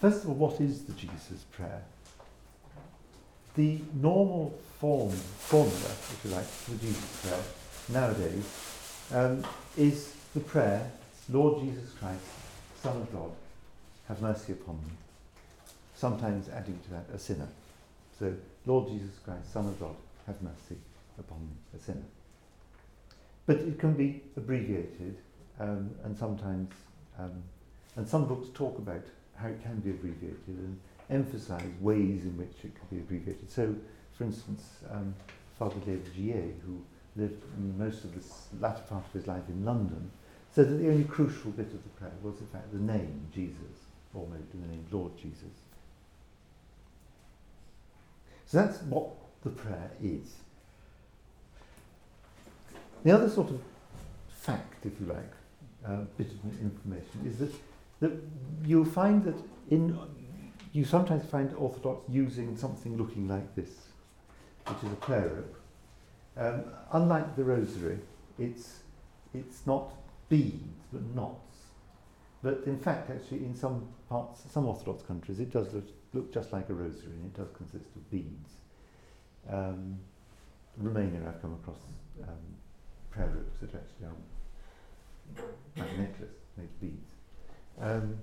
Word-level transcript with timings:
First 0.00 0.24
of 0.24 0.30
all, 0.30 0.36
what 0.36 0.60
is 0.62 0.84
the 0.84 0.94
Jesus 0.94 1.44
prayer? 1.52 1.82
The 3.54 3.80
normal 3.92 4.58
form, 4.78 5.10
formula, 5.10 5.90
if 5.90 6.20
you 6.24 6.30
like, 6.30 6.46
for 6.46 6.70
the 6.70 6.78
Jesus 6.78 7.20
prayer 7.20 7.42
nowadays 7.90 8.46
um, 9.12 9.44
is 9.76 10.14
the 10.32 10.40
prayer, 10.40 10.90
Lord 11.28 11.62
Jesus 11.62 11.90
Christ, 11.98 12.22
Son 12.82 12.96
of 12.96 13.12
God, 13.12 13.30
have 14.08 14.22
mercy 14.22 14.52
upon 14.52 14.76
me. 14.76 14.92
Sometimes 15.94 16.48
adding 16.48 16.78
to 16.84 16.90
that, 16.92 17.04
a 17.14 17.18
sinner. 17.18 17.48
So, 18.18 18.32
Lord 18.64 18.88
Jesus 18.88 19.18
Christ, 19.22 19.52
Son 19.52 19.66
of 19.66 19.78
God, 19.78 19.96
have 20.26 20.40
mercy 20.40 20.80
upon 21.18 21.40
me, 21.40 21.52
a 21.76 21.78
sinner. 21.78 22.06
But 23.44 23.56
it 23.56 23.78
can 23.78 23.92
be 23.92 24.22
abbreviated, 24.34 25.18
um, 25.58 25.90
and 26.04 26.16
sometimes, 26.16 26.72
um, 27.18 27.42
and 27.96 28.08
some 28.08 28.26
books 28.26 28.48
talk 28.54 28.78
about 28.78 29.02
how 29.40 29.48
it 29.48 29.62
can 29.62 29.80
be 29.80 29.90
abbreviated 29.90 30.40
and 30.48 30.78
emphasize 31.08 31.70
ways 31.80 32.24
in 32.24 32.36
which 32.36 32.64
it 32.64 32.72
can 32.74 32.86
be 32.90 32.98
abbreviated. 32.98 33.50
So, 33.50 33.74
for 34.16 34.24
instance, 34.24 34.62
um, 34.90 35.14
Father 35.58 35.76
David 35.80 36.14
Gier, 36.14 36.52
who 36.64 36.82
lived 37.16 37.42
most 37.76 38.04
of 38.04 38.14
the 38.14 38.22
latter 38.60 38.82
part 38.88 39.04
of 39.04 39.12
his 39.12 39.26
life 39.26 39.42
in 39.48 39.64
London, 39.64 40.10
said 40.52 40.68
that 40.68 40.76
the 40.76 40.88
only 40.88 41.04
crucial 41.04 41.50
bit 41.52 41.66
of 41.66 41.82
the 41.82 41.88
prayer 41.98 42.12
was, 42.22 42.38
in 42.40 42.46
fact, 42.48 42.72
the 42.72 42.78
name 42.78 43.26
Jesus, 43.32 43.86
almost 44.14 44.52
in 44.54 44.62
the 44.62 44.68
name 44.68 44.84
Lord 44.90 45.16
Jesus. 45.16 45.54
So 48.46 48.58
that's 48.58 48.82
what 48.82 49.10
the 49.42 49.50
prayer 49.50 49.90
is. 50.02 50.34
The 53.04 53.12
other 53.12 53.30
sort 53.30 53.50
of 53.50 53.60
fact, 54.28 54.84
if 54.84 54.92
you 55.00 55.06
like, 55.06 55.32
uh, 55.86 56.04
bit 56.18 56.26
of 56.26 56.60
information 56.60 57.24
is 57.26 57.38
that, 57.38 57.52
that 58.00 58.12
you'll 58.64 58.84
find 58.84 59.24
that 59.24 59.36
in 59.70 59.98
you 60.72 60.84
sometimes 60.84 61.24
find 61.24 61.52
Orthodox 61.54 62.08
using 62.08 62.56
something 62.56 62.96
looking 62.96 63.26
like 63.26 63.54
this, 63.56 63.70
which 64.66 64.78
is 64.84 64.92
a 64.92 64.96
prayer 64.96 65.28
rope. 65.28 65.56
Um, 66.36 66.64
unlike 66.92 67.34
the 67.36 67.44
rosary, 67.44 67.98
it's, 68.38 68.80
it's 69.34 69.66
not 69.66 69.92
beads, 70.28 70.86
but 70.92 71.02
knots. 71.14 71.56
But 72.42 72.62
in 72.66 72.78
fact, 72.78 73.10
actually, 73.10 73.38
in 73.38 73.54
some 73.54 73.88
parts, 74.08 74.42
some 74.50 74.66
Orthodox 74.66 75.02
countries, 75.02 75.40
it 75.40 75.50
does 75.50 75.74
look, 75.74 75.88
look 76.14 76.32
just 76.32 76.52
like 76.52 76.68
a 76.70 76.74
rosary, 76.74 77.12
and 77.12 77.26
it 77.26 77.36
does 77.36 77.48
consist 77.56 77.96
of 77.96 78.10
beads. 78.10 78.50
Um, 79.50 79.98
Romania, 80.76 81.20
I've 81.26 81.42
come 81.42 81.54
across 81.54 81.80
um, 82.22 82.38
prayer 83.10 83.28
ropes 83.34 83.60
that 83.60 83.74
actually 83.74 84.06
are 84.06 84.14
like 85.76 85.98
necklace 85.98 86.30
made 86.56 86.64
of 86.64 86.80
beads. 86.80 87.09
Um, 87.80 88.18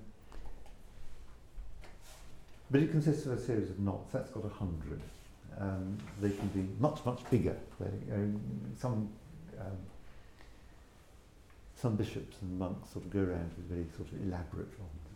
but 2.70 2.82
it 2.82 2.90
consists 2.90 3.26
of 3.26 3.32
a 3.32 3.40
series 3.40 3.70
of 3.70 3.78
knots. 3.78 4.12
That's 4.12 4.30
got 4.30 4.44
a 4.44 4.48
hundred. 4.48 5.00
Um, 5.58 5.98
they 6.20 6.30
can 6.30 6.48
be 6.48 6.68
much, 6.78 7.04
much 7.04 7.20
bigger. 7.30 7.56
They, 7.80 7.88
some 8.78 9.08
um, 9.58 9.78
some 11.80 11.94
bishops 11.94 12.36
and 12.42 12.58
monks 12.58 12.90
sort 12.92 13.04
of 13.04 13.12
go 13.12 13.20
around 13.20 13.50
with 13.56 13.68
very 13.68 13.86
sort 13.96 14.08
of 14.12 14.26
elaborate 14.26 14.68
ones, 14.78 15.08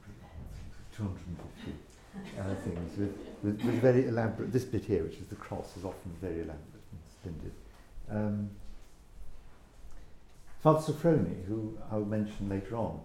250 0.96 1.72
uh, 2.38 2.54
things 2.62 2.98
with, 2.98 3.18
with, 3.42 3.64
with, 3.64 3.80
very 3.80 4.06
elaborate. 4.06 4.52
This 4.52 4.64
bit 4.64 4.84
here, 4.84 5.02
which 5.02 5.16
is 5.16 5.26
the 5.26 5.34
cross, 5.34 5.76
is 5.76 5.84
often 5.84 6.12
very 6.20 6.36
elaborate 6.36 6.58
and 6.92 7.00
splendid. 7.10 7.52
Um, 8.10 8.50
Father 10.62 10.92
Sophrony, 10.92 11.44
who 11.46 11.76
I'll 11.90 12.04
mention 12.04 12.48
later 12.48 12.76
on, 12.76 13.00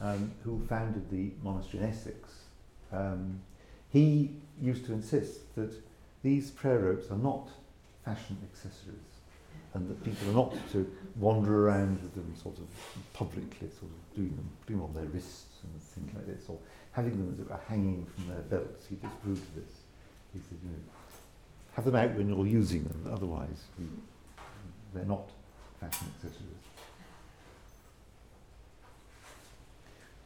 um, 0.00 0.32
who 0.44 0.64
founded 0.68 1.10
the 1.10 1.30
monastery 1.42 1.82
in 1.82 1.90
Essex, 1.90 2.30
um, 2.92 3.40
he 3.90 4.30
used 4.60 4.86
to 4.86 4.92
insist 4.92 5.54
that 5.54 5.72
these 6.22 6.50
prayer 6.50 6.78
ropes 6.78 7.10
are 7.10 7.18
not 7.18 7.48
fashion 8.04 8.36
accessories 8.50 8.96
and 9.74 9.88
that 9.88 10.02
people 10.02 10.30
are 10.30 10.34
not 10.34 10.54
to 10.72 10.90
wander 11.16 11.66
around 11.66 12.00
with 12.02 12.14
them 12.14 12.32
sort 12.42 12.58
of 12.58 12.66
publicly, 13.12 13.68
sort 13.68 13.90
of 13.90 14.16
doing 14.16 14.34
them, 14.34 14.48
doing 14.66 14.80
on 14.80 14.92
their 14.94 15.04
wrists 15.04 15.58
and 15.62 15.82
things 15.82 16.14
like 16.14 16.26
this, 16.26 16.48
or 16.48 16.58
having 16.92 17.12
them 17.12 17.32
as 17.32 17.40
it 17.40 17.50
were 17.50 17.60
hanging 17.68 18.06
from 18.14 18.28
their 18.28 18.42
belts. 18.42 18.86
He 18.88 18.96
disproved 18.96 19.54
this. 19.54 19.72
He 20.32 20.40
said, 20.40 20.58
you 20.62 20.70
know, 20.70 20.78
have 21.74 21.84
them 21.84 21.96
out 21.96 22.14
when 22.14 22.28
you're 22.28 22.46
using 22.46 22.84
them, 22.84 23.10
otherwise 23.12 23.64
you, 23.78 23.88
they're 24.94 25.04
not 25.04 25.30
fashion 25.80 26.08
accessories. 26.16 26.67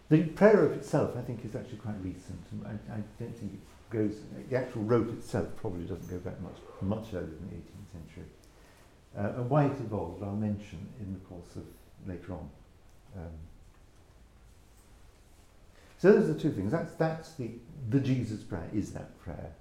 The 0.09 0.25
prayer 0.25 0.59
rope 0.59 0.73
itself, 0.73 1.17
I 1.17 1.23
think, 1.23 1.45
is 1.45 1.57
actually 1.57 1.79
quite 1.79 1.95
recent. 2.03 2.41
I, 2.67 2.73
I 2.93 2.97
don't 3.19 3.37
think 3.39 3.55
it 3.55 3.61
goes, 3.91 4.17
the 4.51 4.57
actual 4.57 4.83
rope 4.83 5.11
itself 5.13 5.49
probably 5.57 5.85
doesn't 5.85 6.09
go 6.09 6.19
back 6.19 6.41
much, 6.41 6.57
much 6.81 7.15
earlier 7.15 7.27
than 7.27 7.49
the 7.51 7.57
18th 7.57 7.93
century. 7.93 8.25
Uh, 9.17 9.41
and 9.41 9.51
why 9.51 9.67
it 9.67 9.73
evolved, 9.81 10.23
I'll 10.23 10.37
mention 10.37 10.87
in 11.01 11.15
the 11.15 11.21
course 11.21 11.57
of 11.57 11.65
later 12.07 12.33
on. 12.33 12.51
Um, 13.17 13.31
so 15.99 16.12
those 16.12 16.29
are 16.29 16.33
the 16.33 16.41
two 16.41 16.51
things. 16.51 16.73
That's, 16.73 16.95
that's 16.95 17.33
the, 17.35 17.51
the 17.91 18.01
Jesus 18.01 18.43
prayer, 18.43 18.69
is 18.75 18.93
that 18.93 19.19
prayer. 19.23 19.53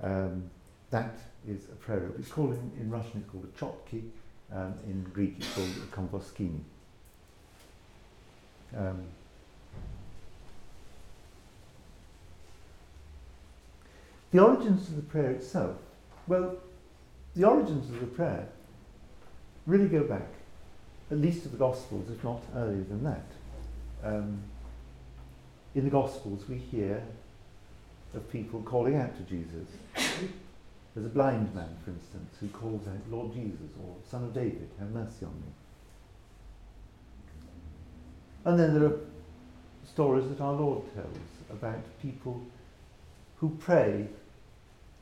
Um, 0.00 0.50
that 0.90 1.18
is 1.48 1.64
a 1.64 1.74
prayer 1.74 2.00
rope. 2.00 2.16
It's 2.18 2.28
called 2.28 2.52
in, 2.52 2.70
in 2.80 2.90
Russian, 2.90 3.22
it's 3.22 3.30
called 3.30 3.44
a 3.44 3.58
chotki. 3.58 4.08
Um, 4.52 4.74
in 4.86 5.02
Greek, 5.12 5.34
it's 5.38 5.52
called 5.54 5.68
a 5.68 5.96
komboskini. 5.96 6.60
Um, 8.76 9.02
The 14.32 14.38
origins 14.38 14.88
of 14.88 14.96
the 14.96 15.02
prayer 15.02 15.30
itself, 15.30 15.76
well, 16.26 16.56
the 17.34 17.44
origins 17.44 17.88
of 17.90 18.00
the 18.00 18.06
prayer 18.06 18.48
really 19.66 19.88
go 19.88 20.02
back 20.04 20.28
at 21.10 21.18
least 21.18 21.42
to 21.44 21.48
the 21.48 21.56
Gospels, 21.56 22.10
if 22.10 22.22
not 22.24 22.42
earlier 22.54 22.82
than 22.84 23.04
that. 23.04 23.26
Um, 24.02 24.42
in 25.74 25.84
the 25.84 25.90
Gospels, 25.90 26.44
we 26.48 26.56
hear 26.56 27.02
of 28.14 28.30
people 28.32 28.62
calling 28.62 28.96
out 28.96 29.14
to 29.16 29.22
Jesus. 29.22 29.68
There's 30.94 31.06
a 31.06 31.10
blind 31.10 31.54
man, 31.54 31.76
for 31.84 31.90
instance, 31.90 32.34
who 32.40 32.48
calls 32.48 32.86
out, 32.88 32.98
Lord 33.10 33.34
Jesus, 33.34 33.70
or 33.84 33.94
Son 34.10 34.24
of 34.24 34.32
David, 34.32 34.68
have 34.78 34.90
mercy 34.90 35.26
on 35.26 35.34
me. 35.34 35.52
And 38.46 38.58
then 38.58 38.74
there 38.74 38.88
are 38.88 38.98
stories 39.84 40.28
that 40.28 40.40
our 40.40 40.54
Lord 40.54 40.82
tells 40.94 41.18
about 41.50 41.80
people 42.00 42.42
who 43.38 43.50
pray, 43.60 44.08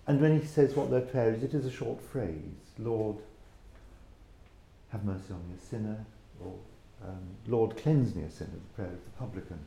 and 0.06 0.20
when 0.20 0.38
he 0.38 0.46
says 0.46 0.74
what 0.74 0.90
their 0.90 1.00
prayer 1.00 1.32
is, 1.32 1.42
it 1.42 1.54
is 1.54 1.64
a 1.66 1.70
short 1.70 2.00
phrase 2.00 2.38
Lord, 2.78 3.16
have 4.90 5.04
mercy 5.04 5.32
on 5.32 5.48
me, 5.48 5.54
a 5.60 5.64
sinner, 5.64 6.04
or 6.44 6.54
um, 7.04 7.20
Lord, 7.46 7.76
cleanse 7.76 8.14
me, 8.14 8.22
a 8.22 8.30
sinner, 8.30 8.50
the 8.52 8.74
prayer 8.74 8.92
of 8.92 9.04
the 9.04 9.10
publican. 9.18 9.58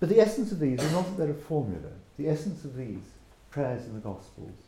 But 0.00 0.08
the 0.08 0.20
essence 0.20 0.52
of 0.52 0.60
these 0.60 0.82
is 0.82 0.92
not 0.92 1.06
that 1.06 1.16
they're 1.16 1.30
a 1.30 1.34
formula. 1.34 1.88
The 2.18 2.28
essence 2.28 2.64
of 2.64 2.76
these 2.76 3.00
prayers 3.50 3.86
in 3.86 3.94
the 3.94 4.00
Gospels 4.00 4.58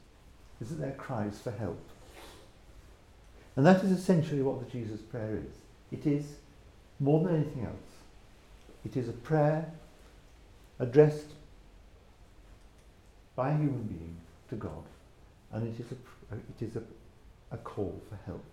is 0.61 0.71
that 0.71 0.77
they're 0.77 0.93
cries 0.93 1.39
for 1.39 1.51
help. 1.51 1.79
And 3.57 3.67
that 3.67 3.85
is 3.85 3.91
essentially 3.91 4.43
what 4.43 4.65
the 4.65 4.71
Jesus 4.71 5.01
prayer 5.01 5.37
is. 5.37 5.99
It 5.99 6.07
is, 6.07 6.25
more 7.01 7.23
than 7.23 7.37
anything 7.37 7.65
else, 7.65 7.96
it 8.87 8.97
is 8.97 9.09
a 9.09 9.13
prayer 9.13 9.73
addressed 10.79 11.33
by 13.35 13.51
a 13.51 13.57
human 13.57 13.83
being 13.83 14.17
to 14.49 14.55
God, 14.55 14.85
and 15.53 15.67
it 15.67 15.81
is 15.81 15.91
a, 15.91 16.35
it 16.37 16.65
is 16.65 16.77
a, 16.77 16.83
a 17.51 17.57
call 17.57 18.01
for 18.09 18.17
help. 18.25 18.45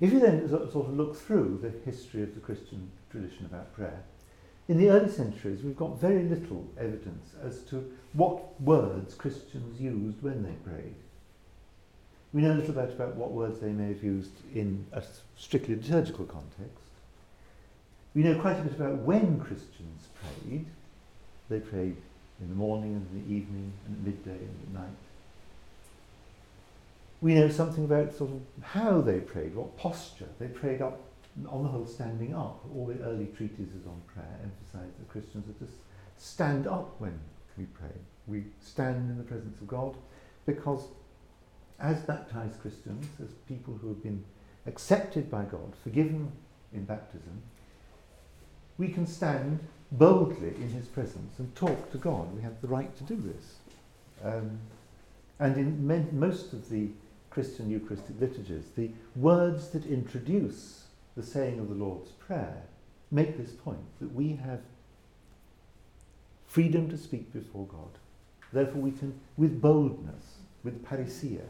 If 0.00 0.12
you 0.12 0.18
then 0.18 0.48
sort 0.48 0.74
of 0.74 0.94
look 0.94 1.16
through 1.16 1.60
the 1.62 1.90
history 1.90 2.22
of 2.22 2.34
the 2.34 2.40
Christian 2.40 2.90
tradition 3.08 3.46
about 3.46 3.72
prayer, 3.72 4.02
in 4.68 4.78
the 4.78 4.90
early 4.90 5.10
centuries 5.10 5.62
we've 5.62 5.76
got 5.76 6.00
very 6.00 6.24
little 6.24 6.68
evidence 6.76 7.34
as 7.40 7.62
to 7.70 7.94
what 8.14 8.60
words 8.60 9.14
Christians 9.14 9.80
used 9.80 10.20
when 10.22 10.42
they 10.42 10.52
prayed. 10.68 10.96
We 12.32 12.42
know 12.42 12.52
a 12.52 12.58
little 12.58 12.74
bit 12.74 12.90
about 12.90 13.16
what 13.16 13.32
words 13.32 13.60
they 13.60 13.70
may 13.70 13.88
have 13.88 14.02
used 14.02 14.32
in 14.54 14.86
a 14.92 15.02
strictly 15.36 15.76
liturgical 15.76 16.24
context. 16.24 16.82
We 18.14 18.22
know 18.22 18.38
quite 18.40 18.58
a 18.58 18.62
bit 18.62 18.78
about 18.78 18.98
when 18.98 19.38
Christians 19.40 20.08
prayed. 20.20 20.66
They 21.48 21.60
prayed 21.60 21.96
in 22.40 22.48
the 22.48 22.54
morning 22.54 22.94
and 22.94 23.06
in 23.10 23.28
the 23.28 23.34
evening 23.34 23.72
and 23.86 23.96
at 23.96 24.14
midday 24.14 24.44
and 24.44 24.56
at 24.62 24.82
night. 24.82 24.96
We 27.20 27.34
know 27.34 27.48
something 27.48 27.84
about 27.84 28.14
sort 28.14 28.30
of 28.30 28.40
how 28.62 29.00
they 29.00 29.20
prayed, 29.20 29.54
what 29.54 29.76
posture. 29.76 30.28
They 30.38 30.48
prayed 30.48 30.82
up, 30.82 31.00
on 31.48 31.62
the 31.62 31.68
whole, 31.68 31.86
standing 31.86 32.34
up. 32.34 32.64
All 32.74 32.86
the 32.86 33.02
early 33.04 33.26
treatises 33.36 33.86
on 33.86 34.00
prayer 34.12 34.38
emphasize 34.42 34.92
that 34.98 35.08
Christians 35.08 35.44
are 35.48 35.64
to 35.64 35.70
stand 36.16 36.66
up 36.66 37.00
when 37.00 37.18
we 37.56 37.64
pray. 37.64 37.96
We 38.26 38.44
stand 38.60 39.10
in 39.10 39.18
the 39.18 39.24
presence 39.24 39.60
of 39.60 39.68
God 39.68 39.96
because 40.44 40.88
as 41.78 42.00
baptized 42.00 42.60
Christians, 42.60 43.06
as 43.22 43.32
people 43.48 43.74
who 43.74 43.88
have 43.88 44.02
been 44.02 44.24
accepted 44.66 45.30
by 45.30 45.44
God, 45.44 45.74
forgiven 45.82 46.32
in 46.72 46.84
baptism, 46.84 47.42
we 48.78 48.88
can 48.88 49.06
stand 49.06 49.60
boldly 49.92 50.54
in 50.56 50.70
his 50.70 50.86
presence 50.86 51.38
and 51.38 51.54
talk 51.54 51.90
to 51.92 51.98
God. 51.98 52.34
We 52.34 52.42
have 52.42 52.60
the 52.60 52.68
right 52.68 52.94
to 52.96 53.04
do 53.04 53.16
this. 53.16 53.56
Um, 54.24 54.58
and 55.38 55.56
in 55.56 55.86
men, 55.86 56.08
most 56.12 56.52
of 56.52 56.68
the 56.70 56.88
Christian 57.30 57.70
Eucharistic 57.70 58.18
liturgies, 58.20 58.64
the 58.76 58.90
words 59.14 59.68
that 59.70 59.84
introduce 59.86 60.84
the 61.16 61.22
saying 61.22 61.58
of 61.58 61.68
the 61.68 61.74
Lord's 61.74 62.10
Prayer 62.12 62.62
make 63.10 63.36
this 63.38 63.52
point 63.52 63.84
that 64.00 64.12
we 64.14 64.30
have 64.36 64.60
freedom 66.46 66.88
to 66.88 66.96
speak 66.96 67.32
before 67.32 67.66
God. 67.66 67.98
Therefore, 68.52 68.80
we 68.80 68.92
can, 68.92 69.18
with 69.36 69.60
boldness, 69.60 70.38
with 70.64 70.84
parrhesia, 70.84 71.44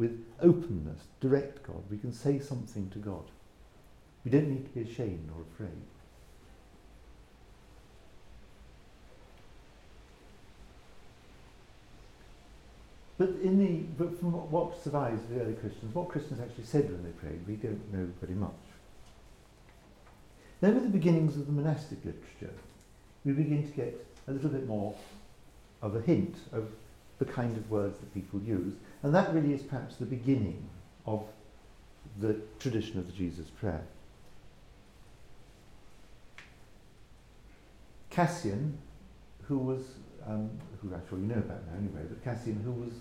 with 0.00 0.24
openness, 0.40 1.02
direct 1.20 1.62
God. 1.62 1.82
We 1.90 1.98
can 1.98 2.10
say 2.10 2.38
something 2.38 2.88
to 2.88 2.98
God. 2.98 3.24
We 4.24 4.30
don't 4.30 4.48
need 4.48 4.64
to 4.64 4.70
be 4.70 4.90
ashamed 4.90 5.28
or 5.36 5.42
afraid. 5.42 5.82
But 13.18 13.28
in 13.42 13.58
the 13.58 14.02
but 14.02 14.18
from 14.18 14.32
what 14.50 14.82
survives 14.82 15.20
the 15.28 15.42
early 15.42 15.52
Christians, 15.52 15.94
what 15.94 16.08
Christians 16.08 16.40
actually 16.40 16.64
said 16.64 16.90
when 16.90 17.04
they 17.04 17.10
prayed, 17.10 17.46
we 17.46 17.56
don't 17.56 17.92
know 17.92 18.08
very 18.22 18.34
much. 18.34 18.50
Then 20.62 20.74
with 20.76 20.84
the 20.84 20.90
beginnings 20.90 21.36
of 21.36 21.44
the 21.44 21.52
monastic 21.52 21.98
literature, 22.06 22.54
we 23.26 23.32
begin 23.32 23.70
to 23.70 23.76
get 23.76 24.06
a 24.28 24.32
little 24.32 24.48
bit 24.48 24.66
more 24.66 24.94
of 25.82 25.94
a 25.94 26.00
hint 26.00 26.36
of 26.52 26.70
the 27.18 27.26
kind 27.26 27.54
of 27.58 27.70
words 27.70 27.98
that 27.98 28.14
people 28.14 28.40
use. 28.40 28.72
And 29.02 29.14
that 29.14 29.32
really 29.32 29.52
is 29.52 29.62
perhaps 29.62 29.96
the 29.96 30.06
beginning 30.06 30.68
of 31.06 31.24
the 32.18 32.36
tradition 32.58 32.98
of 32.98 33.06
the 33.06 33.12
Jesus 33.12 33.48
prayer. 33.48 33.82
Cassian, 38.10 38.76
who 39.44 39.56
was, 39.56 39.80
um, 40.26 40.50
who 40.82 40.92
I'm 40.92 41.02
sure 41.08 41.18
you 41.18 41.26
know 41.26 41.36
about 41.36 41.66
now 41.68 41.78
anyway, 41.78 42.02
but 42.08 42.22
Cassian, 42.24 42.60
who 42.64 42.72
was, 42.72 42.92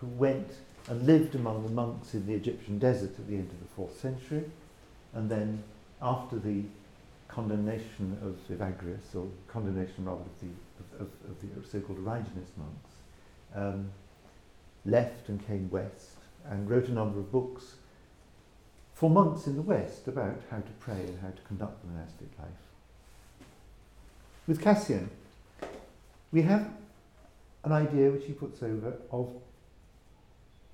who 0.00 0.06
went 0.08 0.52
and 0.88 1.06
lived 1.06 1.34
among 1.34 1.62
the 1.62 1.70
monks 1.70 2.14
in 2.14 2.26
the 2.26 2.34
Egyptian 2.34 2.78
desert 2.78 3.18
at 3.18 3.28
the 3.28 3.36
end 3.36 3.50
of 3.50 3.60
the 3.60 3.74
fourth 3.74 3.98
century, 3.98 4.44
and 5.14 5.30
then 5.30 5.62
after 6.02 6.38
the 6.38 6.62
condemnation 7.28 8.18
of 8.22 8.36
Evagrius, 8.54 9.14
or 9.14 9.28
condemnation 9.46 10.04
rather 10.04 10.20
of 10.20 10.40
the, 10.40 11.02
of, 11.02 11.02
of, 11.02 11.08
of 11.30 11.62
the 11.62 11.68
so-called 11.68 11.98
Origenist 12.04 12.56
monks, 12.56 12.90
um, 13.54 13.90
left 14.90 15.28
and 15.28 15.46
came 15.46 15.70
west 15.70 16.16
and 16.48 16.68
wrote 16.68 16.88
a 16.88 16.92
number 16.92 17.18
of 17.18 17.30
books 17.30 17.74
for 18.94 19.08
months 19.08 19.46
in 19.46 19.54
the 19.54 19.62
West 19.62 20.08
about 20.08 20.40
how 20.50 20.56
to 20.56 20.72
pray 20.80 21.00
and 21.00 21.20
how 21.20 21.28
to 21.28 21.40
conduct 21.46 21.80
the 21.82 21.92
monastic 21.92 22.28
life. 22.38 22.48
With 24.48 24.60
Cassian, 24.60 25.10
we 26.32 26.42
have 26.42 26.68
an 27.64 27.72
idea 27.72 28.10
which 28.10 28.24
he 28.24 28.32
puts 28.32 28.62
over 28.62 28.94
of 29.12 29.30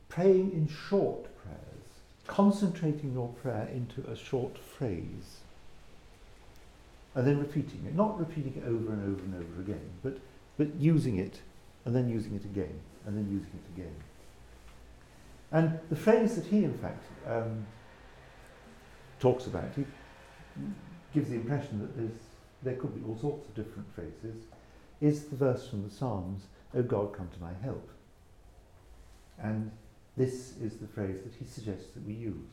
praying 0.08 0.52
in 0.52 0.68
short 0.68 1.24
prayers, 1.42 1.84
concentrating 2.26 3.12
your 3.12 3.28
prayer 3.28 3.68
into 3.74 4.08
a 4.10 4.16
short 4.16 4.56
phrase, 4.56 5.40
and 7.14 7.26
then 7.26 7.38
repeating 7.38 7.84
it. 7.86 7.94
Not 7.94 8.18
repeating 8.18 8.54
it 8.56 8.66
over 8.66 8.92
and 8.92 9.02
over 9.02 9.22
and 9.22 9.34
over 9.34 9.60
again, 9.60 9.90
but, 10.02 10.18
but 10.56 10.74
using 10.76 11.18
it 11.18 11.40
and 11.84 11.94
then 11.94 12.08
using 12.08 12.34
it 12.34 12.44
again, 12.44 12.80
and 13.06 13.16
then 13.16 13.28
using 13.30 13.52
it 13.52 13.80
again. 13.80 13.94
And 15.52 15.78
the 15.88 15.96
phrase 15.96 16.36
that 16.36 16.46
he, 16.46 16.64
in 16.64 16.76
fact, 16.78 17.04
um, 17.28 17.66
talks 19.20 19.46
about, 19.46 19.66
he 19.76 19.84
gives 21.12 21.30
the 21.30 21.36
impression 21.36 21.78
that 21.80 22.10
there 22.62 22.74
could 22.74 22.94
be 22.94 23.08
all 23.08 23.16
sorts 23.18 23.46
of 23.48 23.54
different 23.54 23.86
phrases, 23.94 24.44
is 25.00 25.24
the 25.24 25.36
verse 25.36 25.68
from 25.68 25.84
the 25.84 25.90
Psalms, 25.90 26.44
O 26.74 26.82
God, 26.82 27.12
come 27.12 27.28
to 27.28 27.40
my 27.40 27.52
help. 27.62 27.88
And 29.40 29.70
this 30.16 30.54
is 30.60 30.76
the 30.76 30.86
phrase 30.86 31.20
that 31.22 31.34
he 31.38 31.44
suggests 31.44 31.92
that 31.94 32.06
we 32.06 32.14
use. 32.14 32.50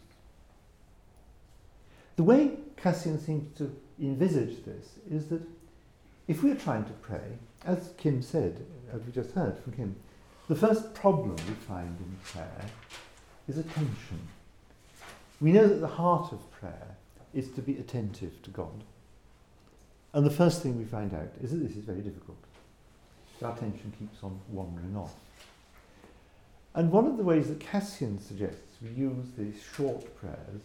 The 2.18 2.24
way 2.24 2.58
Cassian 2.78 3.20
seems 3.20 3.58
to 3.58 3.76
envisage 4.00 4.64
this 4.66 5.00
is 5.10 5.28
that 5.28 5.42
if 6.28 6.44
we're 6.44 6.56
trying 6.56 6.86
to 6.86 6.92
pray, 7.02 7.38
as 7.66 7.94
Kim 7.98 8.22
said, 8.22 8.66
as 8.94 9.02
we 9.04 9.12
just 9.12 9.32
heard 9.32 9.58
from 9.58 9.74
Kim, 9.74 9.96
the 10.52 10.68
first 10.68 10.94
problem 10.94 11.34
we 11.48 11.54
find 11.66 11.98
in 11.98 12.18
prayer 12.26 12.66
is 13.48 13.58
attention. 13.58 14.20
We 15.40 15.54
know 15.54 15.66
that 15.66 15.80
the 15.80 15.88
heart 15.88 16.34
of 16.34 16.52
prayer 16.52 16.98
is 17.34 17.50
to 17.52 17.62
be 17.62 17.78
attentive 17.78 18.42
to 18.42 18.50
God. 18.50 18.84
And 20.14 20.26
the 20.26 20.30
first 20.30 20.62
thing 20.62 20.78
we 20.78 20.84
find 20.84 21.14
out 21.14 21.30
is 21.42 21.52
that 21.52 21.66
this 21.66 21.78
is 21.78 21.86
very 21.86 22.02
difficult. 22.02 22.38
Our 23.42 23.54
attention 23.54 23.94
keeps 23.98 24.22
on 24.24 24.42
wandering 24.50 24.98
off. 24.98 25.14
And 26.76 26.92
one 26.92 27.06
of 27.06 27.16
the 27.16 27.24
ways 27.24 27.48
that 27.48 27.62
Cassian 27.62 28.20
suggests 28.20 28.76
we 28.82 28.90
use 28.90 29.28
these 29.38 29.56
short 29.78 30.18
prayers 30.20 30.64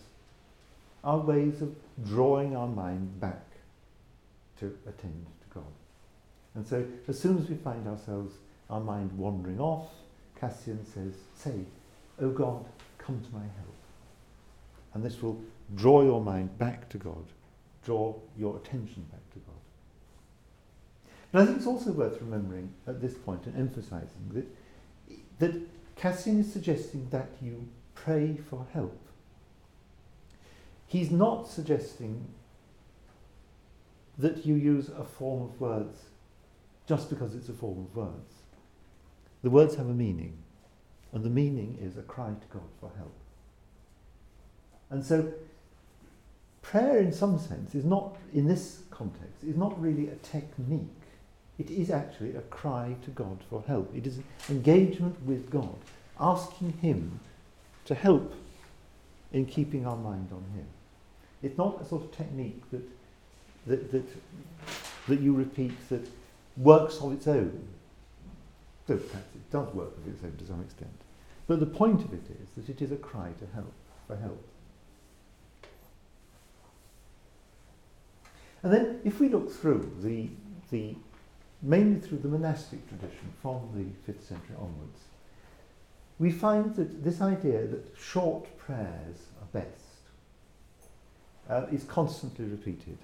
are 1.04 1.18
ways 1.18 1.62
of 1.62 1.76
drawing 2.04 2.56
our 2.56 2.66
mind 2.66 3.20
back 3.20 3.46
to 4.58 4.76
attend 4.88 5.26
to 5.42 5.54
God. 5.54 5.72
And 6.56 6.66
so 6.66 6.84
as 7.06 7.20
soon 7.20 7.38
as 7.38 7.48
we 7.48 7.54
find 7.54 7.86
ourselves, 7.86 8.34
our 8.70 8.80
mind 8.80 9.12
wandering 9.16 9.60
off, 9.60 9.88
Cassian 10.40 10.84
says, 10.84 11.14
say, 11.34 11.54
O 12.20 12.30
God, 12.30 12.64
come 12.98 13.20
to 13.20 13.32
my 13.34 13.40
help. 13.40 13.74
And 14.94 15.04
this 15.04 15.22
will 15.22 15.40
draw 15.74 16.02
your 16.02 16.20
mind 16.20 16.58
back 16.58 16.88
to 16.90 16.98
God, 16.98 17.24
draw 17.84 18.14
your 18.36 18.56
attention 18.56 19.04
back 19.10 19.20
to 19.32 19.38
God. 19.40 19.56
But 21.32 21.42
I 21.42 21.46
think 21.46 21.58
it's 21.58 21.66
also 21.66 21.92
worth 21.92 22.20
remembering 22.20 22.72
at 22.86 23.00
this 23.00 23.14
point 23.14 23.46
and 23.46 23.56
emphasizing 23.56 24.30
that, 24.32 24.46
that 25.38 25.60
Cassian 25.96 26.40
is 26.40 26.52
suggesting 26.52 27.08
that 27.10 27.28
you 27.42 27.68
pray 27.94 28.38
for 28.48 28.66
help. 28.72 28.98
He's 30.86 31.10
not 31.10 31.48
suggesting 31.48 32.26
that 34.18 34.46
you 34.46 34.54
use 34.54 34.88
a 34.88 35.04
form 35.04 35.42
of 35.42 35.60
words 35.60 36.00
just 36.86 37.10
because 37.10 37.34
it's 37.34 37.48
a 37.48 37.52
form 37.52 37.78
of 37.78 37.96
words. 37.96 38.35
The 39.46 39.50
words 39.50 39.76
have 39.76 39.88
a 39.88 39.94
meaning, 39.94 40.36
and 41.12 41.22
the 41.22 41.30
meaning 41.30 41.78
is 41.80 41.96
a 41.96 42.02
cry 42.02 42.30
to 42.30 42.46
God 42.52 42.68
for 42.80 42.90
help. 42.96 43.14
And 44.90 45.04
so, 45.06 45.32
prayer 46.62 46.98
in 46.98 47.12
some 47.12 47.38
sense 47.38 47.72
is 47.72 47.84
not, 47.84 48.16
in 48.34 48.48
this 48.48 48.80
context, 48.90 49.44
is 49.46 49.54
not 49.56 49.80
really 49.80 50.08
a 50.08 50.16
technique. 50.16 51.00
It 51.60 51.70
is 51.70 51.90
actually 51.90 52.34
a 52.34 52.40
cry 52.40 52.96
to 53.04 53.10
God 53.12 53.38
for 53.48 53.62
help. 53.68 53.94
It 53.94 54.04
is 54.04 54.16
an 54.16 54.24
engagement 54.50 55.22
with 55.24 55.48
God, 55.48 55.76
asking 56.18 56.72
Him 56.82 57.20
to 57.84 57.94
help 57.94 58.34
in 59.32 59.46
keeping 59.46 59.86
our 59.86 59.96
mind 59.96 60.30
on 60.32 60.42
Him. 60.56 60.66
It's 61.44 61.56
not 61.56 61.80
a 61.80 61.84
sort 61.84 62.02
of 62.02 62.10
technique 62.10 62.68
that, 62.72 62.82
that, 63.68 63.92
that, 63.92 64.08
that 65.06 65.20
you 65.20 65.32
repeat 65.34 65.88
that 65.90 66.04
works 66.56 66.96
of 66.96 67.12
its 67.12 67.28
own. 67.28 67.68
Though 68.86 68.98
perhaps 68.98 69.34
it 69.34 69.50
does 69.50 69.74
work 69.74 69.96
of 69.96 70.06
its 70.06 70.22
own 70.22 70.36
to 70.36 70.46
some 70.46 70.60
extent. 70.60 70.90
But 71.46 71.60
the 71.60 71.66
point 71.66 72.02
of 72.02 72.12
it 72.12 72.24
is 72.42 72.50
that 72.56 72.68
it 72.68 72.82
is 72.82 72.92
a 72.92 72.96
cry 72.96 73.32
to 73.38 73.46
help, 73.54 73.72
for 74.06 74.16
help. 74.16 74.44
And 78.62 78.72
then 78.72 79.00
if 79.04 79.20
we 79.20 79.28
look 79.28 79.52
through 79.52 79.92
the, 80.02 80.28
the 80.70 80.96
mainly 81.62 82.00
through 82.00 82.18
the 82.18 82.28
monastic 82.28 82.88
tradition 82.88 83.32
from 83.40 83.60
the 83.74 84.12
5th 84.12 84.22
century 84.22 84.56
onwards, 84.58 85.00
we 86.18 86.30
find 86.30 86.74
that 86.76 87.04
this 87.04 87.20
idea 87.20 87.66
that 87.66 87.94
short 87.98 88.56
prayers 88.58 89.18
are 89.40 89.60
best 89.60 89.82
uh, 91.48 91.66
is 91.70 91.84
constantly 91.84 92.46
repeated. 92.46 92.98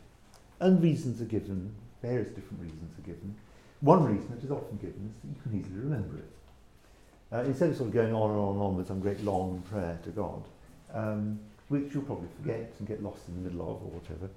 And 0.61 0.83
reasons 0.83 1.21
are 1.21 1.27
given 1.27 1.75
various 2.03 2.29
different 2.29 2.61
reasons 2.61 2.99
are 2.99 3.07
given. 3.07 3.37
One 3.83 4.05
reason 4.05 4.31
that 4.31 4.45
is 4.45 4.51
often 4.51 4.77
given 4.79 5.13
is 5.13 5.23
that 5.23 5.29
you 5.29 5.43
can 5.43 5.61
easily 5.61 5.81
remember 5.81 6.17
it. 6.19 6.31
Uh, 7.33 7.41
instead 7.45 7.71
of 7.71 7.77
sort 7.77 7.89
of 7.89 7.95
going 7.95 8.15
on 8.15 8.31
and 8.31 8.39
on 8.39 8.55
and 8.55 8.63
on 8.63 8.77
with 8.77 8.87
some 8.87 9.01
great 9.01 9.23
long 9.25 9.61
prayer 9.69 9.99
to 10.05 10.11
God, 10.11 10.45
um, 10.95 11.41
which 11.69 11.93
you'll 11.93 12.05
probably 12.05 12.29
forget 12.41 12.73
and 12.79 12.87
get 12.87 13.03
lost 13.03 13.23
in 13.27 13.43
the 13.43 13.51
middle 13.51 13.63
of 13.63 13.83
or 13.83 13.91
whatever, 13.99 14.31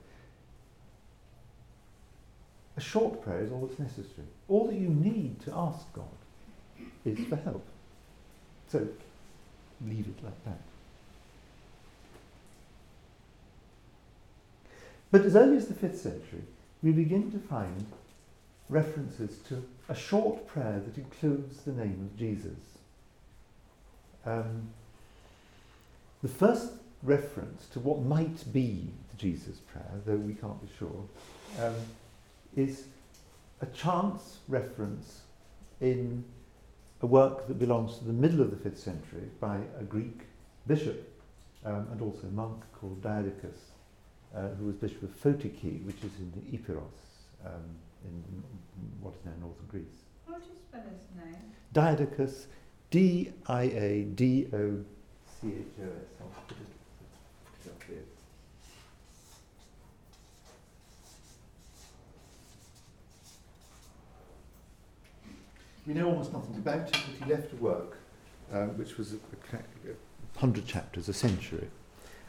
a 2.75 2.81
short 2.81 3.23
prayer 3.23 3.41
is 3.41 3.51
all 3.51 3.67
that's 3.67 3.79
necessary. 3.79 4.27
All 4.47 4.65
that 4.65 4.75
you 4.75 4.89
need 4.89 5.39
to 5.41 5.53
ask 5.53 5.93
God 5.93 6.05
is 7.05 7.19
for 7.27 7.35
help. 7.35 7.63
So 8.67 8.87
leave 9.85 10.07
it 10.07 10.23
like 10.23 10.43
that. 10.45 10.59
But 15.11 15.21
as 15.21 15.35
early 15.35 15.57
as 15.57 15.67
the 15.67 15.75
5th 15.75 15.97
century, 15.97 16.41
we 16.81 16.91
begin 16.91 17.31
to 17.31 17.37
find 17.37 17.85
references 18.69 19.37
to 19.49 19.63
a 19.89 19.95
short 19.95 20.47
prayer 20.47 20.81
that 20.85 20.97
includes 20.97 21.61
the 21.63 21.71
name 21.71 22.09
of 22.11 22.17
Jesus. 22.17 22.57
um, 24.25 24.69
the 26.21 26.27
first 26.27 26.71
reference 27.03 27.67
to 27.67 27.79
what 27.79 28.01
might 28.01 28.51
be 28.51 28.89
the 29.11 29.17
Jesus 29.17 29.57
prayer, 29.71 30.01
though 30.05 30.15
we 30.15 30.33
can't 30.33 30.59
be 30.61 30.69
sure, 30.77 31.05
um, 31.61 31.75
is 32.55 32.85
a 33.61 33.65
chance 33.67 34.39
reference 34.47 35.21
in 35.81 36.23
a 37.01 37.05
work 37.05 37.47
that 37.47 37.59
belongs 37.59 37.97
to 37.99 38.05
the 38.05 38.13
middle 38.13 38.41
of 38.41 38.49
the 38.49 38.69
5th 38.69 38.77
century 38.77 39.29
by 39.39 39.59
a 39.79 39.83
Greek 39.83 40.21
bishop 40.65 41.11
um, 41.63 41.87
and 41.91 42.01
also 42.01 42.27
monk 42.33 42.63
called 42.73 43.01
Diadochus, 43.01 43.57
uh, 44.35 44.49
who 44.57 44.65
was 44.65 44.75
bishop 44.75 45.03
of 45.03 45.09
Photiki, 45.21 45.85
which 45.85 45.97
is 45.97 46.11
in 46.19 46.31
the 46.35 46.57
Epirus, 46.57 46.81
um, 47.45 47.75
in 48.05 48.43
what 49.01 49.13
is 49.15 49.25
now 49.25 49.31
northern 49.39 49.65
Greece. 49.67 50.03
How 50.27 50.35
do 50.35 50.41
you 50.45 50.59
spell 50.69 50.81
his 50.81 51.25
name? 51.25 51.41
Diadochus, 51.73 52.45
D 52.91 53.31
I 53.47 53.63
A 53.63 54.03
D 54.15 54.47
O 54.53 54.83
C 55.41 55.47
H 55.47 55.53
O 55.79 55.83
S. 55.83 55.89
I'll 56.21 56.43
put 56.47 56.57
it, 56.57 57.71
up 57.71 57.83
here. 57.87 57.97
We 65.87 65.93
know 65.93 66.09
almost 66.09 66.33
nothing 66.33 66.55
about 66.55 66.95
him, 66.95 67.03
but 67.19 67.27
he 67.27 67.33
left 67.33 67.53
a 67.53 67.55
work 67.57 67.97
um, 68.51 68.77
which 68.77 68.97
was 68.97 69.13
a, 69.13 69.15
a, 69.15 69.57
a 69.91 70.39
hundred 70.39 70.65
chapters, 70.65 71.09
a 71.09 71.13
century. 71.13 71.67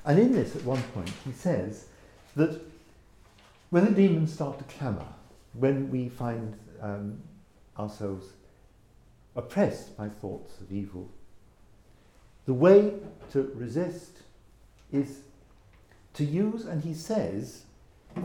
And 0.04 0.18
in 0.18 0.32
this, 0.32 0.54
at 0.54 0.64
one 0.64 0.82
point, 0.94 1.10
he 1.24 1.32
says 1.32 1.86
that 2.36 2.60
when 3.70 3.84
the 3.84 3.90
demons 3.90 4.32
start 4.32 4.58
to 4.58 4.64
clamour, 4.64 5.06
when 5.58 5.90
we 5.90 6.08
find 6.08 6.56
um, 6.82 7.18
ourselves 7.78 8.26
oppressed 9.34 9.96
by 9.96 10.08
thoughts 10.08 10.60
of 10.60 10.72
evil, 10.72 11.08
the 12.46 12.54
way 12.54 12.94
to 13.32 13.52
resist 13.54 14.18
is 14.92 15.20
to 16.14 16.24
use, 16.24 16.64
and 16.64 16.82
he 16.82 16.94
says, 16.94 17.64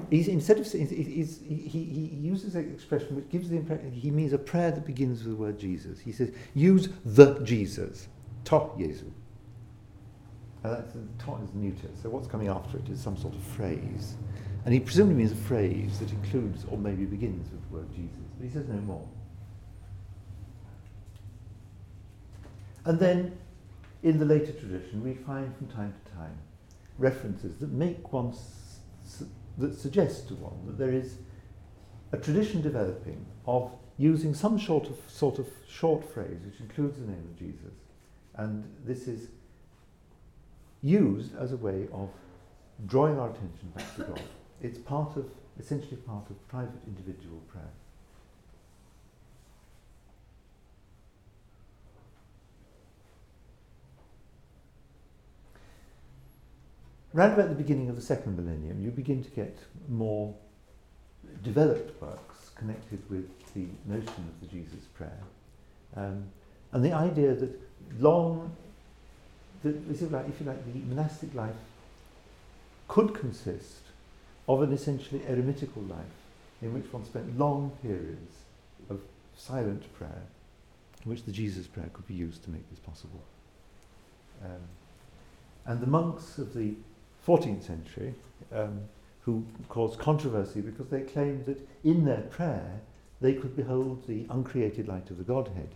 he's, 0.10 0.28
instead 0.28 0.58
of 0.60 0.72
he's, 0.72 1.40
he, 1.40 1.56
he 1.58 2.16
uses 2.16 2.56
an 2.56 2.72
expression 2.74 3.16
which 3.16 3.30
gives 3.30 3.50
the 3.50 3.58
impression 3.58 3.92
he 3.92 4.12
means 4.12 4.32
a 4.32 4.38
prayer 4.38 4.72
that 4.72 4.86
begins 4.86 5.24
with 5.24 5.36
the 5.36 5.42
word 5.42 5.60
Jesus. 5.60 6.00
He 6.00 6.12
says, 6.12 6.32
use 6.54 6.90
the 7.04 7.40
Jesus, 7.40 8.08
to 8.46 8.70
Jesu. 8.78 9.12
And 10.64 10.74
that's, 10.74 10.94
to 10.94 11.44
is 11.44 11.54
neuter, 11.54 11.90
so 12.02 12.10
what's 12.10 12.28
coming 12.28 12.48
after 12.48 12.78
it 12.78 12.88
is 12.90 13.02
some 13.02 13.18
sort 13.18 13.34
of 13.34 13.42
phrase. 13.42 14.16
And 14.64 14.74
he 14.74 14.80
presumably 14.80 15.16
means 15.16 15.32
a 15.32 15.36
phrase 15.36 16.00
that 16.00 16.12
includes 16.12 16.66
or 16.70 16.78
maybe 16.78 17.06
begins 17.06 17.52
with 17.52 17.62
the 17.68 17.76
word 17.76 17.92
Jesus, 17.96 18.30
but 18.38 18.46
he 18.46 18.52
says 18.52 18.68
no 18.68 18.80
more. 18.82 19.08
And 22.86 23.00
then, 23.00 23.38
in 24.04 24.20
the 24.20 24.26
later 24.26 24.52
tradition, 24.52 25.04
we 25.04 25.14
find 25.14 25.56
from 25.58 25.68
time 25.68 25.94
to 26.06 26.12
time 26.12 26.38
references 26.98 27.58
that 27.58 27.72
make 27.72 28.12
one, 28.12 28.34
su- 29.04 29.30
that 29.58 29.78
suggest 29.78 30.28
to 30.28 30.36
one 30.36 30.66
that 30.66 30.78
there 30.78 30.94
is 30.94 31.18
a 32.12 32.18
tradition 32.18 32.62
developing 32.62 33.26
of 33.46 33.72
using 33.98 34.34
some 34.34 34.60
sort 34.60 34.90
of, 34.90 34.98
sort 35.08 35.40
of 35.40 35.48
short 35.68 36.04
phrase 36.04 36.40
which 36.46 36.60
includes 36.60 37.00
the 37.00 37.06
name 37.06 37.24
of 37.32 37.38
Jesus. 37.38 37.74
And 38.36 38.64
this 38.84 39.08
is 39.08 39.30
used 40.82 41.36
as 41.38 41.52
a 41.52 41.58
way 41.58 41.88
of 41.94 42.10
drawing 42.88 43.20
our 43.20 43.30
attention 43.30 43.72
back 43.76 43.96
to 43.96 44.04
God. 44.04 44.22
It's 44.62 44.78
part 44.78 45.18
of, 45.18 45.30
essentially 45.60 45.98
part 45.98 46.30
of 46.30 46.48
private 46.48 46.82
individual 46.86 47.42
prayer. 47.52 47.64
Round 57.14 57.34
about 57.34 57.50
the 57.50 57.56
beginning 57.56 57.90
of 57.90 57.98
the 57.98 58.02
second 58.02 58.38
millennium, 58.38 58.82
you 58.82 58.90
begin 58.90 59.22
to 59.24 59.30
get 59.32 59.58
more 59.90 60.34
developed 61.44 62.02
works 62.02 62.52
connected 62.56 63.02
with 63.10 63.28
the 63.54 63.66
notion 63.86 64.08
of 64.08 64.40
the 64.40 64.48
Jesus 64.48 64.86
prayer. 64.94 65.20
Um, 65.96 66.26
and 66.72 66.86
the 66.86 66.94
idea 66.94 67.34
that 67.34 67.60
long, 68.00 68.56
that, 69.64 69.76
if 69.90 70.02
you 70.02 70.08
like, 70.08 70.30
if 70.30 70.40
you 70.40 70.46
like, 70.46 70.74
the 70.74 70.80
monastic 70.80 71.34
life 71.34 71.56
could 72.88 73.14
consist 73.14 73.81
of 74.48 74.62
an 74.62 74.74
essentially 74.74 75.20
eremitical 75.22 75.88
life 75.90 76.06
in 76.62 76.74
which 76.74 76.92
one 76.92 77.06
spent 77.06 77.38
long 77.38 77.72
periods 77.82 78.36
of 78.90 79.02
silent 79.36 79.92
prayer, 79.98 80.24
in 81.04 81.12
which 81.12 81.24
the 81.24 81.32
Jesus 81.32 81.68
prayer 81.68 81.90
could 81.94 82.08
be 82.08 82.14
used 82.14 82.44
to 82.44 82.52
make 82.52 82.70
this 82.70 82.80
possible. 82.80 83.22
Um, 84.44 84.62
and 85.66 85.80
the 85.80 85.88
monks 85.88 86.38
of 86.38 86.54
the 86.54 86.74
14th 87.28 87.64
century 87.64 88.14
um, 88.54 88.82
who 89.24 89.46
caused 89.70 90.00
controversy 90.00 90.62
because 90.62 90.88
they 90.88 91.02
claimed 91.02 91.46
that 91.46 91.68
in 91.84 92.06
their 92.06 92.22
prayer 92.22 92.82
they 93.20 93.34
could 93.34 93.56
behold 93.56 94.08
the 94.08 94.26
uncreated 94.30 94.88
light 94.88 95.10
of 95.12 95.18
the 95.18 95.24
Godhead. 95.24 95.70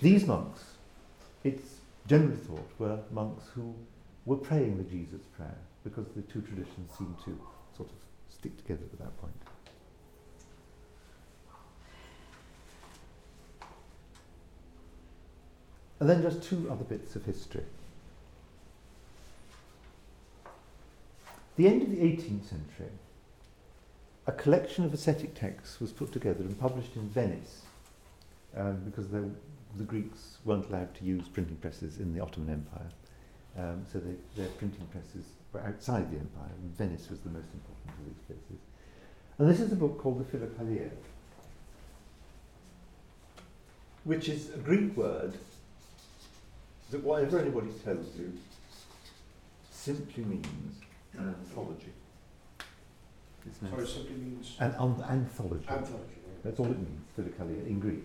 These 0.00 0.26
monks, 0.26 0.62
it's 1.42 1.76
generally 2.06 2.36
thought, 2.36 2.70
were 2.78 2.98
monks 3.10 3.44
who 3.54 3.74
were 4.26 4.36
praying 4.36 4.78
the 4.78 4.84
Jesus 4.84 5.22
prayer 5.36 5.58
because 5.84 6.06
the 6.16 6.22
two 6.22 6.40
traditions 6.40 6.90
seem 6.96 7.14
to 7.24 7.38
sort 7.76 7.90
of 7.90 7.96
stick 8.28 8.56
together 8.56 8.84
at 8.92 8.98
that 8.98 9.20
point. 9.20 9.34
And 16.00 16.08
then 16.10 16.22
just 16.22 16.42
two 16.42 16.68
other 16.70 16.84
bits 16.84 17.16
of 17.16 17.24
history. 17.24 17.64
the 21.56 21.68
end 21.68 21.82
of 21.82 21.90
the 21.90 21.98
18th 21.98 22.48
century, 22.48 22.92
a 24.26 24.32
collection 24.32 24.84
of 24.84 24.92
ascetic 24.92 25.34
texts 25.34 25.80
was 25.80 25.92
put 25.92 26.12
together 26.12 26.40
and 26.40 26.58
published 26.58 26.96
in 26.96 27.08
Venice 27.08 27.62
um, 28.56 28.80
because 28.84 29.08
the 29.08 29.84
Greeks 29.84 30.38
weren't 30.44 30.68
allowed 30.68 30.94
to 30.96 31.04
use 31.04 31.28
printing 31.28 31.56
presses 31.56 31.98
in 31.98 32.14
the 32.14 32.20
Ottoman 32.20 32.50
Empire. 32.50 32.88
Um, 33.56 33.84
so 33.92 34.00
they, 34.00 34.14
their 34.36 34.50
printing 34.52 34.86
presses 34.86 35.26
were 35.52 35.60
outside 35.60 36.10
the 36.10 36.18
empire, 36.18 36.50
and 36.60 36.76
Venice 36.76 37.08
was 37.08 37.20
the 37.20 37.30
most 37.30 37.48
important 37.52 37.98
of 37.98 38.04
these 38.06 38.18
places. 38.26 38.62
And 39.38 39.48
this 39.48 39.60
is 39.60 39.72
a 39.72 39.76
book 39.76 39.98
called 39.98 40.18
the 40.18 40.36
Philokalia, 40.36 40.90
which 44.04 44.28
is 44.28 44.50
a 44.50 44.58
Greek 44.58 44.96
word 44.96 45.34
that 46.90 47.02
whatever 47.02 47.38
anybody 47.38 47.70
tells 47.84 48.16
you 48.16 48.32
simply 49.70 50.24
means 50.24 50.80
an 51.16 51.28
anthology. 51.28 51.92
It's 53.46 53.58
Sorry, 53.58 53.86
simply 53.86 54.16
means 54.16 54.56
an 54.58 54.74
anthology. 54.74 55.64
Anthology. 55.68 56.14
That's 56.42 56.58
all 56.58 56.66
it 56.66 56.78
means, 56.78 57.02
philokalia, 57.18 57.66
in 57.66 57.78
Greek. 57.78 58.04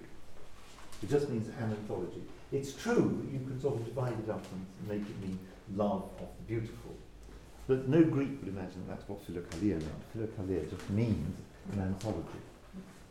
It 1.01 1.09
just 1.09 1.29
means 1.29 1.47
an 1.47 1.71
anthology. 1.71 2.23
It's 2.51 2.73
true 2.73 3.21
that 3.21 3.31
you 3.31 3.39
can 3.45 3.59
sort 3.61 3.75
of 3.75 3.85
divide 3.85 4.13
it 4.13 4.29
up 4.29 4.43
and 4.51 4.89
make 4.89 5.07
it 5.07 5.21
mean 5.21 5.39
love 5.75 6.09
of 6.19 6.27
the 6.37 6.43
beautiful. 6.47 6.95
But 7.67 7.87
no 7.87 8.03
Greek 8.03 8.39
would 8.39 8.49
imagine 8.49 8.83
that's 8.87 9.07
what 9.07 9.25
philokalia 9.27 9.73
meant. 9.73 10.17
Philokalia 10.17 10.67
just 10.69 10.89
means 10.89 11.37
an 11.73 11.81
anthology. 11.81 12.41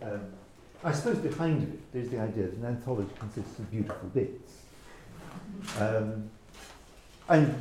Um, 0.03 0.21
I 0.83 0.93
suppose 0.93 1.19
behind 1.19 1.63
it 1.63 1.93
there's 1.93 2.09
the 2.09 2.21
idea 2.21 2.45
that 2.45 2.55
an 2.55 2.65
anthology 2.65 3.11
consists 3.19 3.59
of 3.59 3.71
beautiful 3.71 4.09
bits. 4.09 4.55
Um, 5.79 6.31
and 7.29 7.55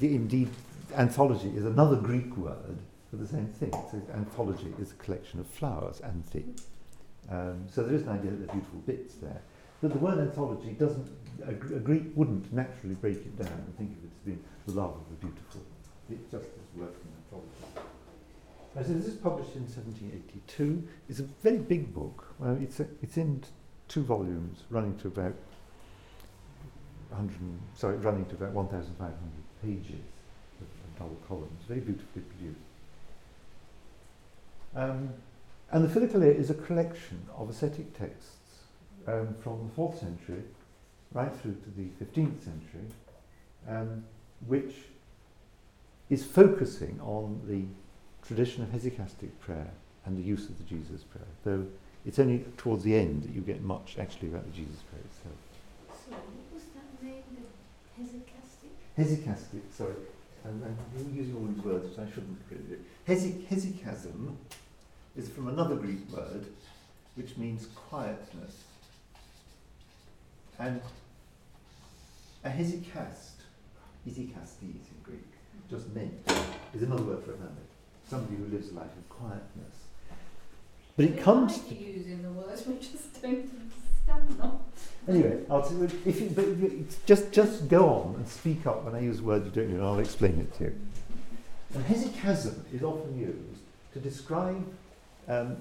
indeed 0.00 0.48
anthology 0.96 1.48
is 1.50 1.64
another 1.64 1.96
Greek 1.96 2.36
word 2.36 2.78
for 3.10 3.16
the 3.16 3.26
same 3.26 3.46
thing. 3.46 3.72
So 3.72 4.00
anthology 4.14 4.72
is 4.80 4.92
a 4.92 4.94
collection 4.94 5.40
of 5.40 5.46
flowers, 5.46 6.00
anthe. 6.00 6.44
Um, 7.30 7.66
so 7.70 7.82
there 7.82 7.94
is 7.94 8.02
an 8.02 8.10
idea 8.10 8.30
that 8.30 8.36
there 8.36 8.48
are 8.48 8.52
beautiful 8.52 8.80
bits 8.80 9.14
there. 9.16 9.42
But 9.80 9.92
the 9.92 9.98
word 9.98 10.18
anthology 10.18 10.72
doesn't, 10.72 11.06
a, 11.46 11.50
a, 11.50 11.78
Greek 11.78 12.04
wouldn't 12.16 12.52
naturally 12.52 12.96
break 12.96 13.16
it 13.16 13.38
down 13.38 13.52
and 13.52 13.76
think 13.76 13.92
of 13.92 14.04
it 14.04 14.10
as 14.12 14.24
being 14.24 14.44
the 14.66 14.72
love 14.72 14.90
of 14.90 15.08
the 15.10 15.26
beautiful. 15.26 15.60
It 16.10 16.30
just 16.30 16.46
as 16.46 16.80
working 16.80 17.12
anthology. 17.24 17.88
This 18.74 19.06
is 19.06 19.14
published 19.16 19.54
in 19.54 19.62
1782. 19.62 20.88
It's 21.08 21.20
a 21.20 21.24
very 21.42 21.58
big 21.58 21.94
book. 21.94 22.34
Well, 22.38 22.58
it's, 22.60 22.80
a, 22.80 22.86
it's 23.02 23.16
in 23.16 23.42
two 23.86 24.02
volumes, 24.02 24.64
running 24.70 24.96
to 24.98 25.08
about 25.08 25.34
100, 27.10 27.34
sorry, 27.74 27.96
running 27.98 28.26
to 28.26 28.34
about 28.34 28.52
1,500 28.52 29.12
pages 29.62 30.00
of 30.60 30.98
double 30.98 31.16
columns, 31.28 31.62
very 31.68 31.80
beautifully 31.80 32.22
produced. 32.22 32.60
Um, 34.74 35.10
and 35.70 35.88
the 35.88 36.00
Philokalia 36.00 36.34
is 36.34 36.50
a 36.50 36.54
collection 36.54 37.26
of 37.36 37.50
ascetic 37.50 37.96
texts 37.96 38.37
um, 39.06 39.34
from 39.42 39.70
the 39.74 39.80
4th 39.80 40.00
century 40.00 40.42
right 41.12 41.34
through 41.36 41.54
to 41.54 41.70
the 41.76 41.88
15th 42.04 42.44
century, 42.44 42.86
um, 43.68 44.04
which 44.46 44.74
is 46.10 46.24
focusing 46.24 47.00
on 47.02 47.40
the 47.46 47.64
tradition 48.26 48.62
of 48.62 48.68
hesychastic 48.70 49.30
prayer 49.40 49.70
and 50.04 50.16
the 50.16 50.22
use 50.22 50.48
of 50.48 50.58
the 50.58 50.64
Jesus 50.64 51.02
prayer, 51.02 51.26
though 51.44 51.66
it's 52.06 52.18
only 52.18 52.44
towards 52.56 52.84
the 52.84 52.94
end 52.94 53.22
that 53.22 53.34
you 53.34 53.40
get 53.40 53.62
much 53.62 53.96
actually 53.98 54.28
about 54.28 54.44
the 54.44 54.52
Jesus 54.52 54.80
prayer 54.90 55.02
itself. 55.04 55.36
Sorry, 56.08 56.20
what 56.20 56.54
was 56.54 56.64
that 56.74 57.02
name? 57.02 57.22
The 57.36 58.02
hesychastic? 58.02 58.72
Hesychastic, 58.96 59.62
sorry. 59.72 59.94
I'm, 60.44 60.62
I'm 60.62 61.16
using 61.16 61.34
all 61.34 61.46
these 61.46 61.64
words 61.64 61.88
which 61.90 61.98
I 61.98 62.10
shouldn't 62.10 62.38
really. 62.50 62.80
Hesy, 63.06 63.44
hesychasm 63.46 64.36
is 65.16 65.28
from 65.28 65.48
another 65.48 65.74
Greek 65.74 66.08
word 66.10 66.46
which 67.16 67.36
means 67.36 67.66
quietness. 67.74 68.64
And 70.58 70.80
a 72.44 72.48
hesychast, 72.48 73.42
hesychastes 74.06 74.62
in 74.62 74.80
Greek, 75.02 75.26
just 75.70 75.88
meant, 75.94 76.14
is 76.74 76.82
another 76.82 77.02
word 77.02 77.22
for 77.24 77.34
a 77.34 77.36
hermit. 77.36 77.52
Somebody 78.08 78.36
who 78.36 78.46
lives 78.46 78.70
a 78.70 78.74
life 78.74 78.86
of 78.86 79.08
quietness. 79.08 79.76
But 80.96 81.04
it 81.04 81.22
comes 81.22 81.58
like 81.58 81.68
to 81.68 81.74
using 81.76 82.22
the 82.22 82.30
words, 82.30 82.66
we 82.66 82.74
just 82.78 83.22
don't 83.22 83.48
understand 84.08 84.40
them. 84.40 84.58
Anyway, 85.06 85.42
I'll 85.48 85.62
t- 85.62 85.96
if 86.04 86.20
you, 86.20 86.30
but 86.30 87.06
just 87.06 87.30
just 87.30 87.68
go 87.68 87.88
on 87.88 88.14
and 88.16 88.28
speak 88.28 88.66
up 88.66 88.84
when 88.84 88.94
I 88.94 89.00
use 89.00 89.22
words 89.22 89.44
you 89.44 89.52
don't 89.52 89.70
know, 89.70 89.76
and 89.76 89.84
I'll 89.84 89.98
explain 90.00 90.40
it 90.40 90.52
to 90.58 90.64
you. 90.64 90.80
And 91.74 91.84
hesychasm 91.86 92.62
is 92.74 92.82
often 92.82 93.18
used 93.18 93.62
to 93.92 94.00
describe 94.00 94.66
um, 95.28 95.58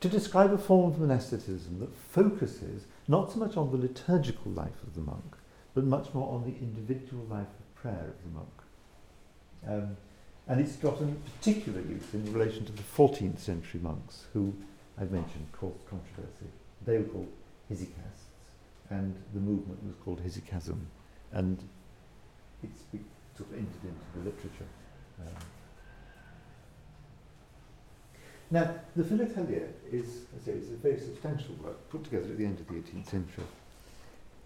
to 0.00 0.08
describe 0.08 0.52
a 0.52 0.58
form 0.58 0.92
of 0.92 0.98
monasticism 0.98 1.78
that 1.80 1.94
focuses 1.94 2.84
not 3.10 3.32
so 3.32 3.40
much 3.40 3.56
on 3.56 3.72
the 3.72 3.76
liturgical 3.76 4.52
life 4.52 4.82
of 4.84 4.94
the 4.94 5.00
monk, 5.00 5.36
but 5.74 5.82
much 5.82 6.14
more 6.14 6.32
on 6.32 6.44
the 6.44 6.56
individual 6.60 7.24
life 7.24 7.48
of 7.58 7.74
prayer 7.74 8.06
of 8.06 8.22
the 8.22 8.30
monk. 8.38 8.56
Um, 9.66 9.96
and 10.46 10.60
it's 10.60 10.76
got 10.76 11.00
a 11.00 11.06
particular 11.38 11.80
use 11.80 12.14
in 12.14 12.32
relation 12.32 12.64
to 12.66 12.72
the 12.72 12.82
14th 12.96 13.40
century 13.40 13.80
monks 13.80 14.26
who 14.32 14.54
I've 14.96 15.10
mentioned 15.10 15.48
caused 15.50 15.84
controversy. 15.88 16.50
They 16.86 16.98
were 16.98 17.04
called 17.04 17.32
hesychasts, 17.70 18.30
and 18.90 19.16
the 19.34 19.40
movement 19.40 19.82
was 19.84 19.96
called 20.04 20.24
hesychasm, 20.24 20.78
and 21.32 21.58
it's 22.62 22.82
sort 23.36 23.50
of 23.50 23.56
entered 23.56 23.84
into 23.84 24.06
the 24.14 24.24
literature. 24.24 24.70
Um, 25.20 25.34
now, 28.50 28.74
the 28.96 29.04
Philokalia 29.04 29.68
is, 29.92 30.22
say, 30.44 30.52
it's 30.52 30.70
a 30.70 30.76
very 30.76 30.98
substantial 30.98 31.54
work 31.62 31.88
put 31.88 32.02
together 32.02 32.24
at 32.24 32.38
the 32.38 32.44
end 32.44 32.58
of 32.58 32.66
the 32.66 32.74
18th 32.74 33.08
century. 33.08 33.44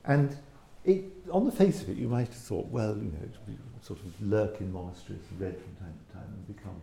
And 0.05 0.37
it, 0.85 1.05
on 1.31 1.47
the 1.47 1.53
face 1.53 1.81
of 1.81 1.89
it, 1.89 1.97
you 1.97 2.09
might 2.09 2.29
have 2.29 2.37
thought, 2.37 2.67
well, 2.67 2.95
you 2.97 3.05
know, 3.05 3.25
it 3.25 3.35
would 3.47 3.59
sort 3.83 4.01
of 4.01 4.21
lurk 4.21 4.61
in 4.61 4.71
monasteries 4.73 5.23
read 5.39 5.57
from 5.57 5.75
time 5.77 5.95
to 6.07 6.15
time 6.15 6.27
and 6.27 6.57
become 6.57 6.81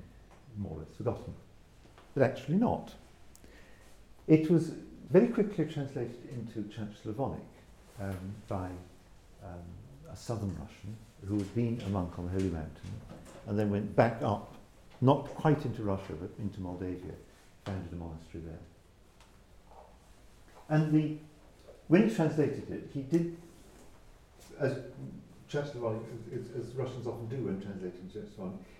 more 0.57 0.77
or 0.77 0.79
less 0.79 0.95
forgotten. 0.97 1.33
But 2.15 2.23
actually 2.23 2.57
not. 2.57 2.93
It 4.27 4.49
was 4.49 4.71
very 5.11 5.27
quickly 5.27 5.65
translated 5.65 6.17
into 6.33 6.67
Church 6.69 6.95
Slavonic 7.03 7.39
um, 7.99 8.17
by 8.47 8.69
um, 9.43 9.59
a 10.11 10.15
southern 10.15 10.55
Russian 10.59 10.97
who 11.27 11.37
had 11.37 11.53
been 11.53 11.81
a 11.85 11.89
monk 11.89 12.17
on 12.17 12.25
the 12.25 12.31
Holy 12.31 12.49
Mountain 12.49 12.91
and 13.47 13.59
then 13.59 13.69
went 13.69 13.95
back 13.95 14.21
up 14.23 14.55
not 15.01 15.33
quite 15.33 15.65
into 15.65 15.81
Russia, 15.81 16.13
but 16.13 16.29
into 16.37 16.61
Moldavia, 16.61 17.15
founded 17.65 17.91
a 17.91 17.95
monastery 17.95 18.43
there. 18.45 18.59
And 20.69 20.93
the, 20.93 21.17
when 21.87 22.07
he 22.07 22.15
translated 22.15 22.69
it, 22.69 22.89
he 22.93 23.01
did, 23.01 23.35
as 24.59 24.77
as, 25.53 26.49
as, 26.57 26.75
Russians 26.75 27.07
often 27.07 27.27
do 27.27 27.43
when 27.43 27.61
translating 27.61 28.09
Church 28.13 28.29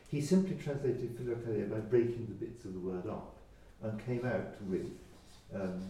he 0.10 0.22
simply 0.22 0.56
translated 0.56 1.18
Philokalia 1.18 1.70
by 1.70 1.80
breaking 1.80 2.28
the 2.28 2.46
bits 2.46 2.64
of 2.64 2.74
the 2.74 2.80
word 2.80 3.08
up 3.08 3.36
and 3.82 4.06
came 4.06 4.26
out 4.26 4.56
with 4.70 4.88
um, 5.54 5.82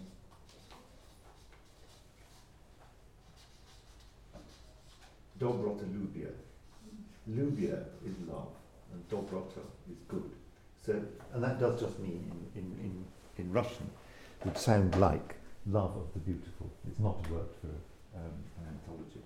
Dobrota 5.39 5.85
Lubia. 5.93 6.31
Lubia 7.29 7.83
is 8.05 8.15
love 8.27 8.47
and 8.93 9.03
is 9.91 9.97
good. 10.07 10.31
So, 10.85 11.01
and 11.33 11.43
that 11.43 11.59
does 11.59 11.79
just 11.79 11.99
mean 11.99 12.49
in, 12.55 12.61
in, 12.61 12.71
in, 12.83 13.05
in 13.45 13.51
Russian, 13.51 13.89
would 14.43 14.57
sound 14.57 14.95
like 14.99 15.35
love 15.67 15.95
of 15.95 16.13
the 16.13 16.19
beautiful. 16.19 16.69
It's 16.89 16.99
not 16.99 17.17
a 17.25 17.33
word 17.33 17.49
for 17.61 17.67
um, 18.17 18.33
an 18.59 18.67
anthology. 18.67 19.21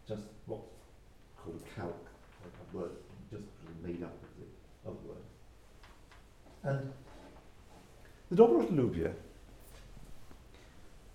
It's 0.00 0.08
just 0.08 0.22
what's 0.46 0.62
called 1.36 1.60
a 1.76 1.80
like 1.82 1.92
a 1.92 2.76
word 2.76 2.90
just 3.30 3.44
made 3.82 4.02
up 4.02 4.14
of 4.22 4.28
the 4.38 4.88
other 4.88 4.98
word. 5.06 5.24
And 6.62 6.92
the 8.30 8.36
Dobrota 8.36 8.72
Lubia, 8.72 9.12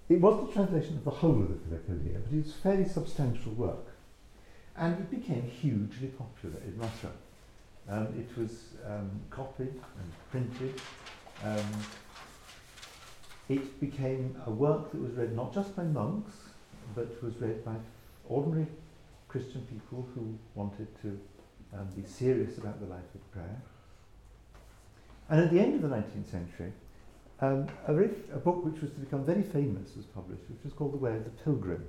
it 0.09 0.19
was 0.19 0.47
the 0.47 0.53
translation 0.53 0.97
of 0.97 1.03
the 1.05 1.12
whole 1.12 1.41
of 1.41 1.47
the 1.47 1.77
Philokalia, 1.77 2.21
but 2.23 2.38
it's 2.38 2.53
fairly 2.53 2.88
substantial 2.88 3.53
work. 3.53 3.88
And 4.75 4.95
it 4.95 5.12
became 5.12 5.43
hugely 5.43 6.07
popular 6.07 6.57
in 6.65 6.77
Russia. 6.77 7.12
Um, 7.89 8.08
it 8.17 8.38
was 8.38 8.65
um, 8.88 9.12
copied 9.30 9.67
and 10.00 10.12
printed. 10.32 10.80
Um, 11.43 11.84
it 13.50 13.80
became 13.80 14.36
a 14.46 14.52
work 14.52 14.91
that 14.91 15.02
was 15.02 15.12
read 15.13 15.36
not 15.36 15.54
just 15.54 15.76
by 15.76 15.84
monks, 15.84 16.34
but 16.96 17.22
was 17.22 17.36
read 17.38 17.65
by 17.65 17.76
ordinary 18.28 18.67
Christian 19.28 19.62
people 19.69 20.08
who 20.15 20.38
wanted 20.56 20.88
to 21.02 21.19
um, 21.74 21.88
be 21.96 22.08
serious 22.08 22.58
about 22.58 22.80
the 22.80 22.86
life 22.86 23.04
of 23.15 23.32
prayer. 23.32 23.62
And 25.30 25.41
at 25.41 25.52
the 25.52 25.60
end 25.60 25.76
of 25.76 25.89
the 25.89 25.96
19th 25.96 26.30
century, 26.30 26.72
um, 27.41 27.67
a, 27.88 27.93
very, 27.93 28.10
book 28.43 28.63
which 28.63 28.82
was 28.82 28.91
to 28.91 29.00
become 29.00 29.26
very 29.26 29.41
famous 29.41 29.96
was 29.98 30.06
published, 30.06 30.43
which 30.50 30.63
was 30.63 30.74
called 30.74 30.93
The 30.93 30.98
Way 30.98 31.15
of 31.17 31.24
the 31.26 31.32
Pilgrim. 31.32 31.84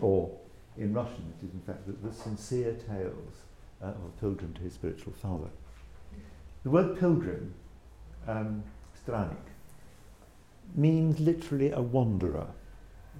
Or, 0.00 0.30
in 0.76 0.92
Russian, 0.92 1.32
it 1.38 1.46
is 1.46 1.52
in 1.52 1.60
fact 1.60 1.86
the, 1.86 1.92
the 1.92 2.12
Sincere 2.12 2.72
Tales 2.72 3.45
uh, 3.82 3.88
a 3.88 4.20
pilgrim 4.20 4.52
to 4.54 4.62
his 4.62 4.74
spiritual 4.74 5.12
father. 5.12 5.50
The 6.64 6.70
word 6.70 6.98
pilgrim, 6.98 7.54
um, 8.26 8.64
stranik, 9.06 9.36
means 10.74 11.20
literally 11.20 11.70
a 11.70 11.80
wanderer, 11.80 12.48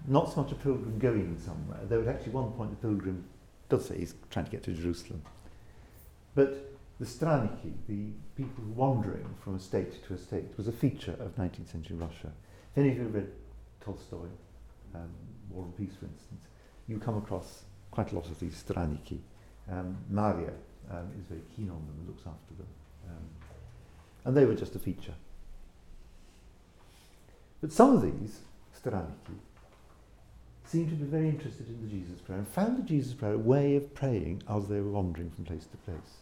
not 0.06 0.32
so 0.32 0.42
much 0.42 0.52
a 0.52 0.56
pilgrim 0.56 0.98
going 0.98 1.38
somewhere, 1.38 1.80
though 1.88 2.02
at 2.02 2.08
actually 2.08 2.32
one 2.32 2.50
point 2.52 2.70
the 2.70 2.88
pilgrim 2.88 3.24
does 3.68 3.86
say 3.86 3.98
he's 3.98 4.14
trying 4.30 4.44
to 4.44 4.50
get 4.50 4.62
to 4.64 4.72
Jerusalem. 4.72 5.22
But 6.34 6.76
the 6.98 7.06
straniki, 7.06 7.72
the 7.88 8.10
people 8.36 8.64
wandering 8.74 9.28
from 9.42 9.56
estate 9.56 10.04
to 10.06 10.14
estate, 10.14 10.56
was 10.56 10.68
a 10.68 10.72
feature 10.72 11.16
of 11.20 11.36
19th 11.36 11.70
century 11.70 11.96
Russia. 11.96 12.32
If 12.72 12.78
any 12.78 12.90
of 12.90 12.98
you 12.98 13.04
read 13.04 13.30
Tolstoy, 13.80 14.28
um, 14.94 15.10
War 15.50 15.64
and 15.64 15.76
Peace, 15.76 15.96
for 15.98 16.06
instance, 16.06 16.42
you 16.88 16.98
come 16.98 17.16
across 17.16 17.64
quite 17.90 18.12
a 18.12 18.14
lot 18.14 18.26
of 18.26 18.38
these 18.40 18.62
straniki. 18.62 19.18
Um, 19.70 19.96
Maria 20.10 20.52
um, 20.90 21.10
is 21.18 21.24
very 21.28 21.42
keen 21.54 21.70
on 21.70 21.76
them 21.76 21.94
and 21.98 22.08
looks 22.08 22.22
after 22.26 22.54
them. 22.56 22.68
Um, 23.08 23.24
and 24.24 24.36
they 24.36 24.44
were 24.44 24.54
just 24.54 24.74
a 24.74 24.78
feature. 24.78 25.14
But 27.60 27.72
some 27.72 27.96
of 27.96 28.02
these, 28.02 28.40
Straniki, 28.78 29.38
seemed 30.64 30.90
to 30.90 30.96
be 30.96 31.04
very 31.04 31.28
interested 31.28 31.68
in 31.68 31.80
the 31.82 31.88
Jesus 31.88 32.20
prayer 32.20 32.38
and 32.38 32.48
found 32.48 32.78
the 32.78 32.82
Jesus 32.82 33.14
prayer 33.14 33.34
a 33.34 33.38
way 33.38 33.76
of 33.76 33.94
praying 33.94 34.42
as 34.48 34.68
they 34.68 34.80
were 34.80 34.90
wandering 34.90 35.30
from 35.30 35.44
place 35.44 35.66
to 35.66 35.76
place. 35.78 36.16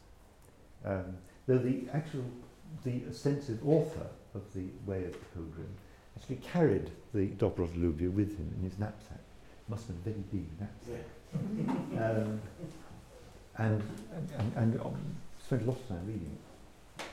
Um, 0.85 1.16
though 1.46 1.59
the 1.59 1.85
actual, 1.92 2.24
the 2.85 3.02
ostensive 3.09 3.66
author 3.66 4.07
of 4.35 4.42
the 4.54 4.66
Way 4.87 5.04
of 5.04 5.12
the 5.12 5.24
Pilgrim 5.35 5.68
actually 6.16 6.37
carried 6.37 6.90
the 7.14 7.28
Dobrota 7.28 7.74
Lubia 7.76 8.11
with 8.11 8.37
him 8.37 8.52
in 8.59 8.68
his 8.68 8.78
knapsack. 8.78 9.18
Must 9.68 9.87
have 9.87 10.04
been 10.04 10.12
a 10.12 10.33
very 10.33 10.44
big 10.44 10.61
knapsack. 10.61 12.26
um, 12.26 12.40
and, 13.58 13.82
and, 14.38 14.52
and 14.56 14.80
um, 14.80 14.96
spent 15.44 15.62
a 15.62 15.64
lot 15.66 15.78
of 15.78 15.88
time 15.88 16.06
reading 16.06 16.30
it. 16.32 17.04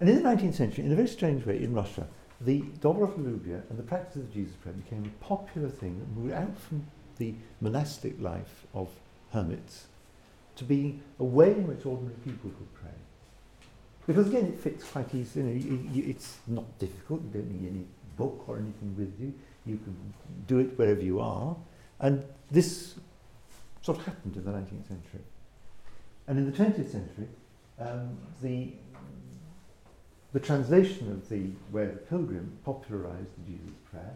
And 0.00 0.08
in 0.08 0.22
the 0.22 0.28
19th 0.28 0.54
century, 0.54 0.84
in 0.84 0.92
a 0.92 0.96
very 0.96 1.08
strange 1.08 1.44
way, 1.44 1.62
in 1.62 1.74
Russia, 1.74 2.06
the 2.40 2.60
Dobrota 2.80 3.18
Lubia 3.18 3.68
and 3.68 3.78
the 3.78 3.82
practice 3.82 4.16
of 4.16 4.28
the 4.28 4.34
Jesus 4.34 4.54
prayer 4.56 4.74
became 4.74 5.04
a 5.04 5.24
popular 5.24 5.68
thing 5.68 5.98
that 5.98 6.08
moved 6.16 6.34
out 6.34 6.56
from 6.56 6.86
the 7.16 7.34
monastic 7.60 8.20
life 8.20 8.66
of 8.74 8.88
hermits 9.32 9.86
to 10.54 10.64
be 10.64 11.00
a 11.18 11.24
way 11.24 11.50
in 11.50 11.66
which 11.66 11.84
ordinary 11.84 12.14
people 12.24 12.50
could 12.50 12.74
pray. 12.74 12.90
Because 14.06 14.28
again, 14.28 14.46
it 14.46 14.58
fits 14.58 14.84
quite 14.84 15.12
easily. 15.14 15.58
You 15.58 15.70
know, 15.70 15.90
you, 15.92 16.04
it's 16.08 16.38
not 16.46 16.78
difficult. 16.78 17.22
You 17.22 17.40
don't 17.40 17.50
need 17.50 17.68
any 17.68 17.84
book 18.16 18.44
or 18.46 18.56
anything 18.56 18.94
with 18.96 19.14
you. 19.20 19.34
You 19.66 19.76
can 19.76 20.14
do 20.46 20.58
it 20.60 20.78
wherever 20.78 21.02
you 21.02 21.20
are. 21.20 21.56
And 22.00 22.24
this 22.50 22.94
sort 23.88 24.00
of 24.00 24.04
happened 24.04 24.36
in 24.36 24.44
the 24.44 24.50
19th 24.50 24.86
century. 24.86 25.24
And 26.26 26.38
in 26.38 26.44
the 26.44 26.52
20th 26.52 26.90
century, 26.90 27.26
um, 27.80 28.18
the, 28.42 28.72
the 30.34 30.40
translation 30.40 31.10
of 31.10 31.26
the 31.30 31.46
Way 31.72 31.84
of 31.84 31.92
the 31.92 32.04
Pilgrim 32.10 32.58
popularised 32.66 33.32
the 33.38 33.50
Jesus 33.50 33.78
Prayer. 33.90 34.14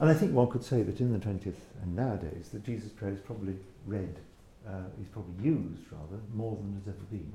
And 0.00 0.10
I 0.10 0.12
think 0.12 0.34
one 0.34 0.50
could 0.50 0.64
say 0.64 0.82
that 0.82 1.00
in 1.00 1.14
the 1.14 1.18
20th 1.18 1.54
and 1.82 1.96
nowadays, 1.96 2.50
the 2.52 2.58
Jesus 2.58 2.90
Prayer 2.90 3.12
is 3.12 3.20
probably 3.20 3.54
read, 3.86 4.16
uh, 4.68 4.90
is 5.00 5.08
probably 5.08 5.42
used 5.42 5.84
rather, 5.90 6.20
more 6.34 6.56
than 6.56 6.74
has 6.74 6.88
ever 6.88 7.06
been. 7.10 7.32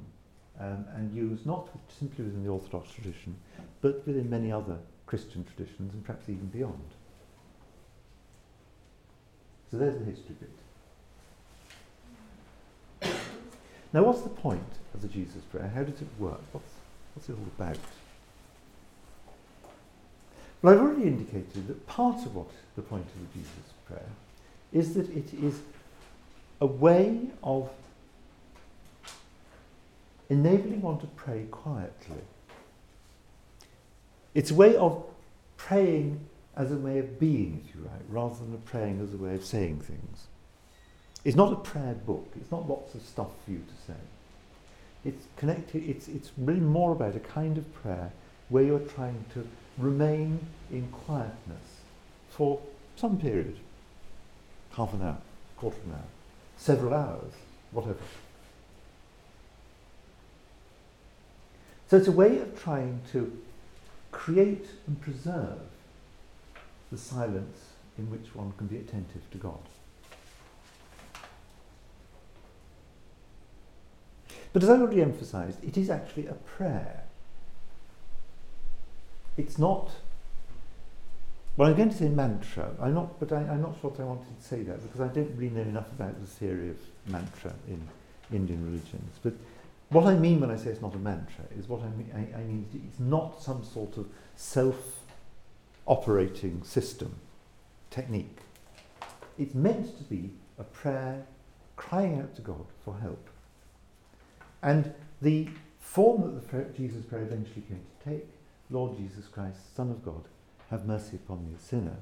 um, 0.59 0.85
and 0.95 1.15
used 1.15 1.45
not 1.45 1.69
simply 1.87 2.25
within 2.25 2.43
the 2.43 2.49
Orthodox 2.49 2.91
tradition, 2.91 3.35
but 3.81 4.05
within 4.05 4.29
many 4.29 4.51
other 4.51 4.77
Christian 5.05 5.43
traditions 5.43 5.93
and 5.93 6.05
perhaps 6.05 6.29
even 6.29 6.47
beyond. 6.47 6.93
So 9.71 9.77
there's 9.77 9.97
the 9.97 10.03
history 10.05 10.35
bit. 10.39 10.49
Now, 13.93 14.03
what's 14.03 14.21
the 14.21 14.29
point 14.29 14.61
of 14.93 15.01
the 15.01 15.07
Jesus 15.07 15.41
Prayer? 15.51 15.71
How 15.73 15.83
does 15.83 16.01
it 16.01 16.07
work? 16.19 16.41
What's, 16.51 16.73
what's 17.15 17.29
it 17.29 17.33
all 17.33 17.45
about? 17.57 17.77
Well, 20.61 20.73
I've 20.73 20.81
already 20.81 21.03
indicated 21.03 21.67
that 21.67 21.87
part 21.87 22.25
of 22.25 22.35
what 22.35 22.49
the 22.75 22.81
point 22.81 23.05
of 23.05 23.33
the 23.33 23.39
Jesus 23.39 23.73
Prayer 23.87 24.09
is 24.71 24.93
that 24.93 25.09
it 25.09 25.33
is 25.33 25.59
a 26.59 26.65
way 26.65 27.19
of 27.43 27.69
enabling 30.29 30.81
one 30.81 30.99
to 30.99 31.07
pray 31.07 31.45
quietly. 31.49 32.21
It's 34.33 34.51
a 34.51 34.55
way 34.55 34.75
of 34.75 35.03
praying 35.57 36.19
as 36.55 36.71
a 36.71 36.75
way 36.75 36.99
of 36.99 37.19
being, 37.19 37.63
if 37.65 37.75
you 37.75 37.81
like, 37.81 38.01
rather 38.09 38.35
than 38.35 38.53
a 38.53 38.57
praying 38.57 39.01
as 39.01 39.13
a 39.13 39.17
way 39.17 39.35
of 39.35 39.45
saying 39.45 39.79
things. 39.79 40.27
It's 41.23 41.37
not 41.37 41.53
a 41.53 41.55
prayer 41.55 41.93
book. 41.93 42.31
It's 42.35 42.51
not 42.51 42.67
lots 42.67 42.95
of 42.95 43.01
stuff 43.03 43.29
for 43.45 43.51
you 43.51 43.59
to 43.59 43.91
say. 43.91 43.99
It's 45.05 45.25
connected. 45.37 45.87
It's 45.87 46.07
it's 46.07 46.31
really 46.37 46.59
more 46.59 46.91
about 46.91 47.15
a 47.15 47.19
kind 47.19 47.57
of 47.57 47.73
prayer 47.73 48.11
where 48.49 48.63
you're 48.63 48.79
trying 48.79 49.25
to 49.33 49.47
remain 49.77 50.39
in 50.71 50.87
quietness 50.91 51.81
for 52.29 52.59
some 52.95 53.17
period, 53.17 53.57
half 54.71 54.93
an 54.93 55.01
hour, 55.01 55.17
quarter 55.57 55.77
of 55.77 55.85
an 55.85 55.93
hour, 55.93 56.07
several 56.57 56.93
hours, 56.93 57.33
whatever. 57.71 57.97
So 61.89 61.97
it's 61.97 62.07
a 62.07 62.11
way 62.11 62.37
of 62.39 62.61
trying 62.61 63.01
to 63.11 63.37
create 64.11 64.67
and 64.87 65.01
preserve 65.01 65.59
the 66.91 66.97
silence 66.97 67.57
in 67.97 68.09
which 68.09 68.35
one 68.35 68.53
can 68.57 68.67
be 68.67 68.77
attentive 68.77 69.29
to 69.31 69.37
God. 69.37 69.59
But 74.53 74.63
as 74.63 74.69
I 74.69 74.73
already 74.73 75.01
emphasized, 75.01 75.63
it 75.63 75.77
is 75.77 75.89
actually 75.89 76.27
a 76.27 76.33
prayer. 76.33 77.03
It's 79.37 79.57
not, 79.57 79.91
well, 81.55 81.69
I'm 81.69 81.77
going 81.77 81.89
to 81.89 81.95
say 81.95 82.09
mantra. 82.09 82.71
I'm 82.81 82.93
not, 82.93 83.17
but 83.19 83.31
I, 83.31 83.41
am 83.43 83.61
not 83.61 83.77
sure 83.79 83.93
I 83.97 84.03
wanted 84.03 84.37
to 84.37 84.45
say 84.45 84.63
that 84.63 84.81
because 84.83 84.99
I 84.99 85.07
don't 85.07 85.31
really 85.37 85.53
know 85.53 85.61
enough 85.61 85.89
about 85.93 86.19
the 86.19 86.27
theory 86.27 86.69
of 86.69 86.77
mantra 87.07 87.53
in 87.69 87.81
Indian 88.33 88.65
religions. 88.65 89.19
But 89.23 89.33
what 89.89 90.05
I 90.05 90.15
mean 90.15 90.41
when 90.41 90.51
I 90.51 90.57
say 90.57 90.71
it's 90.71 90.81
not 90.81 90.95
a 90.95 90.99
mantra 90.99 91.45
is 91.57 91.69
what 91.69 91.81
I 91.81 91.89
mean, 91.89 92.11
I, 92.13 92.39
I 92.39 92.43
mean 92.43 92.65
it's 92.89 92.99
not 92.99 93.41
some 93.41 93.63
sort 93.63 93.97
of 93.97 94.07
self 94.35 95.00
operating 95.85 96.63
system, 96.63 97.15
technique. 97.89 98.39
It's 99.37 99.55
meant 99.55 99.97
to 99.97 100.03
be 100.03 100.31
a 100.59 100.63
prayer 100.63 101.25
crying 101.75 102.19
out 102.19 102.35
to 102.35 102.41
God 102.41 102.65
for 102.85 102.97
help. 102.99 103.29
And 104.61 104.93
the 105.21 105.49
form 105.79 106.21
that 106.21 106.41
the 106.41 106.47
prayer, 106.47 106.69
Jesus 106.77 107.03
prayer 107.05 107.23
eventually 107.23 107.63
came 107.67 107.81
to 107.99 108.09
take, 108.09 108.27
Lord 108.69 108.97
Jesus 108.97 109.27
Christ, 109.27 109.75
Son 109.75 109.89
of 109.89 110.05
God, 110.05 110.23
have 110.69 110.85
mercy 110.85 111.17
upon 111.17 111.47
me, 111.47 111.55
a 111.57 111.59
sinner. 111.59 111.97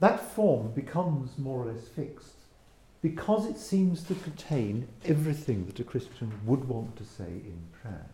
That 0.00 0.20
form 0.20 0.72
becomes 0.72 1.38
more 1.38 1.62
or 1.62 1.72
less 1.72 1.88
fixed 1.88 2.34
because 3.00 3.46
it 3.46 3.58
seems 3.58 4.02
to 4.02 4.14
contain 4.14 4.88
everything 5.04 5.66
that 5.66 5.80
a 5.80 5.84
Christian 5.84 6.32
would 6.44 6.68
want 6.68 6.96
to 6.96 7.04
say 7.04 7.24
in 7.24 7.58
prayer. 7.80 8.06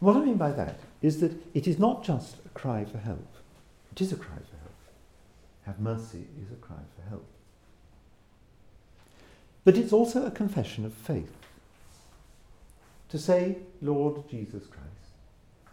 What 0.00 0.16
I 0.16 0.20
mean 0.20 0.36
by 0.36 0.50
that 0.52 0.78
is 1.02 1.20
that 1.20 1.32
it 1.54 1.66
is 1.66 1.78
not 1.78 2.02
just 2.02 2.36
a 2.44 2.48
cry 2.50 2.84
for 2.84 2.98
help. 2.98 3.34
It 3.92 4.00
is 4.00 4.12
a 4.12 4.16
cry 4.16 4.36
for 4.36 4.56
help. 4.56 4.74
Have 5.66 5.78
mercy 5.78 6.26
is 6.42 6.50
a 6.50 6.56
cry 6.56 6.82
for 6.96 7.08
help. 7.08 7.26
But 9.64 9.76
it's 9.76 9.92
also 9.92 10.24
a 10.24 10.30
confession 10.30 10.86
of 10.86 10.94
faith. 10.94 11.32
To 13.10 13.18
say, 13.18 13.58
Lord 13.82 14.28
Jesus 14.30 14.66
Christ, 14.66 14.86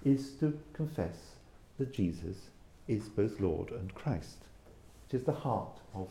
is 0.03 0.31
to 0.39 0.59
confess 0.73 1.15
that 1.77 1.93
Jesus 1.93 2.37
is 2.87 3.03
both 3.09 3.39
Lord 3.39 3.71
and 3.71 3.93
Christ. 3.93 4.37
It 5.09 5.15
is 5.15 5.23
the 5.23 5.31
heart 5.31 5.79
of 5.93 6.07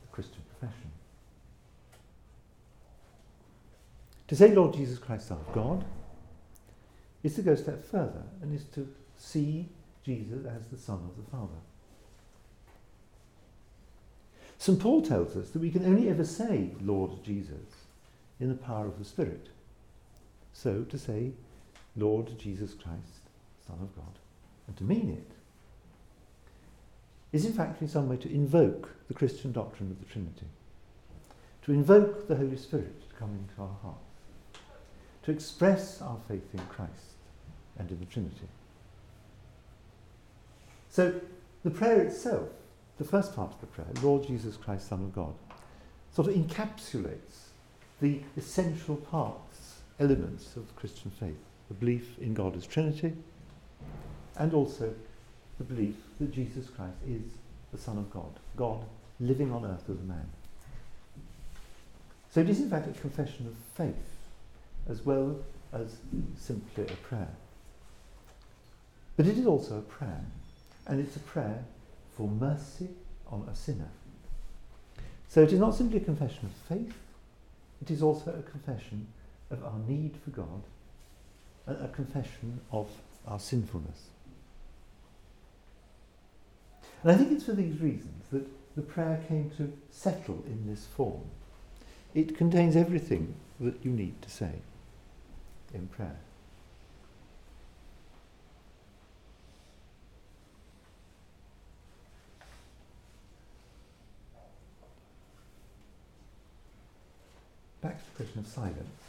the 0.00 0.08
Christian 0.12 0.42
profession. 0.58 0.90
To 4.28 4.36
say, 4.36 4.54
Lord 4.54 4.74
Jesus 4.74 4.98
Christ, 4.98 5.30
of 5.30 5.52
God, 5.52 5.84
is 7.28 7.34
to 7.34 7.42
go 7.42 7.52
a 7.52 7.56
step 7.56 7.84
further 7.84 8.22
and 8.40 8.54
is 8.54 8.64
to 8.64 8.88
see 9.18 9.68
Jesus 10.02 10.46
as 10.46 10.66
the 10.68 10.78
Son 10.78 10.96
of 10.96 11.22
the 11.22 11.30
Father. 11.30 11.60
St. 14.56 14.80
Paul 14.80 15.02
tells 15.02 15.36
us 15.36 15.50
that 15.50 15.58
we 15.58 15.70
can 15.70 15.84
only 15.84 16.08
ever 16.08 16.24
say 16.24 16.70
Lord 16.80 17.22
Jesus 17.22 17.84
in 18.40 18.48
the 18.48 18.54
power 18.54 18.86
of 18.86 18.98
the 18.98 19.04
Spirit. 19.04 19.48
So 20.54 20.84
to 20.84 20.98
say 20.98 21.32
Lord 21.96 22.38
Jesus 22.38 22.72
Christ, 22.72 23.28
Son 23.66 23.76
of 23.82 23.94
God, 23.94 24.18
and 24.66 24.76
to 24.78 24.84
mean 24.84 25.10
it, 25.10 25.30
is 27.36 27.44
in 27.44 27.52
fact 27.52 27.82
in 27.82 27.88
some 27.88 28.08
way 28.08 28.16
to 28.16 28.32
invoke 28.32 28.88
the 29.08 29.14
Christian 29.14 29.52
doctrine 29.52 29.90
of 29.90 29.98
the 30.00 30.10
Trinity, 30.10 30.46
to 31.64 31.72
invoke 31.72 32.26
the 32.26 32.36
Holy 32.36 32.56
Spirit 32.56 33.06
to 33.10 33.16
come 33.16 33.34
into 33.34 33.60
our 33.60 33.76
hearts, 33.82 34.60
to 35.24 35.30
express 35.30 36.00
our 36.00 36.18
faith 36.26 36.54
in 36.54 36.60
Christ 36.70 37.07
and 37.78 37.90
in 37.90 37.98
the 37.98 38.06
Trinity. 38.06 38.48
So 40.90 41.20
the 41.64 41.70
prayer 41.70 42.00
itself, 42.02 42.48
the 42.98 43.04
first 43.04 43.34
part 43.34 43.52
of 43.52 43.60
the 43.60 43.66
prayer, 43.66 43.88
Lord 44.02 44.26
Jesus 44.26 44.56
Christ, 44.56 44.88
Son 44.88 45.00
of 45.00 45.14
God, 45.14 45.34
sort 46.12 46.28
of 46.28 46.34
encapsulates 46.34 47.50
the 48.00 48.20
essential 48.36 48.96
parts, 48.96 49.80
elements 50.00 50.56
of 50.56 50.66
the 50.66 50.74
Christian 50.74 51.10
faith 51.10 51.36
the 51.68 51.74
belief 51.74 52.18
in 52.18 52.34
God 52.34 52.56
as 52.56 52.66
Trinity, 52.66 53.12
and 54.36 54.54
also 54.54 54.94
the 55.58 55.64
belief 55.64 55.94
that 56.18 56.32
Jesus 56.32 56.68
Christ 56.68 56.96
is 57.06 57.22
the 57.72 57.78
Son 57.78 57.98
of 57.98 58.10
God, 58.10 58.38
God 58.56 58.84
living 59.20 59.52
on 59.52 59.64
earth 59.64 59.84
as 59.90 59.98
a 59.98 60.04
man. 60.04 60.28
So 62.30 62.40
it 62.40 62.48
is 62.48 62.60
in 62.60 62.70
fact 62.70 62.88
a 62.88 63.00
confession 63.00 63.46
of 63.46 63.54
faith 63.74 63.94
as 64.88 65.04
well 65.04 65.36
as 65.72 65.96
simply 66.36 66.84
a 66.84 66.96
prayer. 66.96 67.28
But 69.18 69.26
it 69.26 69.36
is 69.36 69.46
also 69.46 69.78
a 69.78 69.82
prayer, 69.82 70.24
and 70.86 71.00
it's 71.00 71.16
a 71.16 71.18
prayer 71.18 71.64
for 72.16 72.28
mercy 72.28 72.88
on 73.26 73.48
a 73.50 73.54
sinner. 73.54 73.88
So 75.28 75.42
it 75.42 75.52
is 75.52 75.58
not 75.58 75.74
simply 75.74 75.98
a 75.98 76.04
confession 76.04 76.44
of 76.44 76.52
faith, 76.68 76.94
it 77.82 77.90
is 77.90 78.00
also 78.00 78.30
a 78.30 78.48
confession 78.48 79.08
of 79.50 79.64
our 79.64 79.78
need 79.88 80.14
for 80.24 80.30
God, 80.30 80.62
a, 81.66 81.88
confession 81.88 82.60
of 82.70 82.88
our 83.26 83.40
sinfulness. 83.40 84.04
And 87.02 87.10
I 87.10 87.16
think 87.16 87.32
it's 87.32 87.44
for 87.44 87.54
these 87.54 87.80
reasons 87.80 88.22
that 88.30 88.46
the 88.76 88.82
prayer 88.82 89.20
came 89.26 89.50
to 89.56 89.72
settle 89.90 90.44
in 90.46 90.64
this 90.68 90.86
form. 90.86 91.22
It 92.14 92.36
contains 92.36 92.76
everything 92.76 93.34
that 93.58 93.84
you 93.84 93.90
need 93.90 94.22
to 94.22 94.30
say 94.30 94.52
in 95.74 95.88
prayer. 95.88 96.20
Question 108.18 108.40
of 108.40 108.46
silence. 108.48 109.00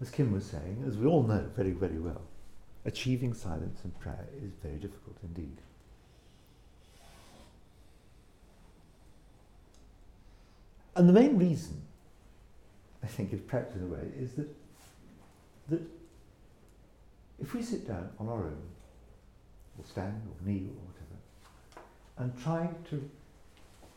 As 0.00 0.08
Kim 0.08 0.32
was 0.32 0.46
saying, 0.46 0.84
as 0.86 0.96
we 0.96 1.06
all 1.06 1.24
know 1.24 1.44
very, 1.56 1.72
very 1.72 1.98
well, 1.98 2.22
achieving 2.84 3.34
silence 3.34 3.80
in 3.84 3.90
prayer 3.90 4.28
is 4.40 4.52
very 4.62 4.76
difficult 4.76 5.16
indeed. 5.24 5.56
And 10.94 11.08
the 11.08 11.12
main 11.12 11.36
reason, 11.36 11.82
I 13.02 13.08
think, 13.08 13.32
is 13.32 13.40
perhaps 13.40 13.74
in 13.74 13.82
a 13.82 13.86
way, 13.86 14.12
is 14.16 14.34
that, 14.34 14.48
that 15.70 15.82
if 17.40 17.52
we 17.52 17.62
sit 17.62 17.88
down 17.88 18.10
on 18.20 18.28
our 18.28 18.44
own, 18.44 18.62
or 19.76 19.84
stand, 19.84 20.22
or 20.28 20.48
kneel, 20.48 20.68
or 20.68 20.86
whatever, 20.86 21.18
and 22.18 22.42
try 22.42 22.70
to 22.90 23.10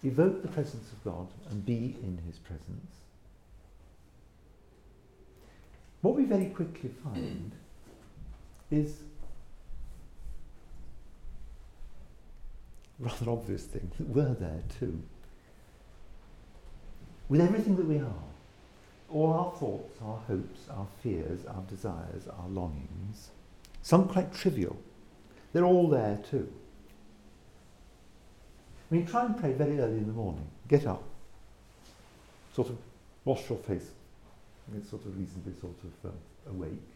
evoke 0.04 0.42
the 0.42 0.48
presence 0.48 0.92
of 0.92 1.04
God 1.04 1.28
and 1.50 1.66
be 1.66 1.98
in 2.04 2.20
his 2.26 2.38
presence, 2.38 2.92
what 6.02 6.16
we 6.16 6.26
very 6.26 6.48
quickly 6.48 6.92
find 7.04 7.54
is 8.70 8.98
rather 13.00 13.32
obvious 13.32 13.64
thing 13.64 13.92
that 13.98 14.10
we're 14.10 14.34
there 14.34 14.64
too. 14.80 15.02
With 17.30 17.42
everything 17.42 17.76
that 17.78 17.88
we 17.88 18.00
are, 18.00 18.24
all 19.10 19.32
our 19.32 19.52
thoughts, 19.58 19.98
our 20.04 20.18
hopes, 20.28 20.62
our 20.70 20.88
fears, 21.02 21.46
our 21.46 21.64
desires, 21.70 22.28
our 22.28 22.48
longings, 22.50 23.30
some 23.82 24.08
quite 24.08 24.34
trivial, 24.34 24.78
they're 25.54 25.66
all 25.66 25.88
there 25.88 26.20
too. 26.30 26.52
I 28.94 28.96
mean, 28.96 29.08
try 29.08 29.26
and 29.26 29.36
pray 29.36 29.54
very 29.54 29.80
early 29.80 29.98
in 29.98 30.06
the 30.06 30.14
morning. 30.14 30.48
Get 30.68 30.86
up, 30.86 31.02
sort 32.54 32.70
of 32.70 32.78
wash 33.26 33.50
your 33.50 33.58
face, 33.58 33.90
get 34.72 34.86
sort 34.86 35.04
of 35.06 35.18
reasonably 35.18 35.54
sort 35.60 35.74
of 35.84 36.12
um, 36.12 36.18
awake, 36.48 36.88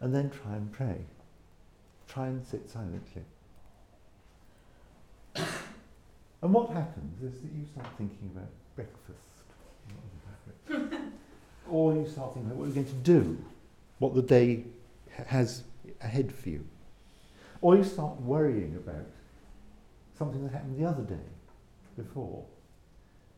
and 0.00 0.14
then 0.14 0.30
try 0.30 0.54
and 0.54 0.70
pray. 0.70 0.98
Try 2.06 2.28
and 2.28 2.46
sit 2.46 2.70
silently. 2.70 3.22
and 5.34 6.54
what 6.54 6.70
happens 6.70 7.20
is 7.20 7.40
that 7.40 7.50
you 7.50 7.66
start 7.74 7.88
thinking 7.98 8.30
about 8.32 8.50
breakfast, 8.76 9.18
or 11.68 11.94
you 11.94 12.08
start 12.08 12.32
thinking 12.32 12.52
about 12.52 12.58
what 12.58 12.66
you're 12.66 12.74
going 12.74 12.86
to 12.86 12.92
do, 13.02 13.44
what 13.98 14.14
the 14.14 14.22
day 14.22 14.62
has 15.26 15.64
ahead 16.00 16.30
for 16.32 16.48
you, 16.48 16.64
or 17.60 17.74
you 17.74 17.82
start 17.82 18.20
worrying 18.20 18.76
about 18.76 19.06
something 20.22 20.44
that 20.44 20.52
happened 20.52 20.78
the 20.78 20.88
other 20.88 21.02
day 21.02 21.28
before, 21.96 22.44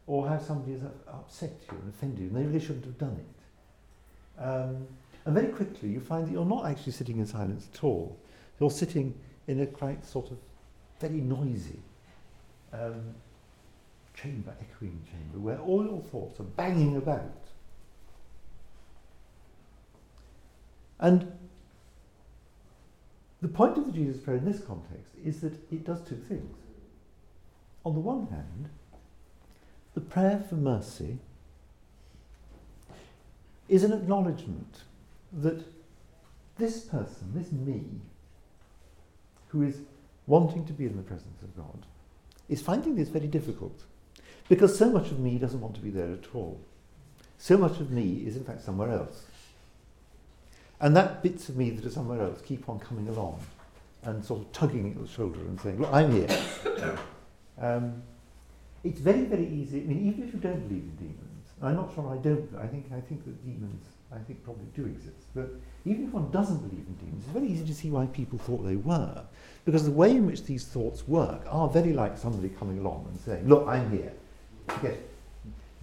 or 0.07 0.29
how 0.29 0.39
somebody 0.39 0.73
has 0.73 0.83
upset 1.09 1.53
you 1.71 1.79
and 1.79 1.89
offended 1.89 2.19
you 2.19 2.27
and 2.27 2.37
they 2.37 2.43
really 2.43 2.61
shouldn't 2.61 2.85
have 2.85 2.99
done 2.99 3.17
it. 3.19 4.43
Um, 4.43 4.87
and 5.25 5.35
very 5.35 5.49
quickly 5.49 5.89
you 5.89 6.01
find 6.01 6.27
that 6.27 6.33
you're 6.33 6.45
not 6.45 6.67
actually 6.67 6.93
sitting 6.93 7.19
in 7.19 7.27
silence 7.27 7.69
at 7.73 7.83
all. 7.83 8.19
You're 8.61 8.71
sitting 8.71 9.15
in 9.47 9.61
a 9.61 9.67
quite 9.67 10.05
sort 10.05 10.31
of 10.31 10.37
very 11.01 11.23
noisy 11.23 11.81
um, 12.75 13.15
chamber, 14.15 14.55
echoing 14.61 15.01
chamber, 15.11 15.39
where 15.39 15.59
all 15.61 15.83
your 15.87 16.03
thoughts 16.03 16.39
are 16.39 16.45
banging 16.45 16.97
about. 16.99 17.49
And 21.01 21.33
the 23.41 23.49
point 23.49 23.79
of 23.79 23.87
the 23.87 23.93
Jesus 23.93 24.23
prayer 24.23 24.37
in 24.37 24.45
this 24.45 24.61
context 24.61 25.15
is 25.25 25.41
that 25.41 25.55
it 25.73 25.85
does 25.85 26.03
two 26.03 26.17
things. 26.29 26.59
On 27.85 27.93
the 27.95 28.01
one 28.01 28.29
hand, 28.29 28.71
the 29.95 30.01
prayer 30.01 30.43
for 30.49 30.55
mercy 30.57 31.19
is 33.69 33.85
an 33.85 33.93
acknowledgement 33.93 34.83
that 35.33 35.65
this 36.59 36.81
person, 36.81 37.33
this 37.35 37.53
me, 37.53 37.83
who 39.49 39.63
is 39.63 39.81
wanting 40.27 40.65
to 40.67 40.73
be 40.73 40.87
in 40.87 40.97
the 40.97 41.03
presence 41.03 41.43
of 41.43 41.57
God, 41.57 41.87
is 42.49 42.63
finding 42.63 42.95
this 42.95 43.09
very 43.09 43.27
difficult 43.27 43.85
because 44.49 44.77
so 44.77 44.91
much 44.91 45.11
of 45.11 45.19
me 45.19 45.39
doesn't 45.39 45.61
want 45.61 45.75
to 45.75 45.81
be 45.81 45.91
there 45.91 46.13
at 46.13 46.35
all. 46.35 46.61
So 47.39 47.57
much 47.57 47.81
of 47.81 47.91
me 47.91 48.25
is 48.27 48.37
in 48.37 48.45
fact 48.45 48.63
somewhere 48.63 48.91
else. 48.91 49.25
And 50.81 50.97
that 50.97 51.23
bits 51.23 51.49
of 51.49 51.57
me 51.57 51.71
that 51.71 51.85
are 51.85 51.91
somewhere 51.91 52.21
else 52.21 52.41
keep 52.43 52.69
on 52.69 52.79
coming 52.79 53.09
along 53.09 53.41
and 54.03 54.25
sort 54.25 54.43
of 54.43 54.53
tugging 54.53 54.93
at 54.93 55.01
the 55.01 55.09
shoulder 55.09 55.41
and 55.41 55.61
saying, 55.61 55.81
Look, 55.81 55.93
I'm 55.93 56.13
here. 56.13 56.99
Um, 57.61 58.03
it's 58.83 59.01
very, 59.01 59.23
very 59.23 59.49
easy. 59.49 59.81
I 59.81 59.85
mean, 59.85 60.07
even 60.07 60.29
if 60.29 60.35
you 60.35 60.41
don't 60.41 60.69
believe 60.69 60.83
in 60.83 60.97
demons, 60.97 61.49
I'm 61.63 61.77
not 61.77 61.95
sure 61.95 62.13
I 62.13 62.19
don't. 62.19 62.49
I 62.59 62.67
think 62.67 62.87
I 62.95 63.01
think 63.01 63.25
that 63.25 63.45
demons, 63.45 63.85
I 64.13 64.19
think, 64.19 64.45
probably 64.45 64.67
do 64.75 64.85
exist. 64.85 65.27
But 65.35 65.51
even 65.85 66.07
if 66.07 66.13
one 66.13 66.31
doesn't 66.31 66.59
believe 66.59 66.85
in 66.87 66.95
demons, 66.95 67.25
it's 67.25 67.33
very 67.33 67.47
easy 67.47 67.65
to 67.65 67.75
see 67.75 67.91
why 67.91 68.07
people 68.07 68.39
thought 68.39 68.59
they 68.59 68.77
were, 68.77 69.23
because 69.65 69.85
the 69.85 69.91
way 69.91 70.11
in 70.11 70.27
which 70.27 70.45
these 70.45 70.65
thoughts 70.65 71.09
work 71.09 71.43
are 71.49 71.69
very 71.69 71.93
like 71.93 72.19
somebody 72.19 72.51
coming 72.51 72.79
along 72.79 73.07
and 73.11 73.19
saying, 73.21 73.49
"Look, 73.49 73.67
I'm 73.67 73.91
here. 73.91 74.13
Forget 74.69 74.93
it. 74.93 75.11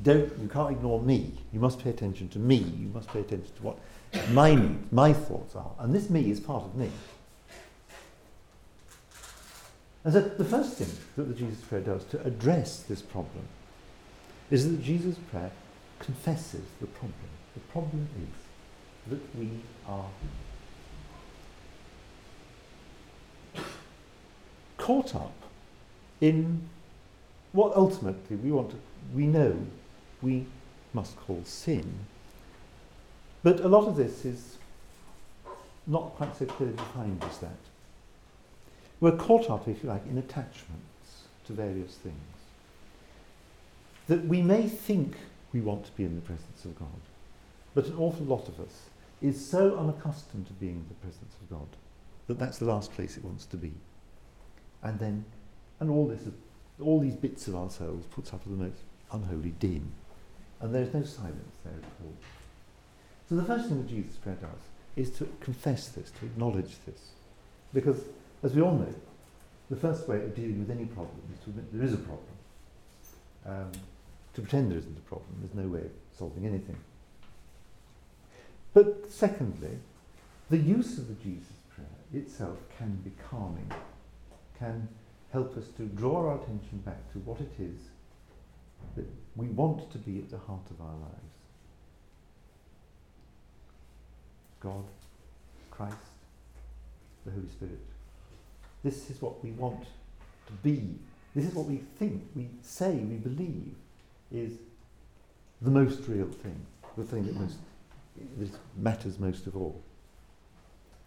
Don't 0.04 0.38
you 0.40 0.48
can't 0.48 0.72
ignore 0.72 1.02
me. 1.02 1.34
You 1.54 1.60
must 1.60 1.80
pay 1.80 1.90
attention 1.90 2.30
to 2.30 2.40
me. 2.40 2.58
You 2.58 2.90
must 2.94 3.08
pay 3.10 3.22
attention 3.22 3.54
to 3.56 3.64
what 3.64 3.80
my 4.32 4.54
needs, 4.54 4.92
my 4.92 5.14
thoughts 5.14 5.56
are, 5.56 5.72
and 5.80 5.96
this 5.96 6.10
me 6.10 6.30
is 6.30 6.40
part 6.40 6.66
of 6.66 6.76
me." 6.76 6.90
And 10.04 10.14
so 10.14 10.22
the 10.22 10.46
first 10.46 10.74
thing 10.74 10.90
that 11.16 11.24
the 11.24 11.34
Jesus 11.34 11.62
prayer 11.64 11.82
does 11.82 12.04
to 12.06 12.22
address 12.26 12.82
this 12.84 13.02
problem 13.02 13.46
is 14.50 14.70
that 14.70 14.84
Jesus 14.84 15.16
prayer 15.30 15.52
confesses 16.00 16.64
the 16.80 16.88
problem. 16.88 17.14
The 17.54 17.60
problem 17.72 18.08
is 18.18 19.12
that 19.12 19.38
we 19.38 19.50
are 19.88 20.10
caught 24.78 25.16
up 25.16 25.34
in 26.20 26.68
what 27.52 27.76
ultimately 27.76 28.36
we 28.38 28.52
want 28.52 28.72
to, 28.72 28.78
we 29.14 29.26
know 29.26 29.56
we 30.22 30.46
must 30.94 31.16
call 31.18 31.42
sin. 31.46 31.94
But 33.44 33.60
a 33.60 33.68
lot 33.68 33.88
of 33.88 33.96
this 33.96 34.26
is 34.26 34.58
not 35.88 36.16
quite 36.16 36.36
so 36.36 36.46
clearly 36.46 36.76
defined 36.76 37.24
as 37.30 37.38
that. 37.40 37.58
We're 39.02 39.18
caught 39.18 39.50
up, 39.50 39.68
if 39.68 39.84
you 39.84 39.90
like, 39.90 40.06
in 40.06 40.18
attachments 40.18 41.24
to 41.48 41.54
various 41.54 41.96
things. 41.96 42.16
That 44.08 44.26
we 44.26 44.42
may 44.42 44.68
think 44.68 45.16
we 45.52 45.60
want 45.60 45.86
to 45.86 45.92
be 45.94 46.06
in 46.06 46.16
the 46.16 46.22
presence 46.22 46.64
of 46.64 46.78
God, 46.78 46.88
but 47.74 47.88
an 47.88 47.98
awful 47.98 48.26
lot 48.26 48.48
of 48.48 48.60
us 48.60 48.84
is 49.22 49.44
so 49.44 49.76
unaccustomed 49.78 50.48
to 50.48 50.54
being 50.54 50.76
in 50.76 50.86
the 50.88 50.94
presence 50.96 51.34
of 51.42 51.50
God 51.50 51.68
that 52.28 52.40
that's 52.40 52.60
the 52.60 52.66
last 52.66 52.94
place 52.94 53.18
it 53.18 53.26
wants 53.26 53.46
to 53.46 53.58
be. 53.58 53.74
And 54.84 55.00
then, 55.00 55.26
and 55.80 55.90
all 55.90 56.08
this, 56.08 56.22
all 56.80 57.00
these 57.00 57.16
bits 57.16 57.48
of 57.48 57.56
ourselves 57.56 58.06
puts 58.12 58.34
up 58.34 58.46
with 58.46 58.58
the 58.58 58.66
most 58.66 58.82
unholy 59.12 59.54
din. 59.60 59.92
And 60.60 60.74
there's 60.74 60.94
no 60.94 61.04
silence 61.04 61.56
there 61.64 61.74
at 61.74 62.06
all. 62.06 62.14
So 63.28 63.36
the 63.36 63.44
first 63.44 63.68
thing 63.68 63.82
that 63.82 63.90
Jesus' 63.90 64.18
prayer 64.18 64.38
does 64.40 64.62
is 64.96 65.10
to 65.18 65.28
confess 65.40 65.88
this, 65.88 66.12
to 66.20 66.26
acknowledge 66.26 66.76
this. 66.86 67.12
Because 67.74 68.04
as 68.44 68.54
we 68.54 68.62
all 68.62 68.78
know, 68.78 68.94
the 69.70 69.76
first 69.76 70.08
way 70.08 70.18
of 70.18 70.36
dealing 70.36 70.60
with 70.60 70.70
any 70.70 70.86
problem 70.86 71.22
is 71.34 71.40
to 71.44 71.50
admit 71.50 71.74
there 71.74 71.84
is 71.84 71.94
a 71.94 71.98
problem. 71.98 72.28
Um, 73.46 73.72
to 74.34 74.42
pretend 74.42 74.72
there 74.72 74.78
isn't 74.78 74.98
a 74.98 75.02
problem, 75.02 75.30
there's 75.42 75.54
no 75.54 75.72
way 75.72 75.82
of 75.82 75.92
solving 76.18 76.46
anything. 76.46 76.78
But 78.74 79.12
secondly, 79.12 79.78
the 80.50 80.58
use 80.58 80.98
of 80.98 81.08
the 81.08 81.14
Jesus 81.16 81.54
prayer 81.74 81.88
itself 82.14 82.58
can 82.78 82.96
be 83.04 83.12
calming, 83.30 83.72
can 84.58 84.88
help 85.32 85.58
us 85.58 85.68
to 85.78 85.84
draw 85.84 86.30
our 86.30 86.36
attention 86.36 86.80
back 86.86 87.12
to 87.14 87.20
what 87.20 87.40
it 87.40 87.52
is 87.60 87.80
that 88.96 89.06
we 89.36 89.48
want 89.48 89.92
to 89.92 89.98
be 89.98 90.20
at 90.20 90.30
the 90.30 90.38
heart 90.38 90.66
of 90.70 90.82
our 90.82 90.94
lives. 90.94 91.32
God, 94.60 94.84
Christ, 95.72 95.96
the 97.26 97.32
Holy 97.32 97.50
Spirit. 97.50 97.80
This 98.84 99.10
is 99.10 99.22
what 99.22 99.44
we 99.44 99.52
want 99.52 99.84
to 100.48 100.54
be. 100.64 100.96
This 101.36 101.46
is 101.46 101.54
what 101.54 101.68
we 101.68 101.78
think, 101.98 102.24
we 102.36 102.50
say, 102.62 102.92
we 102.92 103.16
believe 103.16 103.74
is 104.32 104.54
the 105.62 105.70
most 105.70 106.08
real 106.08 106.28
thing, 106.28 106.66
the 106.98 107.04
thing 107.04 107.26
that, 107.26 107.36
most, 107.36 107.58
that 108.40 108.50
matters 108.78 109.20
most 109.20 109.48
of 109.48 109.56
all. 109.56 109.82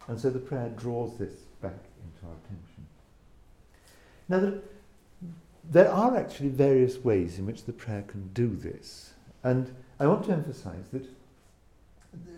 And 0.07 0.19
so 0.19 0.29
the 0.29 0.39
prayer 0.39 0.69
draws 0.69 1.17
this 1.17 1.33
back 1.61 1.73
into 1.73 2.27
our 2.27 2.33
attention. 2.43 2.85
Now, 4.29 4.39
there, 4.39 4.61
there 5.71 5.91
are 5.91 6.15
actually 6.17 6.49
various 6.49 7.03
ways 7.03 7.37
in 7.37 7.45
which 7.45 7.65
the 7.65 7.73
prayer 7.73 8.03
can 8.07 8.29
do 8.33 8.55
this. 8.55 9.13
And 9.43 9.75
I 9.99 10.07
want 10.07 10.25
to 10.25 10.31
emphasize 10.31 10.85
that, 10.93 11.05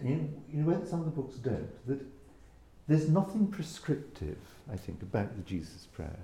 you 0.03 0.15
know, 0.15 0.29
you 0.53 0.63
know, 0.63 0.83
some 0.85 0.99
of 0.99 1.05
the 1.05 1.11
books 1.11 1.37
don't, 1.37 1.87
that 1.87 1.99
there's 2.87 3.09
nothing 3.09 3.47
prescriptive, 3.47 4.37
I 4.71 4.77
think, 4.77 5.01
about 5.01 5.35
the 5.35 5.41
Jesus 5.43 5.87
prayer. 5.87 6.19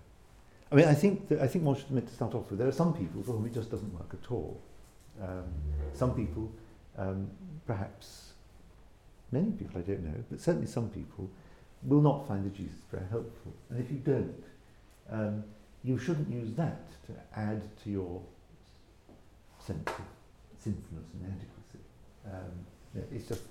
I 0.72 0.76
mean, 0.76 0.86
I 0.86 0.94
think, 0.94 1.28
that, 1.28 1.40
I 1.40 1.48
think 1.48 1.66
one 1.66 1.76
should 1.76 1.86
admit 1.86 2.08
to 2.08 2.14
start 2.14 2.34
off 2.34 2.50
with, 2.50 2.60
there 2.60 2.68
are 2.68 2.72
some 2.72 2.94
people 2.94 3.22
for 3.22 3.34
whom 3.34 3.46
it 3.46 3.54
just 3.54 3.70
doesn't 3.70 3.94
work 3.94 4.10
at 4.14 4.32
all. 4.32 4.60
Um, 5.22 5.44
some 5.94 6.16
people, 6.16 6.52
um, 6.98 7.30
perhaps 7.68 8.34
many 9.32 9.52
people, 9.52 9.80
I 9.80 9.82
don't 9.82 10.04
know, 10.04 10.24
but 10.32 10.42
certainly 10.42 10.68
some 10.68 10.90
people, 10.90 11.30
will 11.84 12.02
not 12.02 12.28
find 12.28 12.46
the 12.46 12.50
Jesus 12.50 12.80
prayer 12.90 13.08
helpful. 13.12 13.54
And 13.70 13.80
if 13.80 13.92
you 13.92 13.98
don't, 13.98 14.44
um, 15.12 15.44
you 15.84 15.98
shouldn't 15.98 16.32
use 16.32 16.54
that 16.56 16.88
to 17.08 17.40
add 17.40 17.62
to 17.84 17.90
your 17.90 18.22
sense 19.60 19.90
of 19.90 20.06
sinfulness 20.58 21.06
and 21.14 21.26
inadequacy. 21.26 21.84
Um, 22.26 22.66
yeah, 22.96 23.18
it's 23.18 23.28
just, 23.28 23.42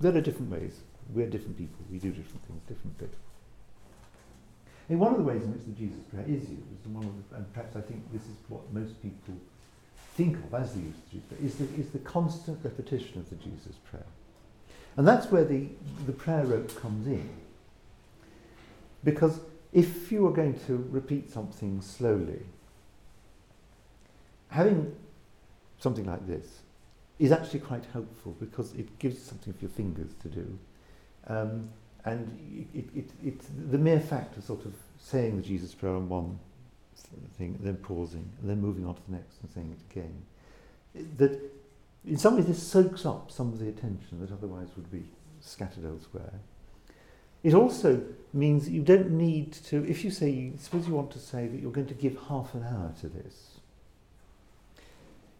there 0.00 0.16
are 0.16 0.20
different 0.20 0.50
ways 0.50 0.80
we're 1.14 1.26
different 1.26 1.56
people, 1.56 1.84
we 1.90 1.98
do 1.98 2.10
different 2.10 2.44
things 2.46 2.62
differently. 2.68 3.08
And 4.88 5.00
one 5.00 5.12
of 5.12 5.18
the 5.18 5.24
ways 5.24 5.42
in 5.42 5.52
which 5.52 5.64
the 5.64 5.72
Jesus 5.72 5.98
prayer 6.12 6.24
is 6.24 6.48
used, 6.48 6.84
the, 6.84 7.36
and 7.36 7.52
perhaps 7.52 7.74
I 7.76 7.80
think 7.80 8.10
this 8.12 8.22
is 8.22 8.36
what 8.48 8.72
most 8.72 9.00
people 9.02 9.34
think 10.14 10.36
of 10.36 10.54
as 10.54 10.74
the 10.74 10.80
use 10.80 10.94
of 10.94 11.04
the 11.04 11.10
Jesus 11.10 11.28
prayer, 11.28 11.40
is 11.44 11.54
the, 11.56 11.80
is 11.80 11.90
the 11.90 11.98
constant 11.98 12.58
repetition 12.62 13.18
of 13.18 13.28
the 13.28 13.36
Jesus 13.36 13.76
prayer. 13.90 14.06
And 14.96 15.06
that's 15.06 15.30
where 15.30 15.44
the, 15.44 15.68
the 16.06 16.12
prayer 16.12 16.44
rope 16.46 16.74
comes 16.80 17.06
in. 17.06 17.28
Because 19.04 19.40
if 19.72 20.10
you 20.10 20.26
are 20.26 20.32
going 20.32 20.58
to 20.66 20.88
repeat 20.90 21.30
something 21.30 21.82
slowly, 21.82 22.40
having 24.48 24.94
something 25.78 26.06
like 26.06 26.26
this 26.26 26.60
is 27.18 27.32
actually 27.32 27.60
quite 27.60 27.84
helpful 27.92 28.34
because 28.40 28.72
it 28.74 28.98
gives 28.98 29.16
you 29.16 29.22
something 29.22 29.52
for 29.52 29.60
your 29.60 29.70
fingers 29.70 30.10
to 30.22 30.28
do. 30.28 30.58
Um, 31.26 31.70
and 32.04 32.68
it, 32.72 32.88
it, 32.94 33.10
it, 33.24 33.70
the 33.70 33.78
mere 33.78 34.00
fact 34.00 34.36
of 34.36 34.44
sort 34.44 34.64
of 34.64 34.74
saying 34.98 35.36
the 35.36 35.42
Jesus 35.42 35.74
prayer 35.74 35.94
on 35.94 36.08
one 36.08 36.38
thing, 37.36 37.58
then 37.60 37.76
pausing, 37.76 38.30
and 38.40 38.48
then 38.48 38.60
moving 38.60 38.86
on 38.86 38.94
to 38.94 39.00
the 39.08 39.16
next 39.16 39.40
and 39.42 39.50
saying 39.50 39.76
it 39.76 39.92
again, 39.92 40.22
that 41.18 41.38
in 42.06 42.16
some 42.16 42.36
ways 42.36 42.46
this 42.46 42.62
soaks 42.62 43.04
up 43.04 43.30
some 43.30 43.52
of 43.52 43.58
the 43.58 43.68
attention 43.68 44.20
that 44.20 44.32
otherwise 44.32 44.68
would 44.76 44.90
be 44.90 45.04
scattered 45.40 45.84
elsewhere. 45.84 46.32
It 47.42 47.54
also 47.54 48.02
means 48.32 48.64
that 48.64 48.72
you 48.72 48.82
don't 48.82 49.10
need 49.10 49.52
to, 49.52 49.84
if 49.88 50.04
you 50.04 50.10
say, 50.10 50.52
suppose 50.58 50.86
you 50.86 50.94
want 50.94 51.10
to 51.12 51.18
say 51.18 51.46
that 51.46 51.60
you're 51.60 51.72
going 51.72 51.86
to 51.88 51.94
give 51.94 52.18
half 52.28 52.54
an 52.54 52.64
hour 52.64 52.92
to 53.00 53.08
this, 53.08 53.55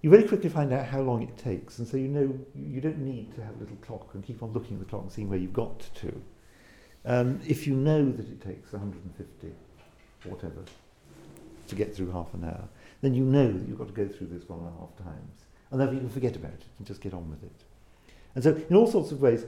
you 0.07 0.11
very 0.11 0.23
quickly 0.23 0.49
find 0.49 0.73
out 0.73 0.87
how 0.87 1.01
long 1.01 1.21
it 1.25 1.37
takes, 1.37 1.81
and 1.81 1.89
so 1.89 1.97
you 1.97 2.07
know 2.07 2.33
you 2.55 2.81
don't 2.81 2.99
need 2.99 3.35
to 3.35 3.43
have 3.43 3.57
a 3.57 3.59
little 3.59 3.75
clock 3.79 4.15
and 4.15 4.25
keep 4.25 4.41
on 4.41 4.53
looking 4.53 4.75
at 4.75 4.79
the 4.79 4.85
clock 4.85 5.03
and 5.03 5.11
seeing 5.11 5.29
where 5.29 5.37
you've 5.37 5.53
got 5.53 5.81
to. 5.97 6.23
Um, 7.05 7.41
if 7.45 7.67
you 7.67 7.75
know 7.75 8.13
that 8.13 8.29
it 8.29 8.41
takes 8.41 8.73
150 8.73 9.49
or 9.49 10.31
whatever 10.31 10.63
to 11.67 11.75
get 11.75 11.93
through 11.93 12.13
half 12.13 12.33
an 12.35 12.45
hour, 12.45 12.69
then 13.01 13.15
you 13.15 13.25
know 13.25 13.51
that 13.51 13.67
you've 13.67 13.79
got 13.79 13.89
to 13.89 13.93
go 13.93 14.07
through 14.07 14.29
this 14.29 14.49
one 14.49 14.61
and 14.61 14.69
a 14.69 14.79
half 14.79 14.97
times. 14.97 15.41
And 15.73 15.81
then 15.81 15.93
you 15.93 15.99
can 15.99 16.11
forget 16.11 16.37
about 16.37 16.53
it 16.53 16.67
and 16.79 16.87
just 16.87 17.01
get 17.01 17.13
on 17.13 17.29
with 17.29 17.43
it. 17.43 17.65
And 18.37 18.45
so, 18.45 18.55
in 18.71 18.77
all 18.77 18.87
sorts 18.87 19.11
of 19.11 19.21
ways, 19.21 19.45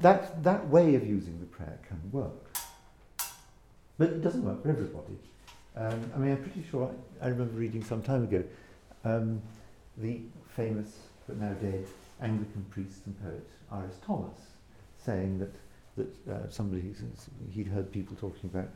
that, 0.00 0.42
that 0.42 0.66
way 0.68 0.96
of 0.96 1.06
using 1.06 1.38
the 1.38 1.46
prayer 1.46 1.78
can 1.86 2.00
work. 2.10 2.58
But 3.98 4.08
it 4.08 4.20
doesn't 4.20 4.44
work 4.44 4.64
for 4.64 4.68
everybody. 4.68 5.16
Um, 5.76 6.10
I 6.12 6.18
mean, 6.18 6.32
I'm 6.32 6.42
pretty 6.42 6.64
sure, 6.68 6.92
I, 7.20 7.26
I 7.26 7.28
remember 7.28 7.54
reading 7.54 7.84
some 7.84 8.02
time 8.02 8.24
ago 8.24 8.42
um, 9.04 9.40
the 9.98 10.20
famous, 10.56 10.98
but 11.26 11.36
now 11.38 11.52
dead, 11.54 11.86
Anglican 12.20 12.64
priest 12.70 13.00
and 13.06 13.20
poet 13.22 13.46
R.S. 13.70 13.94
Thomas 14.06 14.38
saying 15.04 15.38
that, 15.38 15.52
that 15.96 16.32
uh, 16.32 16.50
somebody, 16.50 16.94
he'd 17.52 17.66
heard 17.66 17.90
people 17.92 18.16
talking 18.16 18.50
about 18.52 18.68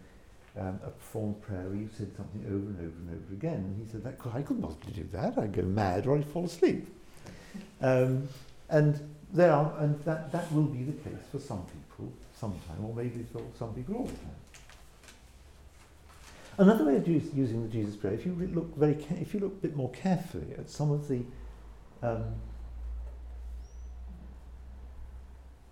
um, 0.58 0.80
a 0.84 0.90
performed 0.90 1.40
prayer 1.42 1.62
where 1.62 1.76
you 1.76 1.88
said 1.96 2.10
something 2.16 2.44
over 2.46 2.54
and 2.54 2.78
over 2.78 2.96
and 2.98 3.10
over 3.10 3.34
again. 3.34 3.56
And 3.56 3.86
he 3.86 3.90
said, 3.90 4.02
that, 4.04 4.16
I 4.34 4.42
couldn't 4.42 4.62
possibly 4.62 4.92
do 4.92 5.08
that. 5.12 5.38
I'd 5.38 5.52
go 5.52 5.62
mad 5.62 6.06
or 6.06 6.16
I'd 6.16 6.26
fall 6.26 6.46
asleep. 6.46 6.86
Um, 7.80 8.28
and 8.68 8.98
there 9.32 9.52
are, 9.52 9.72
and 9.80 10.02
that, 10.04 10.32
that 10.32 10.50
will 10.52 10.64
be 10.64 10.82
the 10.82 10.92
case 10.92 11.22
for 11.30 11.38
some 11.38 11.64
people 11.64 12.12
sometime, 12.38 12.84
or 12.84 12.94
maybe 12.94 13.24
for 13.32 13.42
some 13.58 13.74
people 13.74 13.96
all 13.96 14.04
the 14.04 14.12
time. 14.12 14.36
Another 16.58 16.84
way 16.84 16.96
of 16.96 17.06
using 17.06 17.62
the 17.62 17.68
Jesus 17.68 17.96
prayer, 17.96 18.14
if 18.14 18.24
you 18.24 18.32
look 18.54 18.74
very, 18.76 18.94
if 19.20 19.34
you 19.34 19.40
look 19.40 19.52
a 19.52 19.56
bit 19.56 19.76
more 19.76 19.90
carefully 19.90 20.54
at 20.58 20.70
some 20.70 20.90
of 20.90 21.06
the 21.08 21.22
um, 22.02 22.24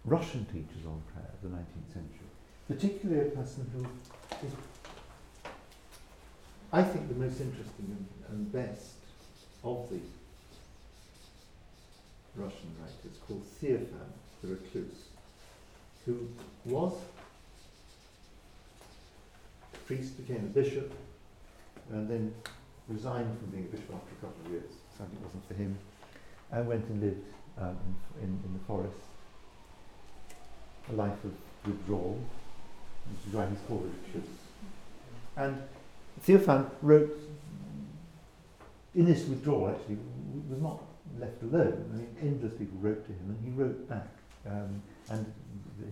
Russian 0.05 0.45
teachers 0.47 0.85
on 0.87 1.03
prayer 1.13 1.31
of 1.33 1.43
the 1.43 1.57
19th 1.57 1.93
century, 1.93 2.29
particularly 2.69 3.29
a 3.29 3.31
person 3.31 3.71
who 3.75 4.47
is 4.47 4.53
I 6.75 6.83
think 6.83 7.07
the 7.09 7.15
most 7.15 7.41
interesting 7.41 7.87
and, 7.87 8.07
and 8.29 8.53
best 8.53 8.95
of 9.63 9.89
the 9.91 10.01
Russian 12.35 12.75
writers 12.81 13.17
called 13.29 13.45
Theophan 13.63 14.11
the 14.43 14.49
Recluse, 14.49 15.05
who 16.05 16.29
was 16.65 16.95
priest, 19.87 20.17
became 20.17 20.45
a 20.45 20.61
bishop, 20.61 20.93
and 21.91 22.09
then 22.09 22.35
resigned 22.89 23.39
from 23.39 23.49
being 23.51 23.65
a 23.65 23.69
bishop 23.69 23.95
after 23.95 24.13
a 24.13 24.27
couple 24.27 24.47
of 24.47 24.53
years. 24.53 24.71
Something 24.97 25.23
wasn't 25.23 25.47
for 25.49 25.55
him, 25.55 25.77
and 26.53 26.67
went 26.67 26.87
and 26.89 27.01
lived 27.01 27.25
um, 27.59 27.77
in, 28.21 28.25
in, 28.25 28.41
in 28.45 28.53
the 28.53 28.65
forest, 28.67 28.97
a 30.91 30.93
life 30.95 31.25
of 31.25 31.33
withdrawal, 31.67 32.19
which 33.11 33.29
is 33.29 33.35
why 33.35 33.47
he's 33.47 33.59
called 33.67 33.91
recluse. 34.07 34.29
And 35.37 35.63
Theophan 36.25 36.71
wrote, 36.83 37.19
in 38.95 39.07
this 39.07 39.27
withdrawal 39.27 39.71
actually, 39.71 39.99
was 40.49 40.61
not 40.61 40.81
left 41.19 41.43
alone. 41.43 41.91
I 41.93 41.97
mean, 41.97 42.17
endless 42.21 42.55
people 42.55 42.79
wrote 42.81 43.05
to 43.07 43.13
him, 43.13 43.25
and 43.29 43.45
he 43.45 43.51
wrote 43.61 43.89
back, 43.89 44.07
um, 44.47 44.83
and 45.11 45.33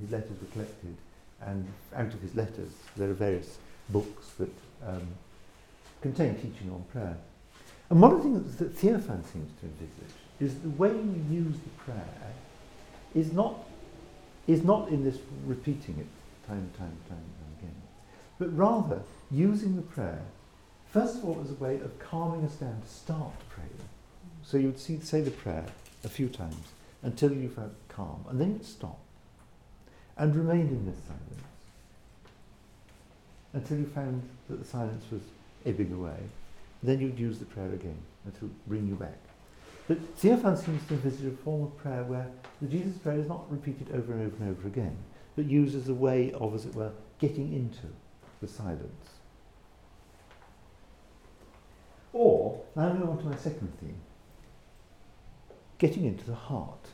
his 0.01 0.11
letters 0.11 0.41
were 0.41 0.49
collected. 0.53 0.97
And 1.41 1.67
out 1.97 2.15
of 2.15 2.21
his 2.21 2.37
letters, 2.37 2.71
there 2.97 3.11
are 3.11 3.15
various 3.15 3.59
books 3.93 4.29
that 4.39 4.53
um, 4.87 5.07
contain 6.01 6.35
teaching 6.37 6.71
on 6.71 6.85
prayer. 6.93 7.17
And 7.91 8.01
one 8.01 8.13
of 8.13 8.19
the 8.19 8.25
things 8.25 8.57
that 8.57 8.77
Theophan 8.77 9.23
seems 9.33 9.51
to 9.61 9.67
envisage 9.67 10.17
is 10.41 10.55
the 10.61 10.71
way 10.71 10.91
we 10.91 11.37
use 11.37 11.55
the 11.55 11.85
prayer 11.85 12.33
is 13.15 13.33
not, 13.33 13.57
is 14.47 14.65
not 14.65 14.89
in 14.89 15.05
this 15.05 15.19
repeating 15.47 15.99
it 15.99 16.07
time 16.49 16.59
and 16.59 16.75
time 16.79 16.89
and 16.89 17.09
time 17.09 17.19
and 17.19 17.59
again, 17.59 17.83
but 18.39 18.57
rather 18.57 19.03
using 19.31 19.77
the 19.77 19.83
prayer, 19.83 20.23
first 20.91 21.19
of 21.19 21.25
all, 21.25 21.41
as 21.45 21.51
a 21.51 21.55
way 21.55 21.77
of 21.77 21.99
calming 21.99 22.45
us 22.45 22.55
down 22.55 22.81
to 22.81 22.89
start 22.89 23.33
praying. 23.51 23.71
So 24.43 24.57
you 24.57 24.69
would 24.69 24.81
see, 24.81 24.99
say 25.01 25.21
the 25.21 25.31
prayer 25.31 25.67
a 26.03 26.09
few 26.09 26.29
times 26.29 26.73
until 27.03 27.33
you 27.33 27.49
felt 27.49 27.73
calm, 27.89 28.25
and 28.29 28.41
then 28.41 28.53
you'd 28.53 28.65
stop 28.65 28.99
and 30.17 30.35
remain 30.35 30.69
in 30.69 30.87
this 30.87 30.99
silence 31.07 31.52
until 33.55 33.79
you 33.79 33.87
found 33.87 34.23
that 34.49 34.59
the 34.59 34.65
silence 34.65 35.05
was 35.11 35.23
ebbing 35.67 35.93
away. 35.93 36.19
Then 36.83 37.01
you'd 37.01 37.19
use 37.19 37.39
the 37.39 37.45
prayer 37.45 37.73
again 37.73 37.99
to 38.39 38.51
bring 38.67 38.89
you 38.89 38.95
back. 38.95 39.19
But 39.89 40.17
Theophan 40.17 40.57
seems 40.57 40.87
to 40.87 40.95
envisage 40.95 41.27
a 41.27 41.37
form 41.37 41.65
of 41.65 41.77
prayer 41.77 42.05
where 42.05 42.29
the 42.61 42.69
Jesus 42.69 42.97
prayer 42.99 43.19
is 43.19 43.29
not 43.29 43.51
repeated 43.51 43.89
over 43.95 44.13
and 44.13 44.27
over 44.27 44.45
and 44.45 44.57
over 44.57 44.69
again, 44.69 44.97
but 45.37 45.45
used 45.45 45.75
as 45.77 45.89
a 45.89 45.95
way 45.95 46.33
of, 46.33 46.55
as 46.55 46.67
it 46.67 46.75
were, 46.75 46.93
getting 47.19 47.53
into 47.53 47.87
the 48.41 48.49
silence. 48.49 49.09
Or, 52.13 52.61
now 52.77 52.89
I'm 52.89 52.99
going 52.99 53.11
on 53.11 53.19
to 53.19 53.25
my 53.25 53.37
second 53.37 53.73
theme, 53.81 53.97
getting 55.79 56.05
into 56.05 56.25
the 56.25 56.35
heart. 56.35 56.89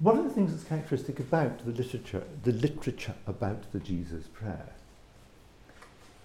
One 0.00 0.16
of 0.16 0.24
the 0.24 0.30
things 0.30 0.52
that's 0.52 0.64
characteristic 0.64 1.18
about 1.18 1.64
the 1.64 1.72
literature, 1.72 2.22
the 2.44 2.52
literature 2.52 3.14
about 3.26 3.72
the 3.72 3.80
Jesus 3.80 4.28
prayer, 4.28 4.68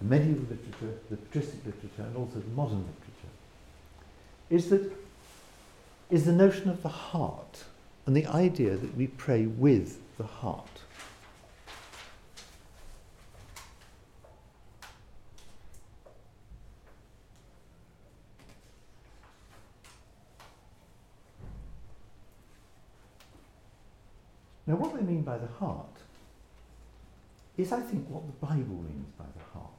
the 0.00 0.04
medieval 0.04 0.44
literature, 0.44 0.98
the 1.10 1.16
patristic 1.16 1.66
literature, 1.66 2.02
and 2.02 2.16
also 2.16 2.38
the 2.38 2.54
modern 2.54 2.84
literature, 2.84 3.34
is 4.50 4.70
that 4.70 4.92
is 6.10 6.24
the 6.24 6.32
notion 6.32 6.68
of 6.68 6.82
the 6.82 6.88
heart 6.88 7.64
and 8.06 8.14
the 8.14 8.26
idea 8.26 8.76
that 8.76 8.96
we 8.96 9.08
pray 9.08 9.46
with 9.46 9.98
the 10.18 10.24
heart. 10.24 10.73
Now, 24.66 24.76
what 24.76 24.94
they 24.94 25.02
mean 25.02 25.22
by 25.22 25.38
the 25.38 25.46
heart 25.46 25.98
is, 27.56 27.72
I 27.72 27.80
think, 27.80 28.08
what 28.08 28.24
the 28.26 28.46
Bible 28.46 28.82
means 28.82 29.10
by 29.18 29.24
the 29.36 29.44
heart. 29.52 29.70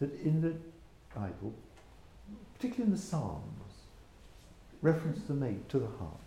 That 0.00 0.12
in 0.20 0.40
the 0.40 0.54
Bible, 1.14 1.54
particularly 2.54 2.90
in 2.90 2.96
the 2.96 3.00
Psalms, 3.00 3.74
reference 4.82 5.30
are 5.30 5.34
made 5.34 5.68
to 5.68 5.78
the 5.78 5.86
heart. 5.86 6.20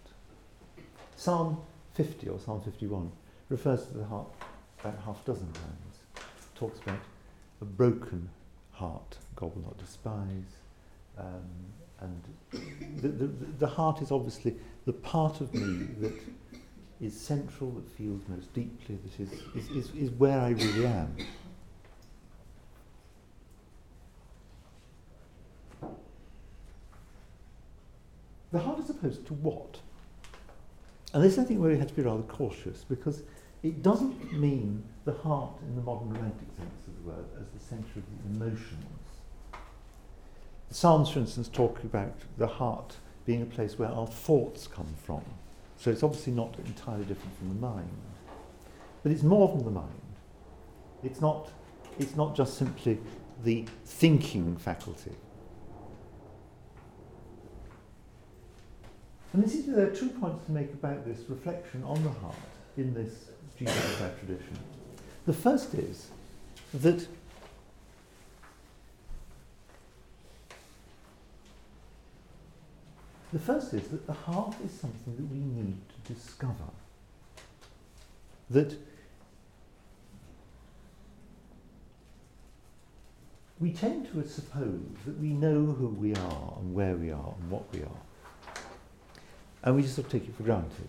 Psalm 1.16 1.62
50 1.96 2.30
or 2.30 2.40
Psalm 2.40 2.62
51 2.62 3.12
refers 3.50 3.86
to 3.88 3.98
the 3.98 4.06
heart 4.06 4.28
about 4.80 5.00
half 5.04 5.22
a 5.24 5.32
dozen 5.32 5.52
times. 5.52 6.24
Talks 6.56 6.80
about 6.80 7.00
a 7.62 7.66
broken 7.66 8.30
heart, 8.72 9.18
God 9.36 9.56
will 9.56 9.64
not 9.64 9.78
despise. 9.78 10.58
Um, 11.18 11.44
and 12.00 12.22
the, 13.02 13.08
the, 13.08 13.28
the 13.60 13.68
heart 13.68 14.02
is 14.02 14.12
obviously 14.12 14.56
the 14.86 14.94
part 14.94 15.42
of 15.42 15.54
me 15.54 15.88
that 16.00 16.14
is 17.02 17.20
central, 17.20 17.72
that 17.72 17.90
feels 17.90 18.22
most 18.28 18.54
deeply, 18.54 18.98
that 19.04 19.20
is, 19.20 19.32
is, 19.56 19.70
is, 19.72 19.96
is 19.96 20.12
where 20.12 20.40
I 20.40 20.50
really 20.50 20.86
am. 20.86 21.16
The 28.52 28.60
heart 28.60 28.80
is 28.80 28.90
opposed 28.90 29.26
to 29.28 29.34
what? 29.34 29.80
And 31.14 31.24
this, 31.24 31.38
I 31.38 31.44
think, 31.44 31.60
where 31.60 31.72
we 31.72 31.78
have 31.78 31.88
to 31.88 31.94
be 31.94 32.02
rather 32.02 32.24
cautious 32.24 32.86
because 32.88 33.24
it 33.64 33.84
doesn't 33.84 34.34
mean 34.34 34.84
the 35.06 35.14
heart 35.14 35.54
in 35.68 35.76
the 35.76 35.82
modern 35.82 36.10
romantic 36.10 36.48
sense 36.56 36.88
of 36.88 37.04
the 37.04 37.10
word 37.10 37.26
as 37.40 37.48
the 37.50 37.60
centre 37.60 38.00
of 38.00 38.04
the 38.06 38.46
emotions. 38.46 39.17
The 40.70 40.76
Psalms, 40.76 41.10
for 41.10 41.20
instance, 41.20 41.48
talk 41.48 41.84
about 41.84 42.14
the 42.38 42.48
heart 42.48 42.96
being 43.26 43.42
a 43.42 43.46
place 43.46 43.78
where 43.78 43.90
our 43.90 44.08
thoughts 44.08 44.68
come 44.68 44.94
from. 45.04 45.24
So 45.78 45.92
it's 45.92 46.04
obviously 46.04 46.34
not 46.34 46.58
entirely 46.66 47.06
different 47.06 47.38
from 47.38 47.50
the 47.50 47.56
mind. 47.56 47.90
But 49.04 49.12
it's 49.12 49.24
more 49.24 49.48
than 49.56 49.64
the 49.64 49.72
mind. 49.72 50.02
It's 51.04 51.22
not, 51.22 51.50
it's 52.00 52.16
not 52.16 52.36
just 52.36 52.58
simply 52.58 53.00
the 53.44 53.66
thinking 53.86 54.58
faculty. 54.58 55.12
And 59.34 59.44
this 59.44 59.54
is, 59.54 59.68
there 59.68 59.86
are 59.86 59.96
two 59.96 60.10
points 60.10 60.46
to 60.46 60.52
make 60.52 60.74
about 60.74 61.06
this 61.06 61.20
reflection 61.30 61.84
on 61.84 62.02
the 62.04 62.10
heart 62.10 62.36
in 62.76 62.94
this 62.94 63.30
Jesus 63.58 63.98
tradition. 64.20 64.58
The 65.26 65.34
first 65.34 65.74
is 65.76 66.10
that 66.74 67.08
the 73.34 73.40
first 73.40 73.74
is 73.74 73.88
that 73.90 74.08
the 74.08 74.14
heart 74.14 74.56
is 74.66 74.72
something 74.72 75.16
that 75.16 75.26
we 75.26 75.40
need 75.40 75.78
to 75.90 76.14
discover. 76.14 76.54
That 78.50 78.78
we 83.60 83.72
tend 83.72 84.12
to 84.14 84.28
suppose 84.28 84.80
that 85.06 85.20
we 85.20 85.30
know 85.30 85.66
who 85.66 85.88
we 85.88 86.16
are 86.16 86.54
and 86.60 86.74
where 86.74 86.96
we 86.96 87.12
are 87.12 87.34
and 87.40 87.52
what 87.52 87.64
we 87.74 87.82
are. 87.82 88.02
And 89.64 89.76
we 89.76 89.82
just 89.82 89.96
sort 89.96 90.06
of 90.06 90.12
take 90.12 90.30
it 90.30 90.36
for 90.36 90.44
granted. 90.44 90.88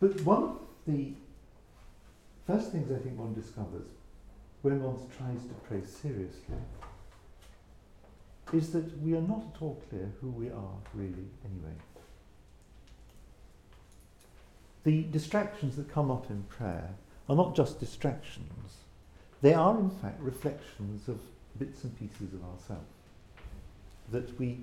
But 0.00 0.20
one 0.22 0.42
of 0.42 0.58
the 0.86 1.12
first 2.46 2.72
things 2.72 2.90
I 2.90 2.98
think 2.98 3.18
one 3.18 3.34
discovers 3.34 3.86
when 4.62 4.82
one 4.82 4.96
tries 5.16 5.42
to 5.44 5.54
pray 5.68 5.82
seriously 5.84 6.56
is 8.52 8.70
that 8.72 9.00
we 9.02 9.14
are 9.14 9.20
not 9.20 9.42
at 9.54 9.62
all 9.62 9.80
clear 9.88 10.10
who 10.20 10.28
we 10.30 10.48
are 10.48 10.78
really 10.94 11.28
anyway. 11.44 11.74
The 14.84 15.02
distractions 15.04 15.76
that 15.76 15.92
come 15.92 16.10
up 16.10 16.30
in 16.30 16.42
prayer 16.44 16.90
are 17.28 17.36
not 17.36 17.54
just 17.54 17.78
distractions, 17.78 18.76
they 19.42 19.54
are 19.54 19.78
in 19.78 19.90
fact 19.90 20.20
reflections 20.20 21.08
of 21.08 21.20
bits 21.58 21.84
and 21.84 21.98
pieces 21.98 22.34
of 22.34 22.42
ourselves. 22.44 22.84
That 24.10 24.38
we 24.38 24.58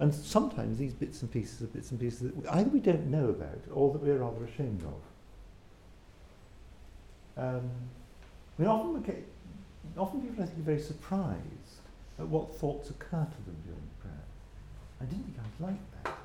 and 0.00 0.14
sometimes 0.14 0.78
these 0.78 0.92
bits 0.92 1.22
and 1.22 1.32
pieces 1.32 1.62
are 1.62 1.66
bits 1.66 1.90
and 1.90 1.98
pieces 1.98 2.20
that 2.20 2.52
either 2.52 2.68
we 2.70 2.78
don't 2.78 3.06
know 3.06 3.28
about 3.30 3.58
or 3.72 3.92
that 3.92 4.00
we're 4.00 4.18
rather 4.18 4.44
ashamed 4.44 4.84
of. 7.36 7.44
Um, 7.44 7.70
I 8.58 8.62
mean, 8.62 8.70
often, 8.70 9.02
get, 9.02 9.26
often 9.96 10.20
people 10.20 10.42
I 10.42 10.46
think 10.46 10.58
are 10.58 10.62
very 10.62 10.80
surprised 10.80 11.67
at 12.18 12.26
what 12.26 12.54
thoughts 12.56 12.90
occur 12.90 13.26
to 13.26 13.44
them 13.44 13.56
during 13.64 13.88
prayer. 14.00 14.24
I 15.00 15.04
didn't 15.04 15.24
think 15.24 15.36
I'd 15.38 15.64
like 15.64 16.04
that. 16.04 16.18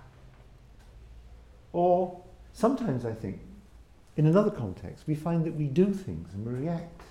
Or 1.71 2.21
sometimes 2.53 3.05
I 3.05 3.13
think, 3.13 3.39
in 4.17 4.25
another 4.25 4.51
context, 4.51 5.05
we 5.07 5.15
find 5.15 5.43
that 5.45 5.55
we 5.55 5.65
do 5.65 5.91
things 5.91 6.33
and 6.33 6.45
we 6.45 6.53
react 6.53 7.01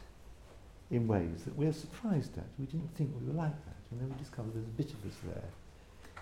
in 0.90 1.08
ways 1.08 1.42
that 1.44 1.56
we're 1.56 1.72
surprised 1.72 2.36
at. 2.38 2.44
We 2.58 2.66
didn't 2.66 2.94
think 2.96 3.10
we 3.20 3.26
were 3.26 3.34
like 3.34 3.64
that. 3.64 3.76
And 3.90 4.00
then 4.00 4.08
we 4.08 4.22
discover 4.22 4.48
there's 4.52 4.66
a 4.66 4.68
bit 4.68 4.90
of 4.92 5.04
us 5.06 5.16
there 5.24 5.50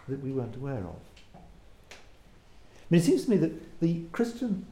that 0.09 0.23
we 0.23 0.33
weren't 0.33 0.57
aware 0.57 0.79
of. 0.79 0.97
I 1.93 1.95
mean, 2.89 3.01
it 3.01 3.05
seems 3.05 3.25
to 3.25 3.31
me 3.31 3.37
that 3.37 3.81
the 3.81 4.05
Christian 4.13 4.67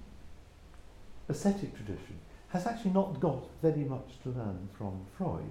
ascetic 1.28 1.74
tradition 1.76 2.18
has 2.48 2.66
actually 2.66 2.92
not 2.92 3.20
got 3.20 3.44
very 3.62 3.84
much 3.84 4.20
to 4.22 4.30
learn 4.30 4.68
from 4.76 5.04
Freud. 5.16 5.44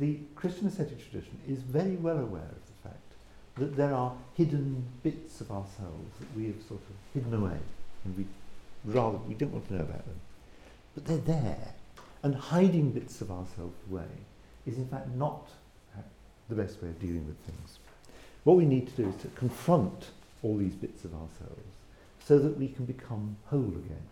The 0.00 0.18
Christian 0.34 0.66
ascetic 0.66 0.98
tradition 0.98 1.38
is 1.46 1.58
very 1.58 1.96
well 1.96 2.18
aware 2.18 2.40
of 2.40 2.66
the 2.66 2.88
fact 2.88 2.96
that 3.56 3.76
there 3.76 3.92
are 3.92 4.14
hidden 4.34 4.86
bits 5.02 5.42
of 5.42 5.50
ourselves 5.50 6.18
that 6.18 6.34
we 6.34 6.46
have 6.46 6.62
sort 6.66 6.80
of 6.80 6.96
hidden 7.12 7.34
away, 7.34 7.58
and 8.06 8.16
we 8.16 8.24
rather 8.86 9.18
we 9.18 9.34
don't 9.34 9.52
want 9.52 9.68
to 9.68 9.74
know 9.74 9.82
about 9.82 10.06
them. 10.06 10.20
But 10.94 11.04
they're 11.04 11.18
there, 11.18 11.74
and 12.22 12.34
hiding 12.34 12.92
bits 12.92 13.20
of 13.20 13.30
ourselves 13.30 13.76
away 13.90 14.08
is 14.66 14.78
in 14.78 14.88
fact 14.88 15.08
not 15.08 15.50
the 16.48 16.54
best 16.54 16.82
way 16.82 16.88
of 16.88 16.98
dealing 16.98 17.26
with 17.26 17.36
things. 17.40 17.78
What 18.44 18.56
we 18.56 18.64
need 18.64 18.88
to 18.88 19.02
do 19.02 19.08
is 19.10 19.16
to 19.16 19.28
confront 19.28 20.06
all 20.42 20.56
these 20.56 20.74
bits 20.74 21.04
of 21.04 21.12
ourselves 21.12 21.76
so 22.24 22.38
that 22.38 22.56
we 22.56 22.68
can 22.68 22.86
become 22.86 23.36
whole 23.46 23.68
again. 23.68 24.08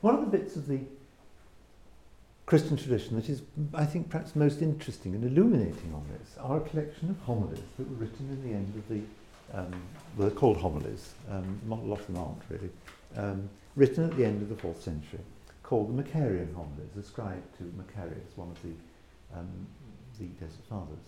One 0.00 0.16
of 0.16 0.20
the 0.20 0.38
bits 0.38 0.56
of 0.56 0.66
the 0.66 0.80
Christian 2.48 2.78
tradition 2.78 3.14
that 3.16 3.28
is, 3.28 3.42
I 3.74 3.84
think, 3.84 4.08
perhaps 4.08 4.34
most 4.34 4.62
interesting 4.62 5.14
and 5.14 5.22
illuminating 5.22 5.92
on 5.92 6.02
this 6.18 6.38
are 6.38 6.56
a 6.56 6.60
collection 6.60 7.10
of 7.10 7.18
homilies 7.20 7.60
that 7.76 7.86
were 7.90 7.96
written 7.96 8.26
in 8.30 8.42
the 8.42 8.56
end 8.56 8.72
of 8.74 8.88
the, 8.88 9.02
um, 9.52 9.70
well, 10.16 10.28
they're 10.28 10.30
called 10.30 10.56
homilies, 10.56 11.12
um, 11.30 11.60
a 11.70 11.74
lot 11.74 12.00
of 12.00 12.06
them 12.06 12.16
aren't 12.16 12.40
really, 12.48 12.70
um, 13.18 13.50
written 13.76 14.02
at 14.04 14.16
the 14.16 14.24
end 14.24 14.40
of 14.40 14.48
the 14.48 14.56
fourth 14.56 14.82
century, 14.82 15.20
called 15.62 15.94
the 15.94 16.02
Macarian 16.02 16.54
homilies, 16.54 16.96
ascribed 16.98 17.54
to 17.58 17.64
Macarius, 17.76 18.34
one 18.36 18.48
of 18.48 18.62
the 18.62 18.72
um, 19.38 19.66
the 20.18 20.24
Desert 20.42 20.64
Fathers. 20.70 21.04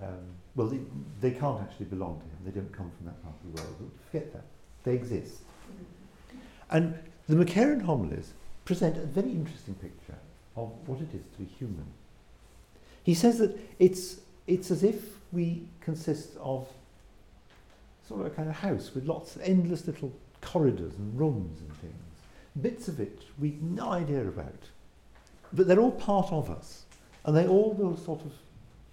Um, 0.00 0.24
well, 0.54 0.68
they, 0.68 0.78
they 1.20 1.32
can't 1.32 1.60
actually 1.60 1.86
belong 1.86 2.20
to 2.20 2.24
him. 2.24 2.38
They 2.44 2.52
don't 2.52 2.72
come 2.72 2.92
from 2.96 3.06
that 3.06 3.20
part 3.24 3.34
of 3.34 3.56
the 3.56 3.60
world. 3.60 3.74
But 3.80 4.06
forget 4.08 4.32
that. 4.34 4.44
They 4.84 4.94
exist. 4.94 5.40
And 6.70 6.96
the 7.28 7.34
Macarian 7.34 7.82
homilies 7.82 8.34
present 8.64 8.96
a 8.96 9.04
very 9.04 9.32
interesting 9.32 9.74
picture 9.74 10.14
of 10.58 10.88
what 10.88 11.00
it 11.00 11.14
is 11.14 11.24
to 11.32 11.38
be 11.38 11.44
human. 11.44 11.86
He 13.02 13.14
says 13.14 13.38
that 13.38 13.58
it's, 13.78 14.20
it's 14.46 14.70
as 14.70 14.82
if 14.82 14.96
we 15.32 15.62
consist 15.80 16.36
of 16.40 16.68
sort 18.06 18.20
of 18.20 18.26
a 18.26 18.30
kind 18.30 18.48
of 18.48 18.56
house 18.56 18.94
with 18.94 19.04
lots 19.04 19.36
of 19.36 19.42
endless 19.42 19.86
little 19.86 20.12
corridors 20.40 20.94
and 20.98 21.18
rooms 21.18 21.60
and 21.60 21.72
things. 21.78 21.94
Bits 22.60 22.88
of 22.88 23.00
it 23.00 23.22
we've 23.38 23.62
no 23.62 23.90
idea 23.90 24.26
about. 24.26 24.62
But 25.52 25.66
they're 25.66 25.80
all 25.80 25.92
part 25.92 26.32
of 26.32 26.50
us. 26.50 26.84
And 27.24 27.36
they 27.36 27.46
all 27.46 27.72
will 27.72 27.96
sort 27.96 28.22
of 28.24 28.32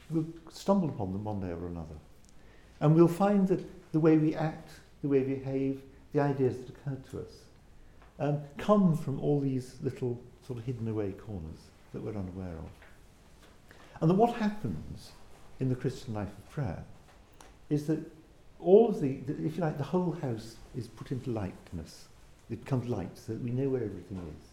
will 0.10 0.26
stumble 0.52 0.90
upon 0.90 1.14
them 1.14 1.24
one 1.24 1.40
day 1.40 1.52
or 1.52 1.68
another. 1.68 1.96
And 2.80 2.96
we'll 2.96 3.08
find 3.08 3.48
that 3.48 3.64
the 3.92 4.00
way 4.00 4.18
we 4.18 4.36
act, 4.36 4.72
the 5.02 5.08
way 5.08 5.20
we 5.20 5.36
behave, 5.36 5.82
the 6.14 6.20
ideas 6.20 6.58
that 6.58 6.70
occur 6.70 6.98
to 7.12 7.20
us, 7.20 7.32
um, 8.20 8.42
come 8.58 8.98
from 8.98 9.20
all 9.20 9.40
these 9.40 9.76
little 9.82 10.20
sort 10.46 10.60
of 10.60 10.66
hidden 10.66 10.88
away 10.88 11.12
corners 11.12 11.60
that 11.94 12.02
we're 12.02 12.18
unaware 12.18 12.58
of. 12.58 12.70
And 14.02 14.10
then 14.10 14.18
what 14.18 14.36
happens 14.36 15.12
in 15.60 15.70
the 15.70 15.76
Christian 15.76 16.14
life 16.14 16.28
of 16.28 16.50
prayer 16.50 16.84
is 17.70 17.88
that 17.88 18.00
all 18.60 18.90
of 18.90 19.02
the, 19.02 19.18
the, 19.22 19.34
if 19.46 19.58
you 19.58 19.62
like, 19.62 19.78
the 19.78 19.84
whole 19.84 20.12
house 20.12 20.56
is 20.76 20.88
put 20.88 21.12
into 21.12 21.30
lightness. 21.32 22.06
It 22.50 22.64
becomes 22.64 22.88
light 22.88 23.18
so 23.18 23.34
that 23.34 23.42
we 23.42 23.52
know 23.52 23.70
where 23.70 23.84
everything 23.84 24.22
is. 24.38 24.48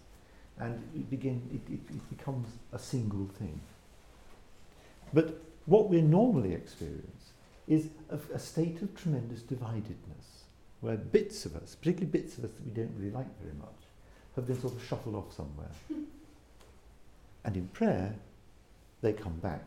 And 0.59 0.83
it, 0.95 1.11
begin, 1.11 1.43
it, 1.53 1.73
it, 1.73 1.81
it 1.95 2.11
becomes 2.17 2.49
a 2.73 2.79
single 2.79 3.27
thing. 3.39 3.61
But 5.13 5.43
what 5.67 5.89
we 5.89 6.01
normally 6.01 6.55
experience 6.55 7.33
is 7.69 7.89
a, 8.11 8.19
a 8.35 8.39
state 8.39 8.83
of 8.83 8.95
tremendous 8.95 9.41
dividedness, 9.41 10.45
where 10.81 10.97
bits 10.97 11.45
of 11.47 11.57
us, 11.57 11.75
particularly 11.75 12.11
bits 12.11 12.39
of 12.39 12.45
us 12.45 12.51
that 12.53 12.65
we 12.65 12.73
don't 12.73 12.93
really 12.99 13.11
like 13.11 13.27
very 13.41 13.55
much, 13.55 13.82
have 14.37 14.47
been 14.47 14.61
sort 14.61 14.75
of 14.75 14.85
shuffled 14.85 15.15
off 15.15 15.35
somewhere. 15.35 15.71
and 17.45 17.57
in 17.57 17.69
prayer, 17.69 18.15
they 19.01 19.13
come 19.13 19.39
back. 19.41 19.65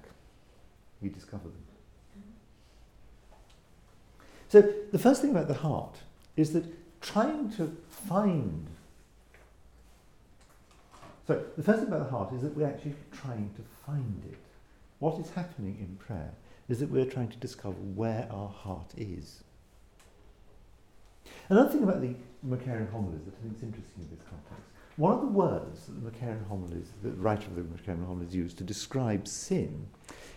We 1.02 1.10
discover 1.10 1.44
them. 1.44 1.62
So 4.48 4.62
the 4.92 5.00
first 5.00 5.22
thing 5.22 5.32
about 5.32 5.48
the 5.48 5.56
heart 5.56 5.98
is 6.38 6.54
that 6.54 6.64
trying 7.02 7.52
to 7.54 7.76
find 7.90 8.68
so 11.28 11.44
the 11.58 11.64
first 11.64 11.80
thing 11.80 11.88
about 11.88 12.04
the 12.04 12.12
heart 12.12 12.34
is 12.34 12.42
that 12.44 12.56
we're 12.56 12.68
actually 12.68 12.96
trying 13.12 13.50
to 13.56 13.64
find 13.86 14.24
it. 14.30 14.38
What 15.00 15.20
is 15.20 15.32
happening 15.32 15.78
in 15.80 15.96
prayer 15.98 16.32
is 16.70 16.80
that 16.80 16.90
we're 16.90 17.06
trying 17.06 17.30
to 17.30 17.38
discover 17.38 17.76
where 17.76 18.28
our 18.32 18.50
heart 18.50 18.94
is. 18.96 19.44
Another 21.50 21.70
thing 21.70 21.84
about 21.84 22.02
the 22.02 22.16
Macarian 22.48 22.90
homilies 22.92 23.22
that 23.26 23.34
I 23.40 23.42
think 23.44 23.58
is 23.58 23.64
interesting 23.64 24.04
in 24.04 24.10
this 24.10 24.26
context, 24.30 24.70
one 24.98 25.14
of 25.14 25.22
the 25.22 25.28
words 25.28 25.88
that 25.88 26.04
the 26.04 26.12
Macarian 26.12 26.48
homilies, 26.48 26.88
the 27.04 27.12
writer 27.12 27.48
of 27.48 27.56
the 27.56 27.62
Macarian 27.62 28.06
homilies 28.06 28.34
used 28.34 28.58
to 28.60 28.64
describe 28.64 29.28
sin, 29.28 29.88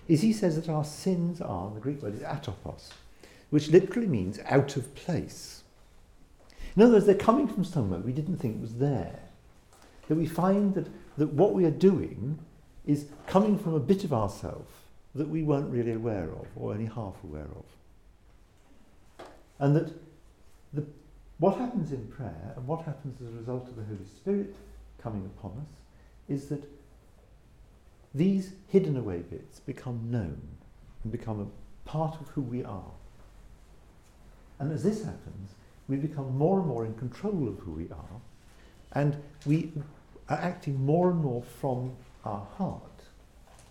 is 0.09 0.23
he 0.23 0.33
says 0.33 0.57
that 0.57 0.69
our 0.69 0.85
sins 0.85 1.41
are, 1.41 1.71
the 1.73 1.81
Greek 1.81 2.03
word 2.03 2.15
is 2.15 2.23
atopos, 2.23 2.91
which 3.51 3.69
literally 3.69 4.09
means 4.09 4.41
out 4.47 4.77
of 4.77 4.95
place. 4.95 5.63
In 6.75 6.83
other 6.83 6.95
words, 6.95 7.07
they're 7.07 7.15
coming 7.15 7.47
from 7.47 7.65
somewhere 7.65 8.01
we 8.01 8.13
didn't 8.13 8.39
think 8.39 8.61
was 8.61 8.77
there. 8.77 9.21
That 10.09 10.17
we 10.17 10.27
find 10.27 10.75
that, 10.75 10.87
that 11.19 11.33
what 11.33 11.53
we 11.53 11.65
are 11.65 11.71
doing 11.71 12.39
is 12.87 13.07
coming 13.27 13.59
from 13.59 13.75
a 13.75 13.81
bit 13.81 14.05
of 14.05 14.13
ourself 14.13 14.65
that 15.15 15.29
we 15.29 15.43
weren't 15.43 15.71
really 15.71 15.93
aware 15.93 16.31
of 16.31 16.47
or 16.57 16.73
only 16.73 16.87
half 16.87 17.15
aware 17.25 17.43
of. 17.43 17.65
And 19.59 19.77
that 19.77 19.93
the, 20.73 20.85
what 21.39 21.57
happens 21.57 21.93
in 21.93 22.07
prayer 22.09 22.53
and 22.57 22.67
what 22.67 22.83
happens 22.83 23.21
as 23.21 23.29
a 23.29 23.37
result 23.37 23.69
of 23.69 23.77
the 23.77 23.85
Holy 23.85 24.05
Spirit 24.17 24.57
coming 25.01 25.25
upon 25.25 25.53
us 25.61 25.69
is 26.29 26.49
that 26.49 26.63
these 28.15 28.53
hidden 28.69 28.97
away 28.97 29.19
bits 29.19 29.61
become 29.61 30.11
known 30.11 30.41
and 31.03 31.13
become 31.13 31.41
a 31.41 31.89
part 31.89 32.21
of 32.21 32.29
who 32.29 32.43
we 32.43 32.65
are. 32.65 32.91
And 34.59 34.73
as 34.73 34.83
this 34.83 35.05
happens, 35.05 35.51
we 35.87 35.97
become 35.97 36.37
more 36.37 36.59
and 36.59 36.67
more 36.67 36.85
in 36.85 36.95
control 36.95 37.49
of 37.49 37.59
who 37.61 37.73
we 37.73 37.89
are, 37.91 38.21
and 38.93 39.17
we 39.47 39.73
are 40.29 40.39
acting 40.39 40.85
more 40.85 41.11
and 41.11 41.21
more 41.21 41.43
from 41.43 41.93
our 42.25 42.47
heart 42.57 42.83